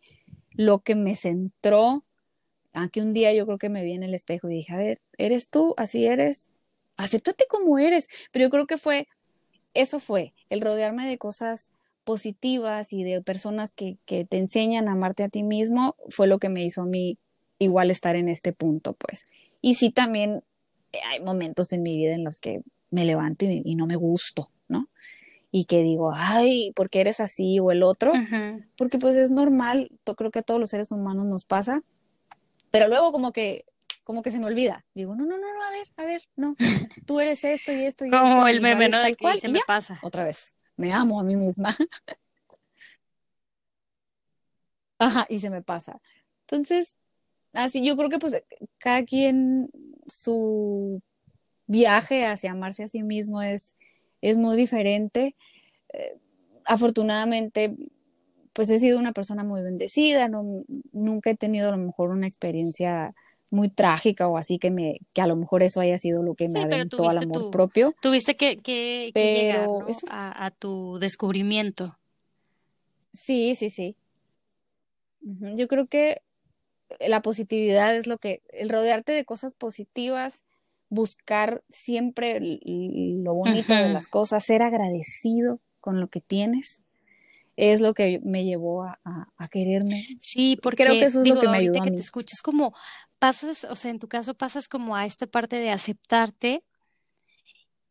lo 0.51 0.79
que 0.79 0.95
me 0.95 1.15
centró. 1.15 2.05
Aunque 2.73 3.01
un 3.01 3.13
día 3.13 3.33
yo 3.33 3.45
creo 3.45 3.57
que 3.57 3.69
me 3.69 3.83
vi 3.83 3.93
en 3.93 4.03
el 4.03 4.13
espejo 4.13 4.49
y 4.49 4.55
dije, 4.55 4.73
a 4.73 4.77
ver, 4.77 5.01
eres 5.17 5.49
tú, 5.49 5.73
así 5.77 6.05
eres, 6.05 6.49
acéptate 6.95 7.45
como 7.49 7.79
eres. 7.79 8.07
Pero 8.31 8.45
yo 8.45 8.49
creo 8.49 8.67
que 8.67 8.77
fue, 8.77 9.07
eso 9.73 9.99
fue, 9.99 10.33
el 10.49 10.61
rodearme 10.61 11.07
de 11.07 11.17
cosas 11.17 11.71
positivas 12.03 12.93
y 12.93 13.03
de 13.03 13.21
personas 13.21 13.73
que, 13.73 13.97
que 14.05 14.23
te 14.23 14.37
enseñan 14.37 14.87
a 14.87 14.93
amarte 14.93 15.23
a 15.23 15.29
ti 15.29 15.43
mismo, 15.43 15.95
fue 16.09 16.27
lo 16.27 16.39
que 16.39 16.49
me 16.49 16.63
hizo 16.63 16.83
a 16.83 16.85
mí 16.85 17.17
igual 17.59 17.91
estar 17.91 18.15
en 18.15 18.29
este 18.29 18.53
punto, 18.53 18.93
pues. 18.93 19.23
Y 19.61 19.75
sí 19.75 19.91
también 19.91 20.43
eh, 20.93 20.99
hay 21.05 21.19
momentos 21.21 21.73
en 21.73 21.83
mi 21.83 21.97
vida 21.97 22.13
en 22.13 22.23
los 22.23 22.39
que 22.39 22.61
me 22.89 23.05
levanto 23.05 23.45
y, 23.45 23.75
no 23.75 23.85
me 23.85 23.95
gusto, 23.95 24.49
¿no? 24.68 24.89
Y 25.51 25.65
que 25.65 25.82
digo, 25.82 26.11
ay, 26.13 26.72
¿por 26.76 26.89
qué 26.89 27.01
eres 27.01 27.20
así 27.20 27.59
o 27.59 27.72
el 27.72 27.84
otro? 27.84 28.11
Porque 28.78 28.99
pues 28.99 29.15
es 29.15 29.32
normal, 29.32 29.91
creo 30.18 30.32
que 30.32 30.39
a 30.39 30.43
todos 30.43 30.59
los 30.59 30.70
seres 30.70 30.91
humanos 30.91 31.26
nos 31.26 31.45
pasa, 31.45 31.84
pero 32.72 32.88
luego 32.88 33.11
como 33.11 33.32
que 33.32 33.65
como 34.07 34.22
que 34.22 34.32
se 34.32 34.39
me 34.39 34.45
olvida. 34.45 34.86
Digo, 34.93 35.18
no, 35.18 35.26
no, 35.26 35.38
no, 35.38 35.53
no, 35.53 35.63
a 35.63 35.72
ver, 35.72 35.88
a 35.97 36.05
ver, 36.05 36.22
no, 36.38 36.55
tú 37.05 37.20
eres 37.20 37.43
esto 37.43 37.74
y 37.74 37.84
esto 37.84 38.05
y 38.05 38.09
como 38.09 38.24
esto. 38.24 38.36
Como 38.36 38.47
el 38.47 38.61
meme, 38.61 38.88
¿no? 38.88 39.01
De 39.01 39.18
que 39.18 39.38
se 39.38 39.49
me 39.49 39.59
pasa. 39.68 39.99
Otra 40.01 40.24
vez, 40.24 40.55
me 40.78 40.93
amo 40.93 41.20
a 41.20 41.26
mí 41.26 41.36
misma. 41.36 41.76
Ajá, 44.99 45.26
y 45.28 45.39
se 45.39 45.49
me 45.49 45.61
pasa. 45.61 45.99
Entonces, 46.41 46.95
así 47.51 47.86
yo 47.86 47.97
creo 47.97 48.09
que 48.09 48.20
pues 48.20 48.41
cada 48.78 49.03
quien 49.03 49.70
su 50.07 51.01
viaje 51.65 52.26
hacia 52.26 52.51
amarse 52.51 52.84
a 52.84 52.88
sí 52.88 53.03
mismo 53.03 53.41
es, 53.41 53.76
es 54.22 54.38
muy 54.38 54.57
diferente. 54.57 55.36
Eh, 55.93 56.18
afortunadamente, 56.65 57.76
pues 58.53 58.70
he 58.70 58.80
sido 58.80 58.99
una 58.99 59.13
persona 59.13 59.43
muy 59.43 59.61
bendecida, 59.61 60.28
no, 60.28 60.63
nunca 60.91 61.30
he 61.30 61.36
tenido 61.36 61.70
a 61.70 61.72
lo 61.72 61.78
mejor 61.78 62.09
una 62.09 62.28
experiencia 62.28 63.13
muy 63.49 63.70
trágica 63.70 64.28
o 64.28 64.38
así 64.38 64.59
que 64.59 64.72
me 64.72 64.99
que 65.13 65.22
a 65.22 65.28
lo 65.28 65.36
mejor 65.36 65.63
eso 65.63 65.80
haya 65.80 65.97
sido 65.97 66.22
lo 66.22 66.36
que 66.36 66.49
me 66.49 66.61
aventó 66.61 67.09
al 67.09 67.20
amor 67.20 67.51
propio. 67.51 67.93
Tuviste 68.01 68.36
que, 68.36 68.57
que, 68.57 69.11
llegar 69.13 69.70
a, 70.09 70.51
tu 70.51 70.97
descubrimiento. 70.99 71.97
Sí, 73.13 73.55
sí, 73.55 73.70
sí. 73.70 73.95
Yo 75.22 75.68
creo 75.68 75.88
que 75.88 76.22
la 76.99 77.22
positividad 77.22 77.95
es 77.95 78.07
lo 78.07 78.18
que, 78.18 78.41
el 78.49 78.70
rodearte 78.70 79.11
de 79.11 79.26
cosas 79.26 79.55
positivas, 79.55 80.43
buscar 80.89 81.63
siempre 81.69 82.39
lo 82.41 83.33
bonito 83.33 83.73
de 83.73 83.89
las 83.89 84.07
cosas, 84.07 84.45
ser 84.45 84.61
agradecido 84.61 85.59
con 85.79 85.99
lo 85.99 86.07
que 86.07 86.21
tienes, 86.21 86.81
es 87.55 87.81
lo 87.81 87.93
que 87.93 88.19
me 88.23 88.45
llevó 88.45 88.83
a, 88.83 88.99
quererme. 89.51 90.05
Sí, 90.21 90.57
porque 90.61 90.83
creo 90.83 90.95
que 90.95 91.05
eso 91.05 91.21
es 91.21 91.27
lo 91.27 91.39
que 91.39 91.47
me 91.47 91.57
ayudó. 91.57 91.81
que 91.81 91.91
te 91.91 91.99
escuches 91.99 92.41
como 92.41 92.73
pasas, 93.19 93.65
o 93.65 93.75
sea, 93.75 93.91
en 93.91 93.99
tu 93.99 94.07
caso 94.07 94.35
pasas 94.35 94.67
como 94.67 94.95
a 94.95 95.05
esta 95.05 95.25
parte 95.27 95.57
de 95.57 95.71
aceptarte 95.71 96.63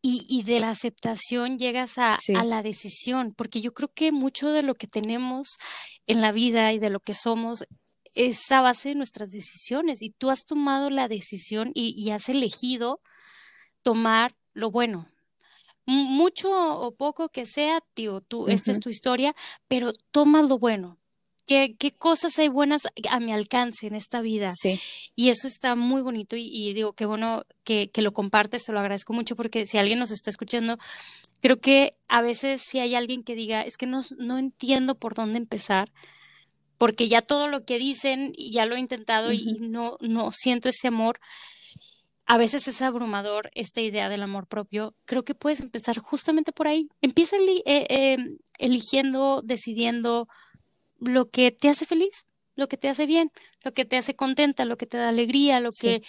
y, 0.09 0.44
de 0.44 0.61
la 0.61 0.70
aceptación 0.70 1.59
llegas 1.59 1.99
a, 1.99 2.16
a, 2.36 2.44
la 2.44 2.62
decisión, 2.62 3.34
porque 3.36 3.61
yo 3.61 3.74
creo 3.74 3.90
que 3.92 4.12
mucho 4.12 4.51
de 4.51 4.62
lo 4.62 4.76
que 4.76 4.86
tenemos 4.86 5.57
en 6.07 6.20
la 6.20 6.30
vida 6.30 6.72
y 6.72 6.78
de 6.78 6.90
lo 6.90 7.01
que 7.01 7.12
somos 7.12 7.66
es 8.16 8.50
a 8.50 8.62
base 8.62 8.88
de 8.88 8.94
nuestras 8.94 9.30
decisiones 9.30 10.02
y 10.02 10.10
tú 10.10 10.30
has 10.30 10.46
tomado 10.46 10.90
la 10.90 11.06
decisión 11.06 11.70
y, 11.74 12.10
has 12.10 12.28
elegido 12.28 13.00
tomar 13.82 14.34
lo 14.54 14.70
bueno. 14.70 15.08
mucho 15.84 16.50
o 16.50 16.96
poco 16.96 17.28
que 17.28 17.46
sea, 17.46 17.80
tío, 17.94 18.20
tú, 18.20 18.48
esta 18.48 18.72
es 18.72 18.80
tu 18.80 18.88
historia, 18.88 19.36
pero 19.68 19.92
toma 20.10 20.42
lo 20.42 20.58
bueno. 20.58 20.98
¿Qué, 21.46 21.76
¿Qué, 21.78 21.92
cosas 21.92 22.36
hay 22.40 22.48
buenas 22.48 22.88
a 23.08 23.20
mi 23.20 23.32
alcance 23.32 23.86
en 23.86 23.94
esta 23.94 24.20
vida? 24.20 24.50
Sí. 24.50 24.80
Y 25.14 25.28
eso 25.28 25.46
está 25.46 25.76
muy 25.76 26.02
bonito 26.02 26.34
y, 26.34 26.72
digo, 26.74 26.94
qué 26.94 27.06
bueno 27.06 27.44
que, 27.62 27.88
que, 27.92 28.02
lo 28.02 28.12
compartes, 28.12 28.64
te 28.64 28.72
lo 28.72 28.80
agradezco 28.80 29.12
mucho 29.12 29.36
porque 29.36 29.64
si 29.64 29.78
alguien 29.78 30.00
nos 30.00 30.10
está 30.10 30.28
escuchando, 30.28 30.76
creo 31.40 31.60
que 31.60 31.94
a 32.08 32.20
veces 32.20 32.62
si 32.62 32.80
hay 32.80 32.96
alguien 32.96 33.22
que 33.22 33.36
diga, 33.36 33.62
es 33.62 33.76
que 33.76 33.86
no, 33.86 34.02
no 34.18 34.38
entiendo 34.38 34.96
por 34.96 35.14
dónde 35.14 35.38
empezar, 35.38 35.92
porque 36.79 37.09
ya 37.09 37.22
todo 37.22 37.49
lo 37.49 37.64
que 37.64 37.79
dicen, 37.79 38.33
ya 38.37 38.66
lo 38.66 38.77
he 38.77 38.81
intentado 38.81 39.33
y 39.33 39.45
no, 39.61 39.97
no 40.01 40.31
siento 40.33 40.68
ese 40.68 40.89
amor. 40.89 41.18
A 42.27 42.39
veces 42.39 42.66
es 42.66 42.83
abrumador 42.83 43.51
esta 43.55 43.81
idea 43.81 44.09
del 44.09 44.22
amor 44.22 44.47
propio. 44.47 44.95
Creo 45.05 45.24
que 45.24 45.35
puedes 45.35 45.61
empezar 45.61 45.99
justamente 45.99 46.53
por 46.53 46.66
ahí. 46.66 46.89
Empieza 47.01 47.37
eh, 47.37 47.87
em, 47.89 48.39
eligiendo, 48.59 49.43
decidiendo 49.45 50.27
lo 50.99 51.31
que 51.31 51.53
te 51.53 51.68
hace 51.68 51.87
feliz, 51.87 52.27
lo 52.57 52.68
que 52.68 52.77
te 52.77 52.89
hace 52.89 53.07
bien, 53.07 53.31
lo 53.62 53.72
que 53.72 53.85
te 53.85 53.97
hace 53.97 54.16
contenta, 54.16 54.64
lo 54.64 54.77
que 54.77 54.87
te 54.87 54.99
da 54.99 55.09
alegría, 55.09 55.61
lo 55.61 55.70
que 55.70 56.03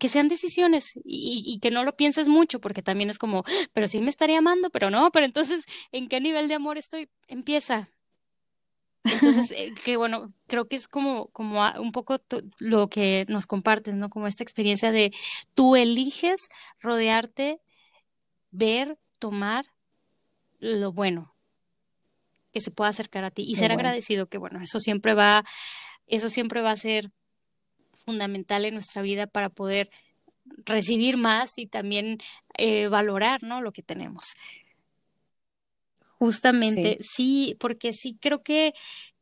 que 0.00 0.08
sean 0.08 0.28
decisiones 0.28 0.96
y, 1.04 1.42
y, 1.44 1.58
que 1.60 1.70
no 1.70 1.84
lo 1.84 1.94
pienses 1.94 2.28
mucho, 2.28 2.60
porque 2.60 2.82
también 2.82 3.10
es 3.10 3.18
como, 3.18 3.44
pero 3.72 3.86
sí 3.86 4.00
me 4.00 4.08
estaría 4.08 4.38
amando, 4.38 4.70
pero 4.70 4.90
no, 4.90 5.10
pero 5.10 5.26
entonces, 5.26 5.64
¿en 5.92 6.08
qué 6.08 6.20
nivel 6.20 6.48
de 6.48 6.54
amor 6.54 6.78
estoy? 6.78 7.10
Empieza, 7.28 7.90
entonces, 9.04 9.50
eh, 9.52 9.74
que 9.84 9.96
bueno, 9.96 10.32
creo 10.46 10.66
que 10.66 10.76
es 10.76 10.88
como, 10.88 11.28
como 11.28 11.60
un 11.78 11.92
poco 11.92 12.18
lo 12.58 12.88
que 12.88 13.26
nos 13.28 13.46
compartes, 13.46 13.94
¿no? 13.94 14.08
Como 14.08 14.26
esta 14.26 14.42
experiencia 14.42 14.92
de 14.92 15.12
tú 15.54 15.76
eliges 15.76 16.48
rodearte, 16.80 17.60
ver, 18.50 18.98
tomar 19.18 19.66
lo 20.58 20.92
bueno 20.92 21.34
que 22.52 22.60
se 22.60 22.70
pueda 22.70 22.90
acercar 22.90 23.24
a 23.24 23.30
ti 23.30 23.44
y 23.46 23.56
ser 23.56 23.72
agradecido, 23.72 24.28
que 24.28 24.38
bueno, 24.38 24.60
eso 24.60 24.78
siempre 24.78 25.12
va, 25.12 25.44
eso 26.06 26.28
siempre 26.28 26.62
va 26.62 26.70
a 26.70 26.76
ser 26.76 27.10
fundamental 27.92 28.64
en 28.64 28.74
nuestra 28.74 29.02
vida 29.02 29.26
para 29.26 29.50
poder 29.50 29.90
recibir 30.64 31.16
más 31.16 31.58
y 31.58 31.66
también 31.66 32.18
eh, 32.56 32.86
valorar, 32.88 33.42
¿no? 33.42 33.60
Lo 33.60 33.72
que 33.72 33.82
tenemos. 33.82 34.34
Justamente, 36.24 36.98
sí. 37.00 37.56
porque 37.60 37.92
sí 37.92 38.16
creo 38.20 38.42
que, 38.42 38.72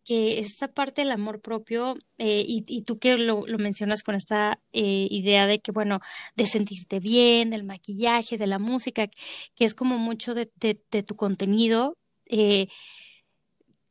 que 0.05 0.39
esta 0.39 0.69
parte 0.69 1.03
del 1.03 1.11
amor 1.11 1.41
propio, 1.41 1.97
eh, 2.19 2.45
y, 2.47 2.65
y, 2.69 2.83
tú 2.83 2.99
que 2.99 3.17
lo, 3.19 3.47
lo 3.47 3.59
mencionas 3.59 4.03
con 4.03 4.15
esta 4.15 4.61
eh, 4.73 5.09
idea 5.11 5.47
de 5.47 5.61
que, 5.61 5.73
bueno, 5.73 5.99
de 6.37 6.47
sentirte 6.47 7.01
bien, 7.01 7.51
del 7.51 7.65
maquillaje, 7.65 8.39
de 8.39 8.47
la 8.47 8.59
música, 8.59 9.09
que 9.57 9.65
es 9.65 9.75
como 9.75 9.99
mucho 9.99 10.35
de, 10.35 10.51
de, 10.57 10.81
de 10.91 11.03
tu 11.03 11.17
contenido, 11.17 11.97
eh, 12.29 12.69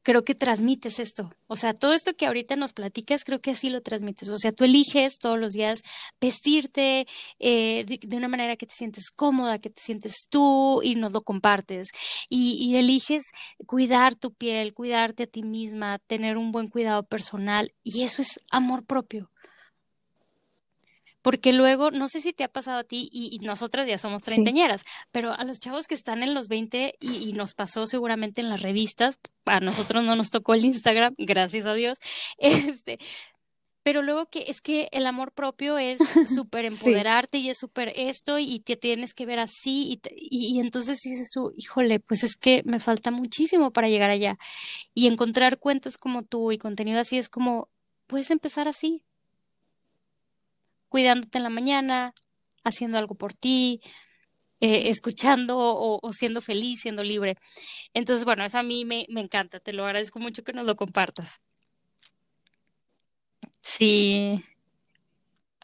creo 0.04 0.24
que 0.24 0.36
transmites 0.36 1.00
esto. 1.00 1.32
O 1.48 1.56
sea, 1.56 1.74
todo 1.74 1.94
esto 1.94 2.14
que 2.14 2.26
ahorita 2.26 2.56
nos 2.56 2.74
platicas, 2.74 3.24
creo 3.24 3.40
que 3.40 3.52
así 3.52 3.70
lo 3.70 3.82
transmites. 3.82 4.30
O 4.30 4.38
sea, 4.38 4.52
tú 4.52 4.64
eliges 4.64 5.18
todos 5.20 5.40
los 5.40 5.54
días 5.54 5.82
vestirte 6.20 7.08
eh, 7.40 7.86
de, 7.86 8.18
una 8.18 8.28
manera 8.28 8.56
que 8.56 8.66
te 8.66 8.74
sientes 8.74 9.12
cómoda, 9.12 9.60
que 9.60 9.70
te 9.70 9.82
sientes 9.82 10.28
tú 10.30 10.82
y 10.84 10.96
nos 10.96 11.12
lo 11.12 11.22
compartes. 11.22 11.90
Y, 12.30 12.54
y 12.54 12.78
eliges 12.78 13.32
cuidar 13.66 14.16
tu 14.16 14.34
piel, 14.34 14.74
cuidarte 14.74 15.24
a 15.24 15.28
ti 15.28 15.44
misma, 15.44 16.00
tener 16.08 16.38
un 16.38 16.52
buen 16.52 16.70
cuidado 16.70 17.04
personal. 17.04 17.74
Y 17.84 18.04
eso 18.04 18.22
es 18.22 18.40
amor 18.52 18.86
propio 18.86 19.32
porque 21.22 21.54
luego, 21.54 21.92
no 21.92 22.08
sé 22.08 22.22
si 22.22 22.34
te 22.34 22.44
ha 22.44 22.48
pasado 22.48 22.80
a 22.80 22.84
ti, 22.84 23.10
y, 23.12 23.40
nosotras 23.40 23.88
ya 23.88 23.98
somos 23.98 24.24
treintañeras, 24.24 24.84
pero 25.12 25.34
a 25.34 25.44
los 25.44 25.60
chavos 25.60 25.88
que 25.88 25.96
están 25.96 26.24
en 26.24 26.34
los 26.34 26.48
20 26.48 26.96
y, 27.00 27.34
nos 27.34 27.54
pasó 27.54 27.88
seguramente 27.88 28.42
en 28.42 28.50
las 28.50 28.62
revistas, 28.62 29.20
a 29.46 29.60
nosotros 29.60 30.04
no 30.04 30.16
nos 30.16 30.30
tocó 30.30 30.54
el 30.54 30.66
Instagram, 30.66 31.14
gracias 31.18 31.66
a 31.66 31.74
Dios, 31.74 31.98
este, 32.38 33.00
pero 33.84 34.02
luego 34.02 34.28
que 34.28 34.46
es 34.48 34.62
que 34.62 34.90
el 34.92 35.08
amor 35.08 35.32
propio 35.32 35.78
es 35.78 36.00
súper 36.36 36.66
empoderarte 36.66 37.38
y 37.40 37.50
es 37.50 37.58
súper 37.58 37.92
esto 37.96 38.38
y 38.40 38.60
te 38.60 38.76
tienes 38.76 39.14
que 39.14 39.26
ver 39.26 39.40
así 39.40 40.00
y, 40.06 40.56
y, 40.56 40.60
entonces 40.60 41.00
dices 41.04 41.32
tú, 41.32 41.52
híjole, 41.56 42.00
pues 42.00 42.24
es 42.24 42.36
que 42.36 42.62
me 42.66 42.80
falta 42.80 43.12
muchísimo 43.12 43.72
para 43.72 43.90
llegar 43.90 44.10
allá 44.10 44.38
y 44.94 45.08
encontrar 45.08 45.60
cuentas 45.60 45.98
como 45.98 46.24
tú 46.24 46.52
y 46.52 46.58
contenido 46.58 47.00
así 47.00 47.18
es 47.18 47.30
como, 47.30 47.70
puedes 48.08 48.32
empezar 48.32 48.68
así, 48.68 49.04
cuidándote 50.92 51.38
en 51.38 51.44
la 51.46 51.50
mañana, 51.50 52.14
haciendo 52.66 52.98
algo 52.98 53.16
por 53.16 53.34
ti, 53.34 53.80
eh, 54.60 54.90
escuchando 54.90 55.58
o, 55.58 56.14
siendo 56.14 56.42
feliz, 56.42 56.82
siendo 56.82 57.02
libre. 57.02 57.38
Entonces, 57.94 58.26
bueno, 58.26 58.44
eso 58.44 58.60
a 58.60 58.64
mí 58.64 58.84
me, 58.84 59.06
me 59.10 59.22
encanta, 59.22 59.62
te 59.62 59.72
lo 59.72 59.86
agradezco 59.86 60.20
mucho 60.20 60.44
que 60.44 60.52
nos 60.52 60.66
lo 60.66 60.76
compartas. 60.76 61.42
Sí. 63.62 64.44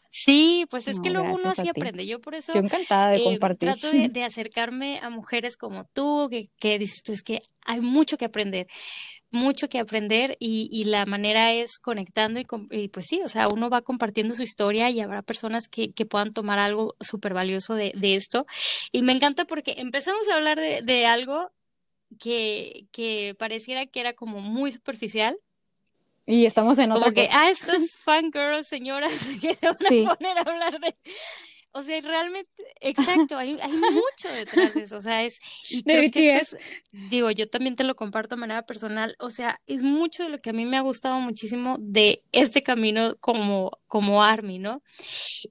Sí, 0.08 0.66
pues 0.70 0.88
es 0.88 0.98
que 0.98 1.10
luego 1.10 1.34
uno 1.34 1.50
así 1.50 1.68
aprende. 1.68 2.06
Yo 2.06 2.20
por 2.20 2.34
eso 2.34 2.54
encantada 2.54 3.10
de 3.10 3.18
eh, 3.18 3.24
compartir. 3.24 3.68
trato 3.68 3.92
de, 3.92 4.24
acercarme 4.24 4.98
a 5.00 5.10
mujeres 5.10 5.58
como 5.58 5.84
tú, 5.92 6.28
que, 6.30 6.44
que 6.58 6.78
dices 6.78 7.02
tú, 7.02 7.12
es 7.12 7.22
que 7.22 7.40
hay 7.66 7.82
mucho 7.82 8.16
que 8.16 8.24
aprender 8.24 8.66
mucho 9.30 9.68
que 9.68 9.78
aprender 9.78 10.36
y, 10.40 10.68
y 10.70 10.84
la 10.84 11.04
manera 11.06 11.52
es 11.52 11.78
conectando 11.78 12.40
y, 12.40 12.88
pues 12.88 13.06
sí, 13.06 13.20
o 13.22 13.28
sea, 13.28 13.46
uno 13.52 13.68
va 13.68 13.82
compartiendo 13.82 14.34
su 14.34 14.42
historia 14.42 14.90
y 14.90 15.00
habrá 15.00 15.22
personas 15.22 15.68
que, 15.68 15.92
que 15.92 16.06
puedan 16.06 16.32
tomar 16.32 16.58
algo 16.58 16.96
súper 17.00 17.34
valioso 17.34 17.74
de, 17.74 17.92
de, 17.94 18.14
esto. 18.14 18.46
Y 18.92 19.02
me 19.02 19.12
encanta 19.12 19.44
porque 19.44 19.74
empezamos 19.78 20.28
a 20.28 20.34
hablar 20.34 20.58
de, 20.58 20.80
de 20.82 21.06
algo 21.06 21.50
que, 22.18 22.86
que 22.90 23.34
pareciera 23.38 23.86
que 23.86 24.00
era 24.00 24.14
como 24.14 24.40
muy 24.40 24.72
superficial, 24.72 25.38
y 26.30 26.44
estamos 26.44 26.76
en 26.76 26.92
otra 26.92 27.04
Como 27.04 27.14
que, 27.14 27.26
ah, 27.32 27.48
estas 27.48 27.96
fangirls, 28.04 28.68
señoras, 28.68 29.12
que 29.40 29.54
se 29.54 29.66
van 29.66 30.08
a 30.08 30.14
poner 30.14 30.38
a 30.38 30.40
hablar 30.42 30.78
de, 30.78 30.94
o 31.72 31.82
sea, 31.82 32.00
realmente, 32.00 32.50
exacto, 32.80 33.36
hay, 33.36 33.58
hay 33.60 33.72
mucho 33.72 34.32
detrás 34.34 34.74
de 34.74 34.82
eso, 34.82 34.96
o 34.96 35.00
sea, 35.00 35.24
es, 35.24 35.38
y 35.70 35.82
creo 35.82 36.10
que 36.10 36.36
es, 36.36 36.56
digo, 36.92 37.30
yo 37.30 37.46
también 37.46 37.76
te 37.76 37.84
lo 37.84 37.96
comparto 37.96 38.36
de 38.36 38.40
manera 38.40 38.66
personal, 38.66 39.16
o 39.18 39.30
sea, 39.30 39.60
es 39.66 39.82
mucho 39.82 40.24
de 40.24 40.30
lo 40.30 40.40
que 40.40 40.50
a 40.50 40.54
mí 40.54 40.64
me 40.64 40.76
ha 40.76 40.82
gustado 40.82 41.20
muchísimo 41.20 41.76
de 41.78 42.22
este 42.32 42.62
camino 42.62 43.16
como, 43.20 43.78
como 43.86 44.22
Army, 44.22 44.58
¿no? 44.58 44.82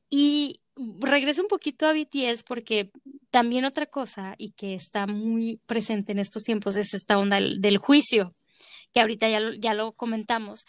Y 0.09 0.61
regreso 0.77 1.41
un 1.41 1.47
poquito 1.47 1.87
a 1.87 1.93
BTS 1.93 2.43
porque 2.43 2.91
también 3.31 3.65
otra 3.65 3.85
cosa 3.85 4.35
y 4.37 4.51
que 4.51 4.73
está 4.73 5.07
muy 5.07 5.59
presente 5.65 6.11
en 6.11 6.19
estos 6.19 6.43
tiempos 6.43 6.75
es 6.75 6.93
esta 6.93 7.17
onda 7.17 7.39
del, 7.39 7.77
juicio, 7.77 8.33
que 8.93 9.01
ahorita 9.01 9.29
ya 9.29 9.39
lo, 9.39 9.53
ya 9.53 9.73
lo 9.73 9.93
comentamos. 9.93 10.65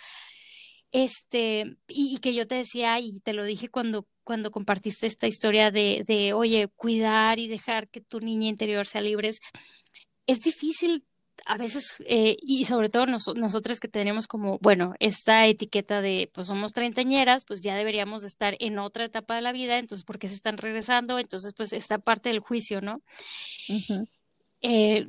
Este, 0.90 1.76
y, 1.86 2.18
que 2.18 2.34
yo 2.34 2.46
te 2.46 2.55
decía 2.55 2.99
y 2.99 3.20
te 3.20 3.34
lo 3.34 3.44
dije 3.44 3.68
cuando, 3.68 4.07
cuando 4.29 4.51
compartiste 4.51 5.07
esta 5.07 5.26
historia 5.26 5.70
de, 5.70 6.05
de, 6.07 6.35
oye, 6.35 6.68
cuidar 6.76 7.39
y 7.39 7.49
dejar 7.49 7.89
que 7.89 8.03
tu 8.03 8.20
niña 8.20 8.47
interior 8.47 8.87
sea 8.87 9.01
libre. 9.01 9.31
Es 10.26 10.41
difícil 10.41 11.03
a 11.47 11.57
veces, 11.57 11.97
eh, 12.05 12.37
y 12.43 12.66
sobre 12.66 12.91
todo 12.91 13.07
nosotras 13.07 13.81
que 13.81 13.89
tenemos 13.89 14.26
como, 14.26 14.59
bueno, 14.59 14.93
esta 15.01 15.47
etiqueta 15.47 16.03
de, 16.03 16.31
pues 16.35 16.47
somos 16.47 16.74
treintañeras, 16.74 17.47
pues 17.47 17.62
ya 17.62 17.74
deberíamos 17.74 18.20
de 18.20 18.29
estar 18.29 18.55
en 18.61 18.79
otra 18.79 19.07
etapa 19.07 19.35
de 19.35 19.41
la 19.41 19.53
vida, 19.53 19.79
entonces, 19.79 20.05
¿por 20.05 20.18
qué 20.18 20.29
se 20.29 20.35
están 20.35 20.59
regresando? 20.59 21.18
Entonces, 21.18 21.55
pues 21.57 21.72
esta 21.72 21.97
parte 21.97 22.29
del 22.29 22.41
juicio, 22.41 22.83
¿no? 22.83 23.01
Eh, 24.61 25.07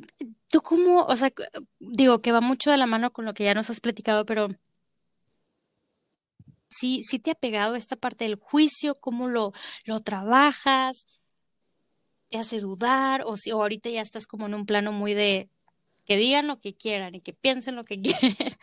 tú 0.48 0.62
como, 0.62 1.02
o 1.02 1.16
sea, 1.18 1.34
digo 1.80 2.22
que 2.22 2.32
va 2.32 2.40
mucho 2.40 2.72
de 2.72 2.78
la 2.78 2.86
mano 2.86 3.12
con 3.12 3.26
lo 3.26 3.34
que 3.34 3.44
ya 3.44 3.54
nos 3.54 3.70
has 3.70 3.82
platicado, 3.82 4.26
pero 4.26 4.48
sí, 6.70 7.04
sí 7.04 7.20
te 7.20 7.32
ha 7.32 7.36
pegado 7.36 7.76
esta 7.76 7.96
parte 7.96 8.26
del 8.26 8.36
juicio, 8.36 8.96
cómo 8.96 9.28
lo, 9.28 9.54
lo 9.86 10.00
trabajas, 10.00 11.06
te 12.30 12.38
hace 12.38 12.60
dudar, 12.60 13.24
o 13.26 13.38
si 13.38 13.52
o 13.52 13.62
ahorita 13.62 13.90
ya 13.90 14.02
estás 14.02 14.28
como 14.28 14.46
en 14.46 14.54
un 14.54 14.66
plano 14.66 14.92
muy 14.92 15.14
de 15.14 15.50
que 16.06 16.18
digan 16.18 16.48
lo 16.48 16.60
que 16.60 16.76
quieran 16.76 17.16
y 17.16 17.22
que 17.22 17.34
piensen 17.34 17.76
lo 17.76 17.86
que 17.86 18.02
quieran. 18.02 18.54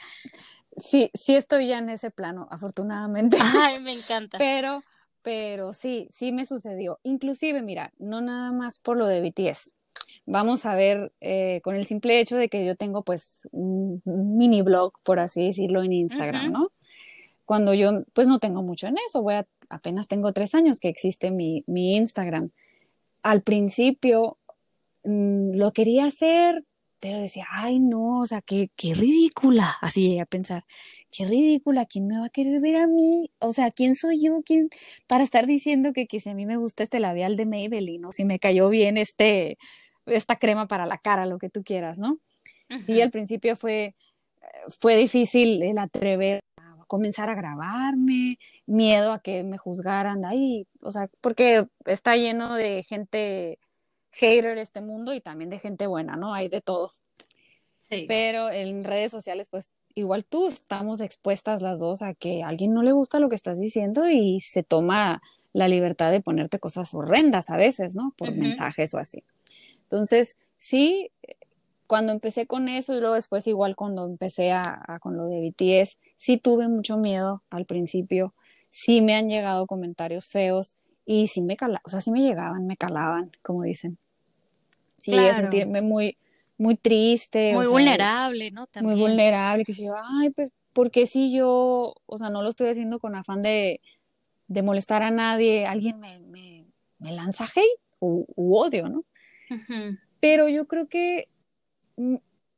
Sí, 0.78 1.10
sí 1.14 1.34
estoy 1.34 1.68
ya 1.68 1.78
en 1.78 1.88
ese 1.88 2.10
plano, 2.10 2.48
afortunadamente. 2.50 3.38
Ay, 3.40 3.76
me 3.82 3.92
encanta. 3.92 4.38
Pero, 4.38 4.82
pero 5.22 5.72
sí, 5.72 6.08
sí 6.10 6.32
me 6.32 6.46
sucedió. 6.46 6.98
Inclusive, 7.02 7.62
mira, 7.62 7.92
no 7.98 8.20
nada 8.20 8.52
más 8.52 8.78
por 8.80 8.96
lo 8.96 9.06
de 9.06 9.20
BTS. 9.20 9.74
Vamos 10.26 10.66
a 10.66 10.74
ver, 10.74 11.12
eh, 11.20 11.60
con 11.62 11.76
el 11.76 11.86
simple 11.86 12.20
hecho 12.20 12.36
de 12.36 12.48
que 12.48 12.66
yo 12.66 12.74
tengo 12.74 13.04
pues 13.04 13.48
un 13.52 14.02
mini 14.04 14.62
blog, 14.62 14.92
por 15.04 15.20
así 15.20 15.46
decirlo, 15.46 15.84
en 15.84 15.92
Instagram, 15.92 16.50
¿no? 16.50 16.72
Cuando 17.46 17.72
yo 17.72 18.04
pues 18.12 18.28
no 18.28 18.38
tengo 18.38 18.62
mucho 18.62 18.86
en 18.86 18.96
eso, 19.08 19.22
voy 19.22 19.34
a, 19.34 19.46
apenas 19.70 20.08
tengo 20.08 20.32
tres 20.34 20.54
años 20.54 20.78
que 20.80 20.88
existe 20.88 21.30
mi, 21.30 21.64
mi 21.66 21.96
Instagram. 21.96 22.50
Al 23.22 23.42
principio 23.42 24.38
mm, 25.04 25.54
lo 25.54 25.72
quería 25.72 26.04
hacer 26.04 26.64
pero 27.00 27.20
decía, 27.20 27.46
ay, 27.50 27.78
no, 27.78 28.20
o 28.20 28.26
sea, 28.26 28.40
qué, 28.40 28.70
qué 28.74 28.94
ridícula. 28.94 29.76
Así 29.80 30.08
llegué 30.08 30.20
a 30.20 30.26
pensar, 30.26 30.64
qué 31.10 31.24
ridícula, 31.24 31.86
¿quién 31.86 32.06
me 32.06 32.18
va 32.18 32.26
a 32.26 32.30
querer 32.30 32.60
ver 32.60 32.76
a 32.76 32.86
mí? 32.86 33.30
O 33.38 33.52
sea, 33.52 33.70
¿quién 33.70 33.94
soy 33.94 34.22
yo 34.22 34.42
¿Quién, 34.44 34.70
para 35.06 35.22
estar 35.22 35.46
diciendo 35.46 35.92
que, 35.92 36.06
que 36.06 36.20
si 36.20 36.30
a 36.30 36.34
mí 36.34 36.46
me 36.46 36.56
gusta 36.56 36.82
este 36.82 37.00
labial 37.00 37.36
de 37.36 37.46
Maybelline 37.46 38.04
o 38.04 38.12
si 38.12 38.24
me 38.24 38.38
cayó 38.38 38.68
bien 38.68 38.96
este, 38.96 39.58
esta 40.06 40.36
crema 40.36 40.66
para 40.66 40.86
la 40.86 40.98
cara, 40.98 41.26
lo 41.26 41.38
que 41.38 41.50
tú 41.50 41.62
quieras, 41.62 41.98
¿no? 41.98 42.18
Y 42.88 43.00
al 43.00 43.12
principio 43.12 43.54
fue, 43.54 43.94
fue 44.80 44.96
difícil 44.96 45.62
el 45.62 45.78
atrever 45.78 46.40
comenzar 46.86 47.28
a 47.30 47.34
grabarme, 47.34 48.38
miedo 48.66 49.12
a 49.12 49.20
que 49.20 49.42
me 49.42 49.58
juzgaran 49.58 50.24
ahí, 50.24 50.66
o 50.80 50.92
sea, 50.92 51.08
porque 51.20 51.66
está 51.84 52.16
lleno 52.16 52.54
de 52.54 52.82
gente 52.84 53.58
hater 54.12 54.58
este 54.58 54.80
mundo 54.80 55.12
y 55.12 55.20
también 55.20 55.50
de 55.50 55.58
gente 55.58 55.86
buena, 55.86 56.16
¿no? 56.16 56.32
Hay 56.32 56.48
de 56.48 56.60
todo. 56.60 56.92
Sí. 57.80 58.06
Pero 58.08 58.50
en 58.50 58.84
redes 58.84 59.12
sociales, 59.12 59.48
pues 59.50 59.70
igual 59.94 60.24
tú 60.24 60.48
estamos 60.48 61.00
expuestas 61.00 61.62
las 61.62 61.80
dos 61.80 62.02
a 62.02 62.14
que 62.14 62.42
a 62.42 62.48
alguien 62.48 62.72
no 62.72 62.82
le 62.82 62.92
gusta 62.92 63.18
lo 63.18 63.28
que 63.28 63.36
estás 63.36 63.58
diciendo 63.58 64.08
y 64.08 64.40
se 64.40 64.62
toma 64.62 65.22
la 65.52 65.68
libertad 65.68 66.10
de 66.10 66.20
ponerte 66.20 66.58
cosas 66.58 66.92
horrendas 66.94 67.48
a 67.50 67.56
veces, 67.56 67.96
¿no? 67.96 68.12
Por 68.16 68.30
mensajes 68.32 68.92
o 68.92 68.98
así. 68.98 69.24
Entonces, 69.84 70.36
sí, 70.58 71.10
cuando 71.86 72.12
empecé 72.12 72.46
con 72.46 72.68
eso 72.68 72.94
y 72.94 73.00
luego 73.00 73.14
después 73.14 73.46
igual 73.46 73.74
cuando 73.74 74.04
empecé 74.04 74.52
a, 74.52 74.98
con 75.00 75.16
lo 75.16 75.26
de 75.26 75.40
BTS, 75.40 75.98
sí 76.16 76.38
tuve 76.38 76.68
mucho 76.68 76.96
miedo 76.96 77.42
al 77.50 77.66
principio, 77.66 78.34
sí 78.70 79.00
me 79.00 79.14
han 79.14 79.28
llegado 79.28 79.66
comentarios 79.66 80.28
feos 80.28 80.76
y 81.04 81.28
sí 81.28 81.42
me 81.42 81.56
calaban, 81.56 81.82
o 81.84 81.90
sea, 81.90 82.00
sí 82.00 82.10
me 82.10 82.22
llegaban, 82.22 82.66
me 82.66 82.76
calaban, 82.76 83.30
como 83.42 83.62
dicen 83.62 83.98
sí, 84.98 85.12
sentirme 85.34 85.82
muy, 85.82 86.16
muy 86.58 86.76
triste. 86.76 87.54
Muy 87.54 87.66
vulnerable, 87.66 88.50
¿no? 88.50 88.66
Muy 88.82 88.98
vulnerable, 88.98 89.64
que 89.64 89.74
si 89.74 89.86
ay, 89.86 90.30
pues, 90.30 90.52
porque 90.72 91.06
si 91.06 91.32
yo, 91.32 91.94
o 92.06 92.18
sea, 92.18 92.30
no 92.30 92.42
lo 92.42 92.48
estoy 92.48 92.68
haciendo 92.68 92.98
con 92.98 93.14
afán 93.14 93.42
de, 93.42 93.80
de 94.48 94.62
molestar 94.62 95.02
a 95.02 95.10
nadie, 95.10 95.66
alguien 95.66 95.98
me, 96.00 96.18
me, 96.20 96.64
me 96.98 97.12
lanza 97.12 97.44
hate 97.44 97.80
u, 98.00 98.26
odio, 98.36 98.88
¿no? 98.88 99.04
Pero 100.20 100.48
yo 100.48 100.66
creo 100.66 100.88
que 100.88 101.28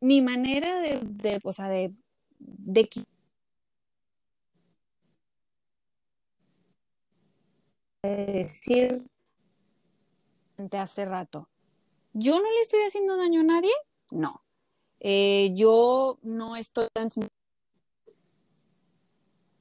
mi 0.00 0.22
manera 0.22 0.80
de, 0.80 1.00
de 1.02 1.40
o 1.42 1.52
sea, 1.52 1.68
de, 1.68 1.92
de 2.38 2.88
decir 8.10 9.02
hace 10.72 11.04
rato, 11.04 11.48
¿Yo 12.12 12.38
no 12.40 12.50
le 12.50 12.60
estoy 12.60 12.80
haciendo 12.80 13.16
daño 13.16 13.42
a 13.42 13.44
nadie? 13.44 13.70
No. 14.10 14.42
Eh, 14.98 15.52
yo 15.54 16.18
no 16.22 16.56
estoy 16.56 16.88
tan 16.92 17.10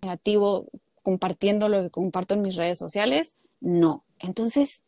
negativo 0.01 0.67
compartiendo 1.03 1.69
lo 1.69 1.83
que 1.83 1.89
comparto 1.91 2.33
en 2.33 2.41
mis 2.41 2.55
redes 2.55 2.79
sociales. 2.79 3.35
No. 3.59 4.03
Entonces, 4.17 4.81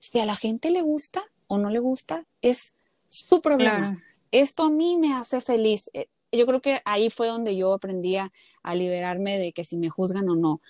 si 0.00 0.18
a 0.18 0.26
la 0.26 0.34
gente 0.34 0.70
le 0.70 0.82
gusta 0.82 1.22
o 1.46 1.58
no 1.58 1.70
le 1.70 1.78
gusta, 1.78 2.26
es 2.40 2.74
su 3.08 3.40
problema. 3.40 4.02
Esto 4.32 4.64
a 4.64 4.70
mí 4.70 4.96
me 4.96 5.14
hace 5.14 5.40
feliz. 5.40 5.90
Eh, 5.92 6.08
yo 6.32 6.46
creo 6.46 6.60
que 6.60 6.80
ahí 6.84 7.10
fue 7.10 7.28
donde 7.28 7.56
yo 7.56 7.74
aprendí 7.74 8.16
a 8.16 8.32
liberarme 8.74 9.38
de 9.38 9.52
que 9.52 9.62
si 9.64 9.76
me 9.76 9.90
juzgan 9.90 10.28
o 10.28 10.34
no 10.34 10.60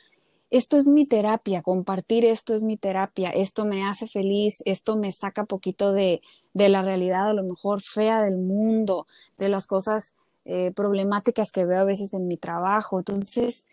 esto 0.52 0.76
es 0.76 0.86
mi 0.86 1.06
terapia, 1.06 1.62
compartir 1.62 2.26
esto 2.26 2.54
es 2.54 2.62
mi 2.62 2.76
terapia, 2.76 3.30
esto 3.30 3.64
me 3.64 3.84
hace 3.84 4.06
feliz, 4.06 4.62
esto 4.66 4.98
me 4.98 5.10
saca 5.10 5.46
poquito 5.46 5.92
de, 5.92 6.20
de 6.52 6.68
la 6.68 6.82
realidad 6.82 7.30
a 7.30 7.32
lo 7.32 7.42
mejor 7.42 7.80
fea 7.80 8.20
del 8.22 8.36
mundo, 8.36 9.06
de 9.38 9.48
las 9.48 9.66
cosas 9.66 10.12
eh, 10.44 10.70
problemáticas 10.72 11.52
que 11.52 11.64
veo 11.64 11.80
a 11.80 11.84
veces 11.84 12.12
en 12.12 12.28
mi 12.28 12.36
trabajo. 12.36 12.98
Entonces, 12.98 13.66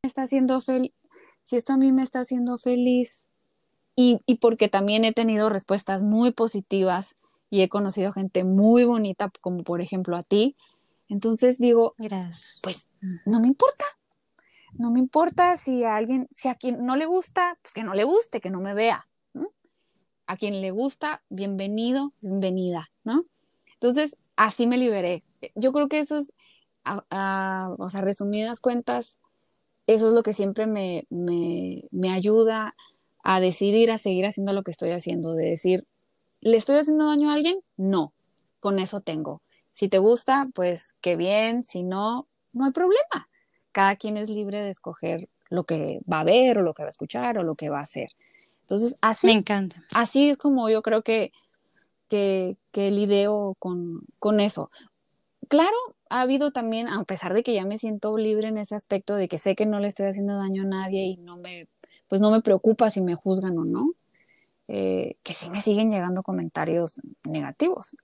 me 0.00 0.06
está 0.06 0.22
haciendo 0.22 0.60
feliz, 0.60 0.92
si 1.42 1.56
esto 1.56 1.72
a 1.72 1.76
mí 1.76 1.90
me 1.90 2.04
está 2.04 2.20
haciendo 2.20 2.56
feliz 2.56 3.28
y, 3.96 4.20
y 4.26 4.36
porque 4.36 4.68
también 4.68 5.04
he 5.04 5.12
tenido 5.12 5.48
respuestas 5.48 6.04
muy 6.04 6.30
positivas 6.30 7.16
y 7.50 7.62
he 7.62 7.68
conocido 7.68 8.12
gente 8.12 8.44
muy 8.44 8.84
bonita, 8.84 9.32
como 9.40 9.64
por 9.64 9.80
ejemplo 9.80 10.16
a 10.16 10.22
ti, 10.22 10.54
entonces 11.08 11.58
digo, 11.58 11.94
Gracias. 11.98 12.60
pues 12.62 12.88
no 13.26 13.40
me 13.40 13.48
importa, 13.48 13.84
no 14.74 14.90
me 14.90 14.98
importa 14.98 15.56
si 15.56 15.84
a 15.84 15.96
alguien, 15.96 16.28
si 16.30 16.48
a 16.48 16.54
quien 16.54 16.84
no 16.84 16.96
le 16.96 17.06
gusta, 17.06 17.58
pues 17.62 17.74
que 17.74 17.84
no 17.84 17.94
le 17.94 18.04
guste, 18.04 18.40
que 18.40 18.50
no 18.50 18.60
me 18.60 18.74
vea. 18.74 19.06
A 20.26 20.36
quien 20.36 20.60
le 20.60 20.70
gusta, 20.70 21.22
bienvenido, 21.30 22.12
bienvenida, 22.20 22.90
¿no? 23.02 23.24
Entonces, 23.74 24.18
así 24.36 24.66
me 24.66 24.76
liberé. 24.76 25.24
Yo 25.54 25.72
creo 25.72 25.88
que 25.88 26.00
eso 26.00 26.18
es, 26.18 26.34
o 26.84 27.90
sea, 27.90 28.00
resumidas 28.02 28.60
cuentas, 28.60 29.18
eso 29.86 30.08
es 30.08 30.12
lo 30.12 30.22
que 30.22 30.34
siempre 30.34 30.66
me, 30.66 31.06
me, 31.08 31.84
me 31.90 32.10
ayuda 32.10 32.76
a 33.24 33.40
decidir 33.40 33.90
a 33.90 33.98
seguir 33.98 34.26
haciendo 34.26 34.52
lo 34.52 34.62
que 34.62 34.70
estoy 34.70 34.90
haciendo, 34.90 35.34
de 35.34 35.50
decir, 35.50 35.86
¿le 36.40 36.58
estoy 36.58 36.76
haciendo 36.76 37.06
daño 37.06 37.30
a 37.30 37.34
alguien? 37.34 37.60
No, 37.76 38.12
con 38.60 38.78
eso 38.78 39.00
tengo. 39.00 39.40
Si 39.72 39.88
te 39.88 39.98
gusta, 39.98 40.48
pues 40.54 40.94
qué 41.00 41.16
bien, 41.16 41.64
si 41.64 41.84
no, 41.84 42.28
no 42.52 42.66
hay 42.66 42.72
problema 42.72 43.28
cada 43.78 43.94
quien 43.94 44.16
es 44.16 44.28
libre 44.28 44.60
de 44.60 44.70
escoger 44.70 45.28
lo 45.50 45.62
que 45.62 46.00
va 46.12 46.18
a 46.18 46.24
ver 46.24 46.58
o 46.58 46.62
lo 46.62 46.74
que 46.74 46.82
va 46.82 46.88
a 46.88 46.90
escuchar 46.90 47.38
o 47.38 47.44
lo 47.44 47.54
que 47.54 47.70
va 47.70 47.78
a 47.78 47.82
hacer. 47.82 48.10
Entonces, 48.62 48.96
así. 49.02 49.28
Me 49.28 49.34
encanta. 49.34 49.80
Así 49.94 50.30
es 50.30 50.36
como 50.36 50.68
yo 50.68 50.82
creo 50.82 51.02
que, 51.02 51.30
que, 52.08 52.56
que 52.72 52.90
lidio 52.90 53.54
con, 53.60 54.00
con 54.18 54.40
eso. 54.40 54.72
Claro, 55.46 55.76
ha 56.10 56.22
habido 56.22 56.50
también, 56.50 56.88
a 56.88 57.04
pesar 57.04 57.34
de 57.34 57.44
que 57.44 57.54
ya 57.54 57.64
me 57.66 57.78
siento 57.78 58.18
libre 58.18 58.48
en 58.48 58.56
ese 58.56 58.74
aspecto 58.74 59.14
de 59.14 59.28
que 59.28 59.38
sé 59.38 59.54
que 59.54 59.64
no 59.64 59.78
le 59.78 59.86
estoy 59.86 60.06
haciendo 60.06 60.36
daño 60.36 60.62
a 60.62 60.66
nadie 60.66 61.04
y 61.04 61.16
no 61.16 61.36
me, 61.36 61.68
pues 62.08 62.20
no 62.20 62.32
me 62.32 62.42
preocupa 62.42 62.90
si 62.90 63.00
me 63.00 63.14
juzgan 63.14 63.56
o 63.58 63.64
no, 63.64 63.92
eh, 64.66 65.14
que 65.22 65.34
sí 65.34 65.50
me 65.50 65.60
siguen 65.60 65.88
llegando 65.88 66.24
comentarios 66.24 67.00
negativos. 67.22 67.96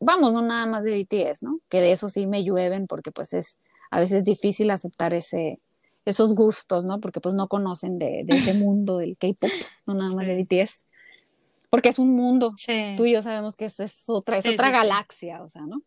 Vamos, 0.00 0.32
no 0.32 0.42
nada 0.42 0.66
más 0.66 0.82
de 0.82 0.90
BTS, 0.90 1.44
¿no? 1.44 1.60
Que 1.68 1.80
de 1.80 1.92
eso 1.92 2.08
sí 2.08 2.26
me 2.26 2.42
llueven 2.42 2.88
porque 2.88 3.12
pues 3.12 3.32
es, 3.32 3.58
a 3.94 4.00
veces 4.00 4.18
es 4.18 4.24
difícil 4.24 4.72
aceptar 4.72 5.14
ese, 5.14 5.60
esos 6.04 6.34
gustos, 6.34 6.84
¿no? 6.84 7.00
Porque 7.00 7.20
pues 7.20 7.36
no 7.36 7.46
conocen 7.46 8.00
de, 8.00 8.24
ese 8.26 8.54
mundo 8.58 8.98
del 8.98 9.16
K-pop, 9.16 9.50
no 9.86 9.94
nada 9.94 10.12
más 10.12 10.26
de 10.26 10.42
BTS. 10.42 10.88
Porque 11.70 11.90
es 11.90 12.00
un 12.00 12.12
mundo. 12.16 12.56
Tú 12.96 13.06
y 13.06 13.12
yo 13.12 13.22
sabemos 13.22 13.54
que 13.54 13.66
es, 13.66 13.78
es 13.78 14.08
otra, 14.08 14.38
es 14.38 14.46
otra 14.48 14.72
galaxia, 14.72 15.44
o 15.44 15.48
sea, 15.48 15.62
¿no? 15.62 15.84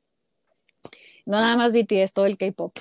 No 1.26 1.42
nada 1.42 1.58
más 1.58 1.74
BTS, 1.74 2.14
todo 2.14 2.28
el 2.28 2.38
K-pop. 2.38 2.80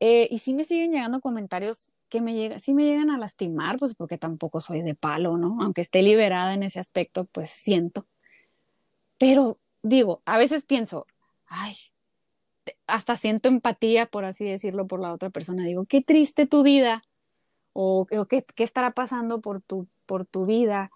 Eh, 0.00 0.26
y 0.30 0.38
sí 0.38 0.54
me 0.54 0.64
siguen 0.64 0.92
llegando 0.92 1.20
comentarios 1.20 1.92
que 2.08 2.22
me 2.22 2.32
llega, 2.32 2.58
sí 2.58 2.72
me 2.72 2.84
llegan 2.84 3.10
a 3.10 3.18
lastimar, 3.18 3.78
pues 3.78 3.94
porque 3.94 4.16
tampoco 4.16 4.58
soy 4.58 4.80
de 4.80 4.94
palo, 4.94 5.36
¿no? 5.36 5.58
Aunque 5.60 5.82
esté 5.82 6.00
liberada 6.00 6.54
en 6.54 6.62
ese 6.62 6.80
aspecto, 6.80 7.26
pues 7.26 7.50
siento. 7.50 8.06
Pero 9.18 9.58
digo, 9.82 10.22
a 10.24 10.38
veces 10.38 10.64
pienso, 10.64 11.06
ay, 11.44 11.76
hasta 12.86 13.16
siento 13.16 13.48
empatía, 13.48 14.06
por 14.06 14.24
así 14.24 14.44
decirlo, 14.44 14.86
por 14.86 15.00
la 15.00 15.12
otra 15.12 15.30
persona. 15.30 15.64
Digo, 15.64 15.84
qué 15.86 16.02
triste 16.02 16.46
tu 16.46 16.62
vida, 16.62 17.04
o, 17.72 18.06
qué, 18.28 18.44
qué, 18.54 18.64
estará 18.64 18.92
pasando 18.92 19.40
por 19.40 19.60
tu, 19.60 19.88
por 20.06 20.24
tu 20.24 20.46
vida, 20.46 20.90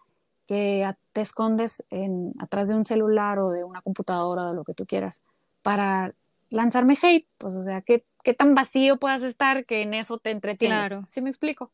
que 0.47 0.91
te 1.13 1.21
escondes 1.21 1.85
en, 1.91 2.33
atrás 2.39 2.69
de 2.69 2.75
un 2.75 2.87
celular 2.87 3.39
o 3.39 3.51
de 3.51 3.65
una 3.65 3.83
computadora, 3.83 4.45
o 4.45 4.49
de 4.49 4.55
lo 4.55 4.65
que 4.65 4.75
tú 4.75 4.87
quieras, 4.87 5.23
para 5.63 6.15
lanzarme 6.51 6.97
hate, 7.01 7.29
pues 7.37 7.55
o 7.55 7.63
sea, 7.63 7.83
¿qué, 7.83 8.05
qué 8.23 8.35
tan 8.35 8.55
vacío 8.55 8.99
puedas 8.99 9.23
estar 9.23 9.65
que 9.65 9.83
en 9.83 9.95
eso 9.95 10.19
te 10.19 10.31
entretienes. 10.31 10.89
Claro. 10.89 11.07
¿Sí 11.09 11.21
me 11.21 11.31
explico? 11.31 11.73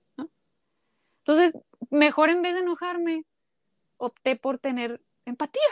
Entonces, 1.19 1.57
mejor 1.91 2.31
en 2.31 2.43
vez 2.43 2.55
de 2.55 2.61
enojarme, 2.61 3.25
opté 3.97 4.37
por 4.37 4.59
tener 4.59 5.03
empatía 5.25 5.63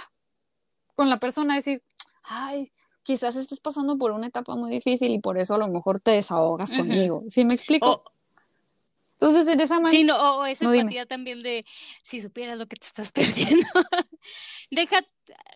con 0.95 1.11
la 1.11 1.19
persona, 1.19 1.55
decir, 1.55 1.83
ay, 2.23 2.73
quizás 3.03 3.37
estés 3.37 3.61
pasando 3.61 3.99
por 3.99 4.13
una 4.13 4.27
etapa 4.27 4.55
muy 4.55 4.71
difícil 4.71 5.13
y 5.13 5.19
por 5.19 5.39
eso 5.39 5.55
a 5.55 5.59
lo 5.59 5.69
mejor 5.69 6.01
te 6.01 6.13
desahogas 6.13 6.73
conmigo. 6.73 7.25
¿Sí 7.29 7.45
me 7.45 7.55
explico? 7.55 8.05
Entonces, 9.23 9.57
de 9.57 9.63
esa 9.63 9.79
manera. 9.79 9.91
Sí, 9.99 10.05
no, 10.05 10.39
o 10.39 10.47
esa 10.47 10.65
empatía 10.75 11.07
también 11.07 11.43
de 11.43 11.65
si 12.03 12.21
supieras 12.21 12.59
lo 12.59 12.67
que 12.67 12.75
te 12.77 12.87
estás 12.87 13.13
perdiendo. 13.13 13.69
deja, 14.71 15.07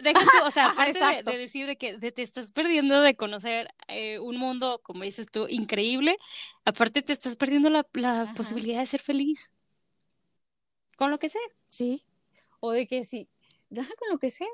deja 0.00 0.20
o 0.44 0.50
sea, 0.52 0.66
aparte 0.70 1.00
de, 1.24 1.38
decir 1.38 1.66
de 1.66 1.76
que 1.76 1.98
te 1.98 2.22
estás 2.22 2.52
perdiendo 2.52 3.00
de 3.00 3.16
conocer 3.16 3.74
eh, 3.88 4.20
un 4.20 4.36
mundo, 4.36 4.80
como 4.84 5.02
dices 5.02 5.26
tú, 5.30 5.46
increíble, 5.48 6.16
aparte 6.64 7.02
te 7.02 7.12
estás 7.12 7.34
perdiendo 7.34 7.68
la, 7.68 7.86
la 7.94 8.32
posibilidad 8.36 8.80
de 8.80 8.86
ser 8.86 9.00
feliz. 9.00 9.52
Con 10.96 11.10
lo 11.10 11.18
que 11.18 11.28
sea. 11.28 11.42
Sí. 11.68 12.04
O 12.60 12.70
de 12.70 12.86
que 12.86 13.04
sí, 13.04 13.28
deja 13.68 13.92
con 13.98 14.08
lo 14.10 14.18
que 14.18 14.30
sea. 14.30 14.48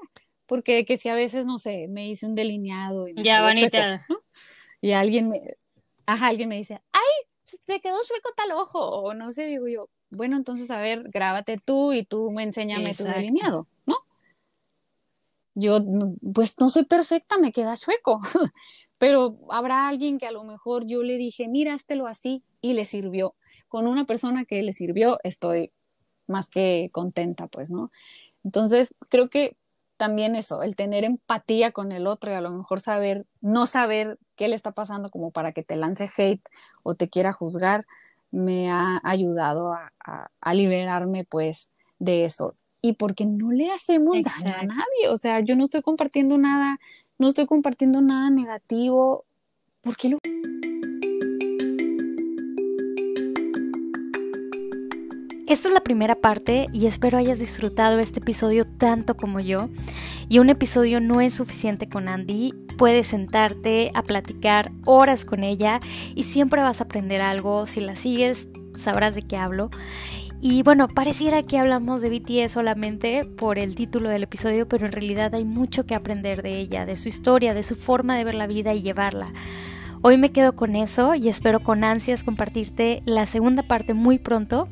Porque 0.53 0.85
que 0.85 0.99
si 0.99 1.09
a 1.09 1.15
veces, 1.15 1.47
no 1.47 1.59
sé, 1.59 1.89
me 1.89 2.11
hice 2.11 2.27
un 2.27 2.35
delineado 2.35 3.09
y 3.09 3.15
ya, 3.17 3.43
bonita. 3.43 4.07
Y 4.83 4.93
alguien 4.93 5.31
me, 5.31 5.57
ajá, 6.05 6.27
alguien 6.27 6.51
me 6.51 6.57
dice, 6.57 6.83
ay, 6.93 7.11
se 7.43 7.81
quedó 7.81 7.97
chueco 8.07 8.29
tal 8.37 8.53
ojo, 8.53 8.79
o 8.81 9.15
no 9.15 9.33
sé, 9.33 9.47
digo 9.47 9.67
yo, 9.67 9.89
bueno, 10.11 10.37
entonces 10.37 10.71
a 10.71 10.79
ver, 10.79 11.09
grábate 11.09 11.57
tú 11.57 11.95
y 11.95 12.05
tú 12.05 12.31
me 12.33 12.43
enséñame 12.43 12.95
tu 12.95 13.05
delineado, 13.05 13.67
¿no? 13.87 13.97
Yo, 15.55 15.79
pues 16.35 16.61
no 16.61 16.69
soy 16.69 16.85
perfecta, 16.85 17.39
me 17.39 17.51
queda 17.51 17.75
chueco, 17.75 18.21
pero 18.99 19.39
habrá 19.49 19.89
alguien 19.89 20.19
que 20.19 20.27
a 20.27 20.33
lo 20.33 20.45
mejor 20.45 20.87
yo 20.87 21.03
le 21.03 21.17
dije, 21.17 21.49
mira, 21.49 21.79
lo 21.89 22.07
así, 22.07 22.45
y 22.61 22.75
le 22.75 22.85
sirvió. 22.85 23.37
Con 23.69 23.87
una 23.87 24.05
persona 24.05 24.45
que 24.45 24.63
le 24.63 24.75
sirvió, 24.75 25.19
estoy 25.25 25.73
más 26.27 26.51
que 26.51 26.91
contenta, 26.93 27.47
pues, 27.47 27.71
¿no? 27.71 27.91
Entonces, 28.45 28.95
creo 29.09 29.31
que 29.31 29.57
también 30.03 30.35
eso, 30.35 30.65
el 30.65 30.75
tener 30.75 31.05
empatía 31.05 31.71
con 31.71 31.93
el 31.93 32.09
otro 32.09 32.33
y 32.33 32.35
a 32.35 32.41
lo 32.41 32.51
mejor 32.51 32.81
saber, 32.81 33.25
no 33.41 33.67
saber 33.67 34.19
qué 34.35 34.49
le 34.49 34.57
está 34.57 34.73
pasando 34.73 35.11
como 35.11 35.31
para 35.31 35.53
que 35.53 35.63
te 35.63 35.77
lance 35.77 36.11
hate 36.17 36.43
o 36.83 36.97
te 36.97 37.09
quiera 37.09 37.33
juzgar, 37.33 37.87
me 38.33 38.69
ha 38.69 39.01
ayudado 39.05 39.75
a, 39.75 40.55
liberarme 40.55 41.25
pues 41.25 41.71
de 42.01 42.25
eso. 42.25 42.49
Y 42.81 42.95
porque 42.95 43.27
no 43.27 43.53
le 43.53 43.71
hacemos 43.71 44.17
daño 44.21 44.57
a 44.59 44.65
nadie, 44.65 45.09
o 45.09 45.17
sea, 45.17 45.39
yo 45.39 45.55
no 45.55 45.63
estoy 45.63 45.83
compartiendo 45.83 46.37
nada, 46.37 46.81
no 47.17 47.29
estoy 47.29 47.47
compartiendo 47.47 48.01
nada 48.01 48.29
negativo, 48.29 49.25
¿por 49.83 49.97
qué 49.97 50.09
lo... 50.09 50.19
Esta 55.53 55.69
es 55.69 55.75
la 55.75 55.85
primera 55.85 56.15
parte 56.15 56.67
y 56.73 56.87
espero 56.87 57.19
hayas 57.19 57.39
disfrutado 57.39 57.99
este 57.99 58.21
episodio 58.21 58.67
tanto 58.67 59.19
como 59.19 59.39
yo. 59.39 59.69
Y 60.27 60.39
un 60.39 60.49
episodio 60.49 60.99
no 60.99 61.21
es 61.21 61.35
suficiente 61.35 61.91
con 61.91 62.09
Andy, 62.09 62.55
puedes 62.79 63.09
sentarte 63.09 63.91
a 63.93 64.03
platicar 64.03 64.73
horas 64.87 65.27
con 65.27 65.45
ella 65.45 65.81
y 66.15 66.23
siempre 66.23 66.63
vas 66.63 66.81
a 66.81 66.85
aprender 66.85 67.21
algo. 67.21 67.67
Si 67.67 67.81
la 67.81 67.97
sigues, 67.97 68.49
sabrás 68.75 69.15
de 69.15 69.27
qué 69.27 69.37
hablo. 69.37 69.69
Y 70.41 70.63
bueno, 70.63 70.89
pareciera 70.89 71.43
que 71.43 71.59
hablamos 71.59 72.01
de 72.01 72.09
BTS 72.09 72.51
solamente 72.51 73.27
por 73.27 73.59
el 73.59 73.75
título 73.75 74.09
del 74.09 74.23
episodio, 74.23 74.67
pero 74.67 74.87
en 74.87 74.93
realidad 74.93 75.35
hay 75.35 75.45
mucho 75.45 75.85
que 75.85 75.95
aprender 75.95 76.41
de 76.41 76.61
ella, 76.61 76.87
de 76.87 76.97
su 76.97 77.11
historia, 77.11 77.53
de 77.53 77.63
su 77.63 77.75
forma 77.75 78.17
de 78.17 78.25
ver 78.25 78.37
la 78.37 78.47
vida 78.47 78.73
y 78.73 78.81
llevarla. 78.81 79.27
Hoy 80.01 80.17
me 80.17 80.33
quedo 80.33 80.57
con 80.57 80.77
eso 80.77 81.15
y 81.15 81.29
espero 81.29 81.61
con 81.61 81.85
ansias 81.85 82.25
compartirte 82.25 83.03
la 83.05 83.27
segunda 83.27 83.63
parte 83.63 83.93
muy 83.93 84.19
pronto. 84.19 84.67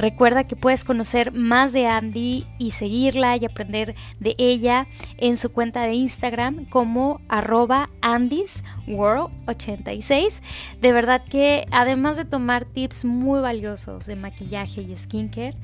Recuerda 0.00 0.44
que 0.44 0.56
puedes 0.56 0.84
conocer 0.84 1.32
más 1.32 1.74
de 1.74 1.86
Andy 1.86 2.46
y 2.58 2.70
seguirla 2.70 3.36
y 3.36 3.44
aprender 3.44 3.94
de 4.18 4.34
ella 4.38 4.86
en 5.18 5.36
su 5.36 5.52
cuenta 5.52 5.82
de 5.82 5.92
Instagram 5.92 6.64
como 6.64 7.20
arroba 7.28 7.90
andysworld86. 8.00 10.40
De 10.80 10.92
verdad 10.92 11.22
que 11.22 11.66
además 11.70 12.16
de 12.16 12.24
tomar 12.24 12.64
tips 12.64 13.04
muy 13.04 13.42
valiosos 13.42 14.06
de 14.06 14.16
maquillaje 14.16 14.80
y 14.80 14.96
skincare, 14.96 15.54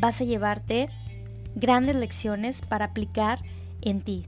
vas 0.00 0.20
a 0.20 0.24
llevarte 0.24 0.88
grandes 1.54 1.94
lecciones 1.94 2.62
para 2.62 2.86
aplicar 2.86 3.38
en 3.80 4.00
ti. 4.00 4.26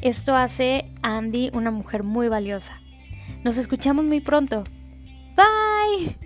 Esto 0.00 0.34
hace 0.34 0.90
a 1.02 1.18
Andy 1.18 1.50
una 1.52 1.70
mujer 1.70 2.02
muy 2.02 2.28
valiosa. 2.28 2.80
Nos 3.44 3.58
escuchamos 3.58 4.06
muy 4.06 4.22
pronto. 4.22 4.64
Bye. 5.36 6.25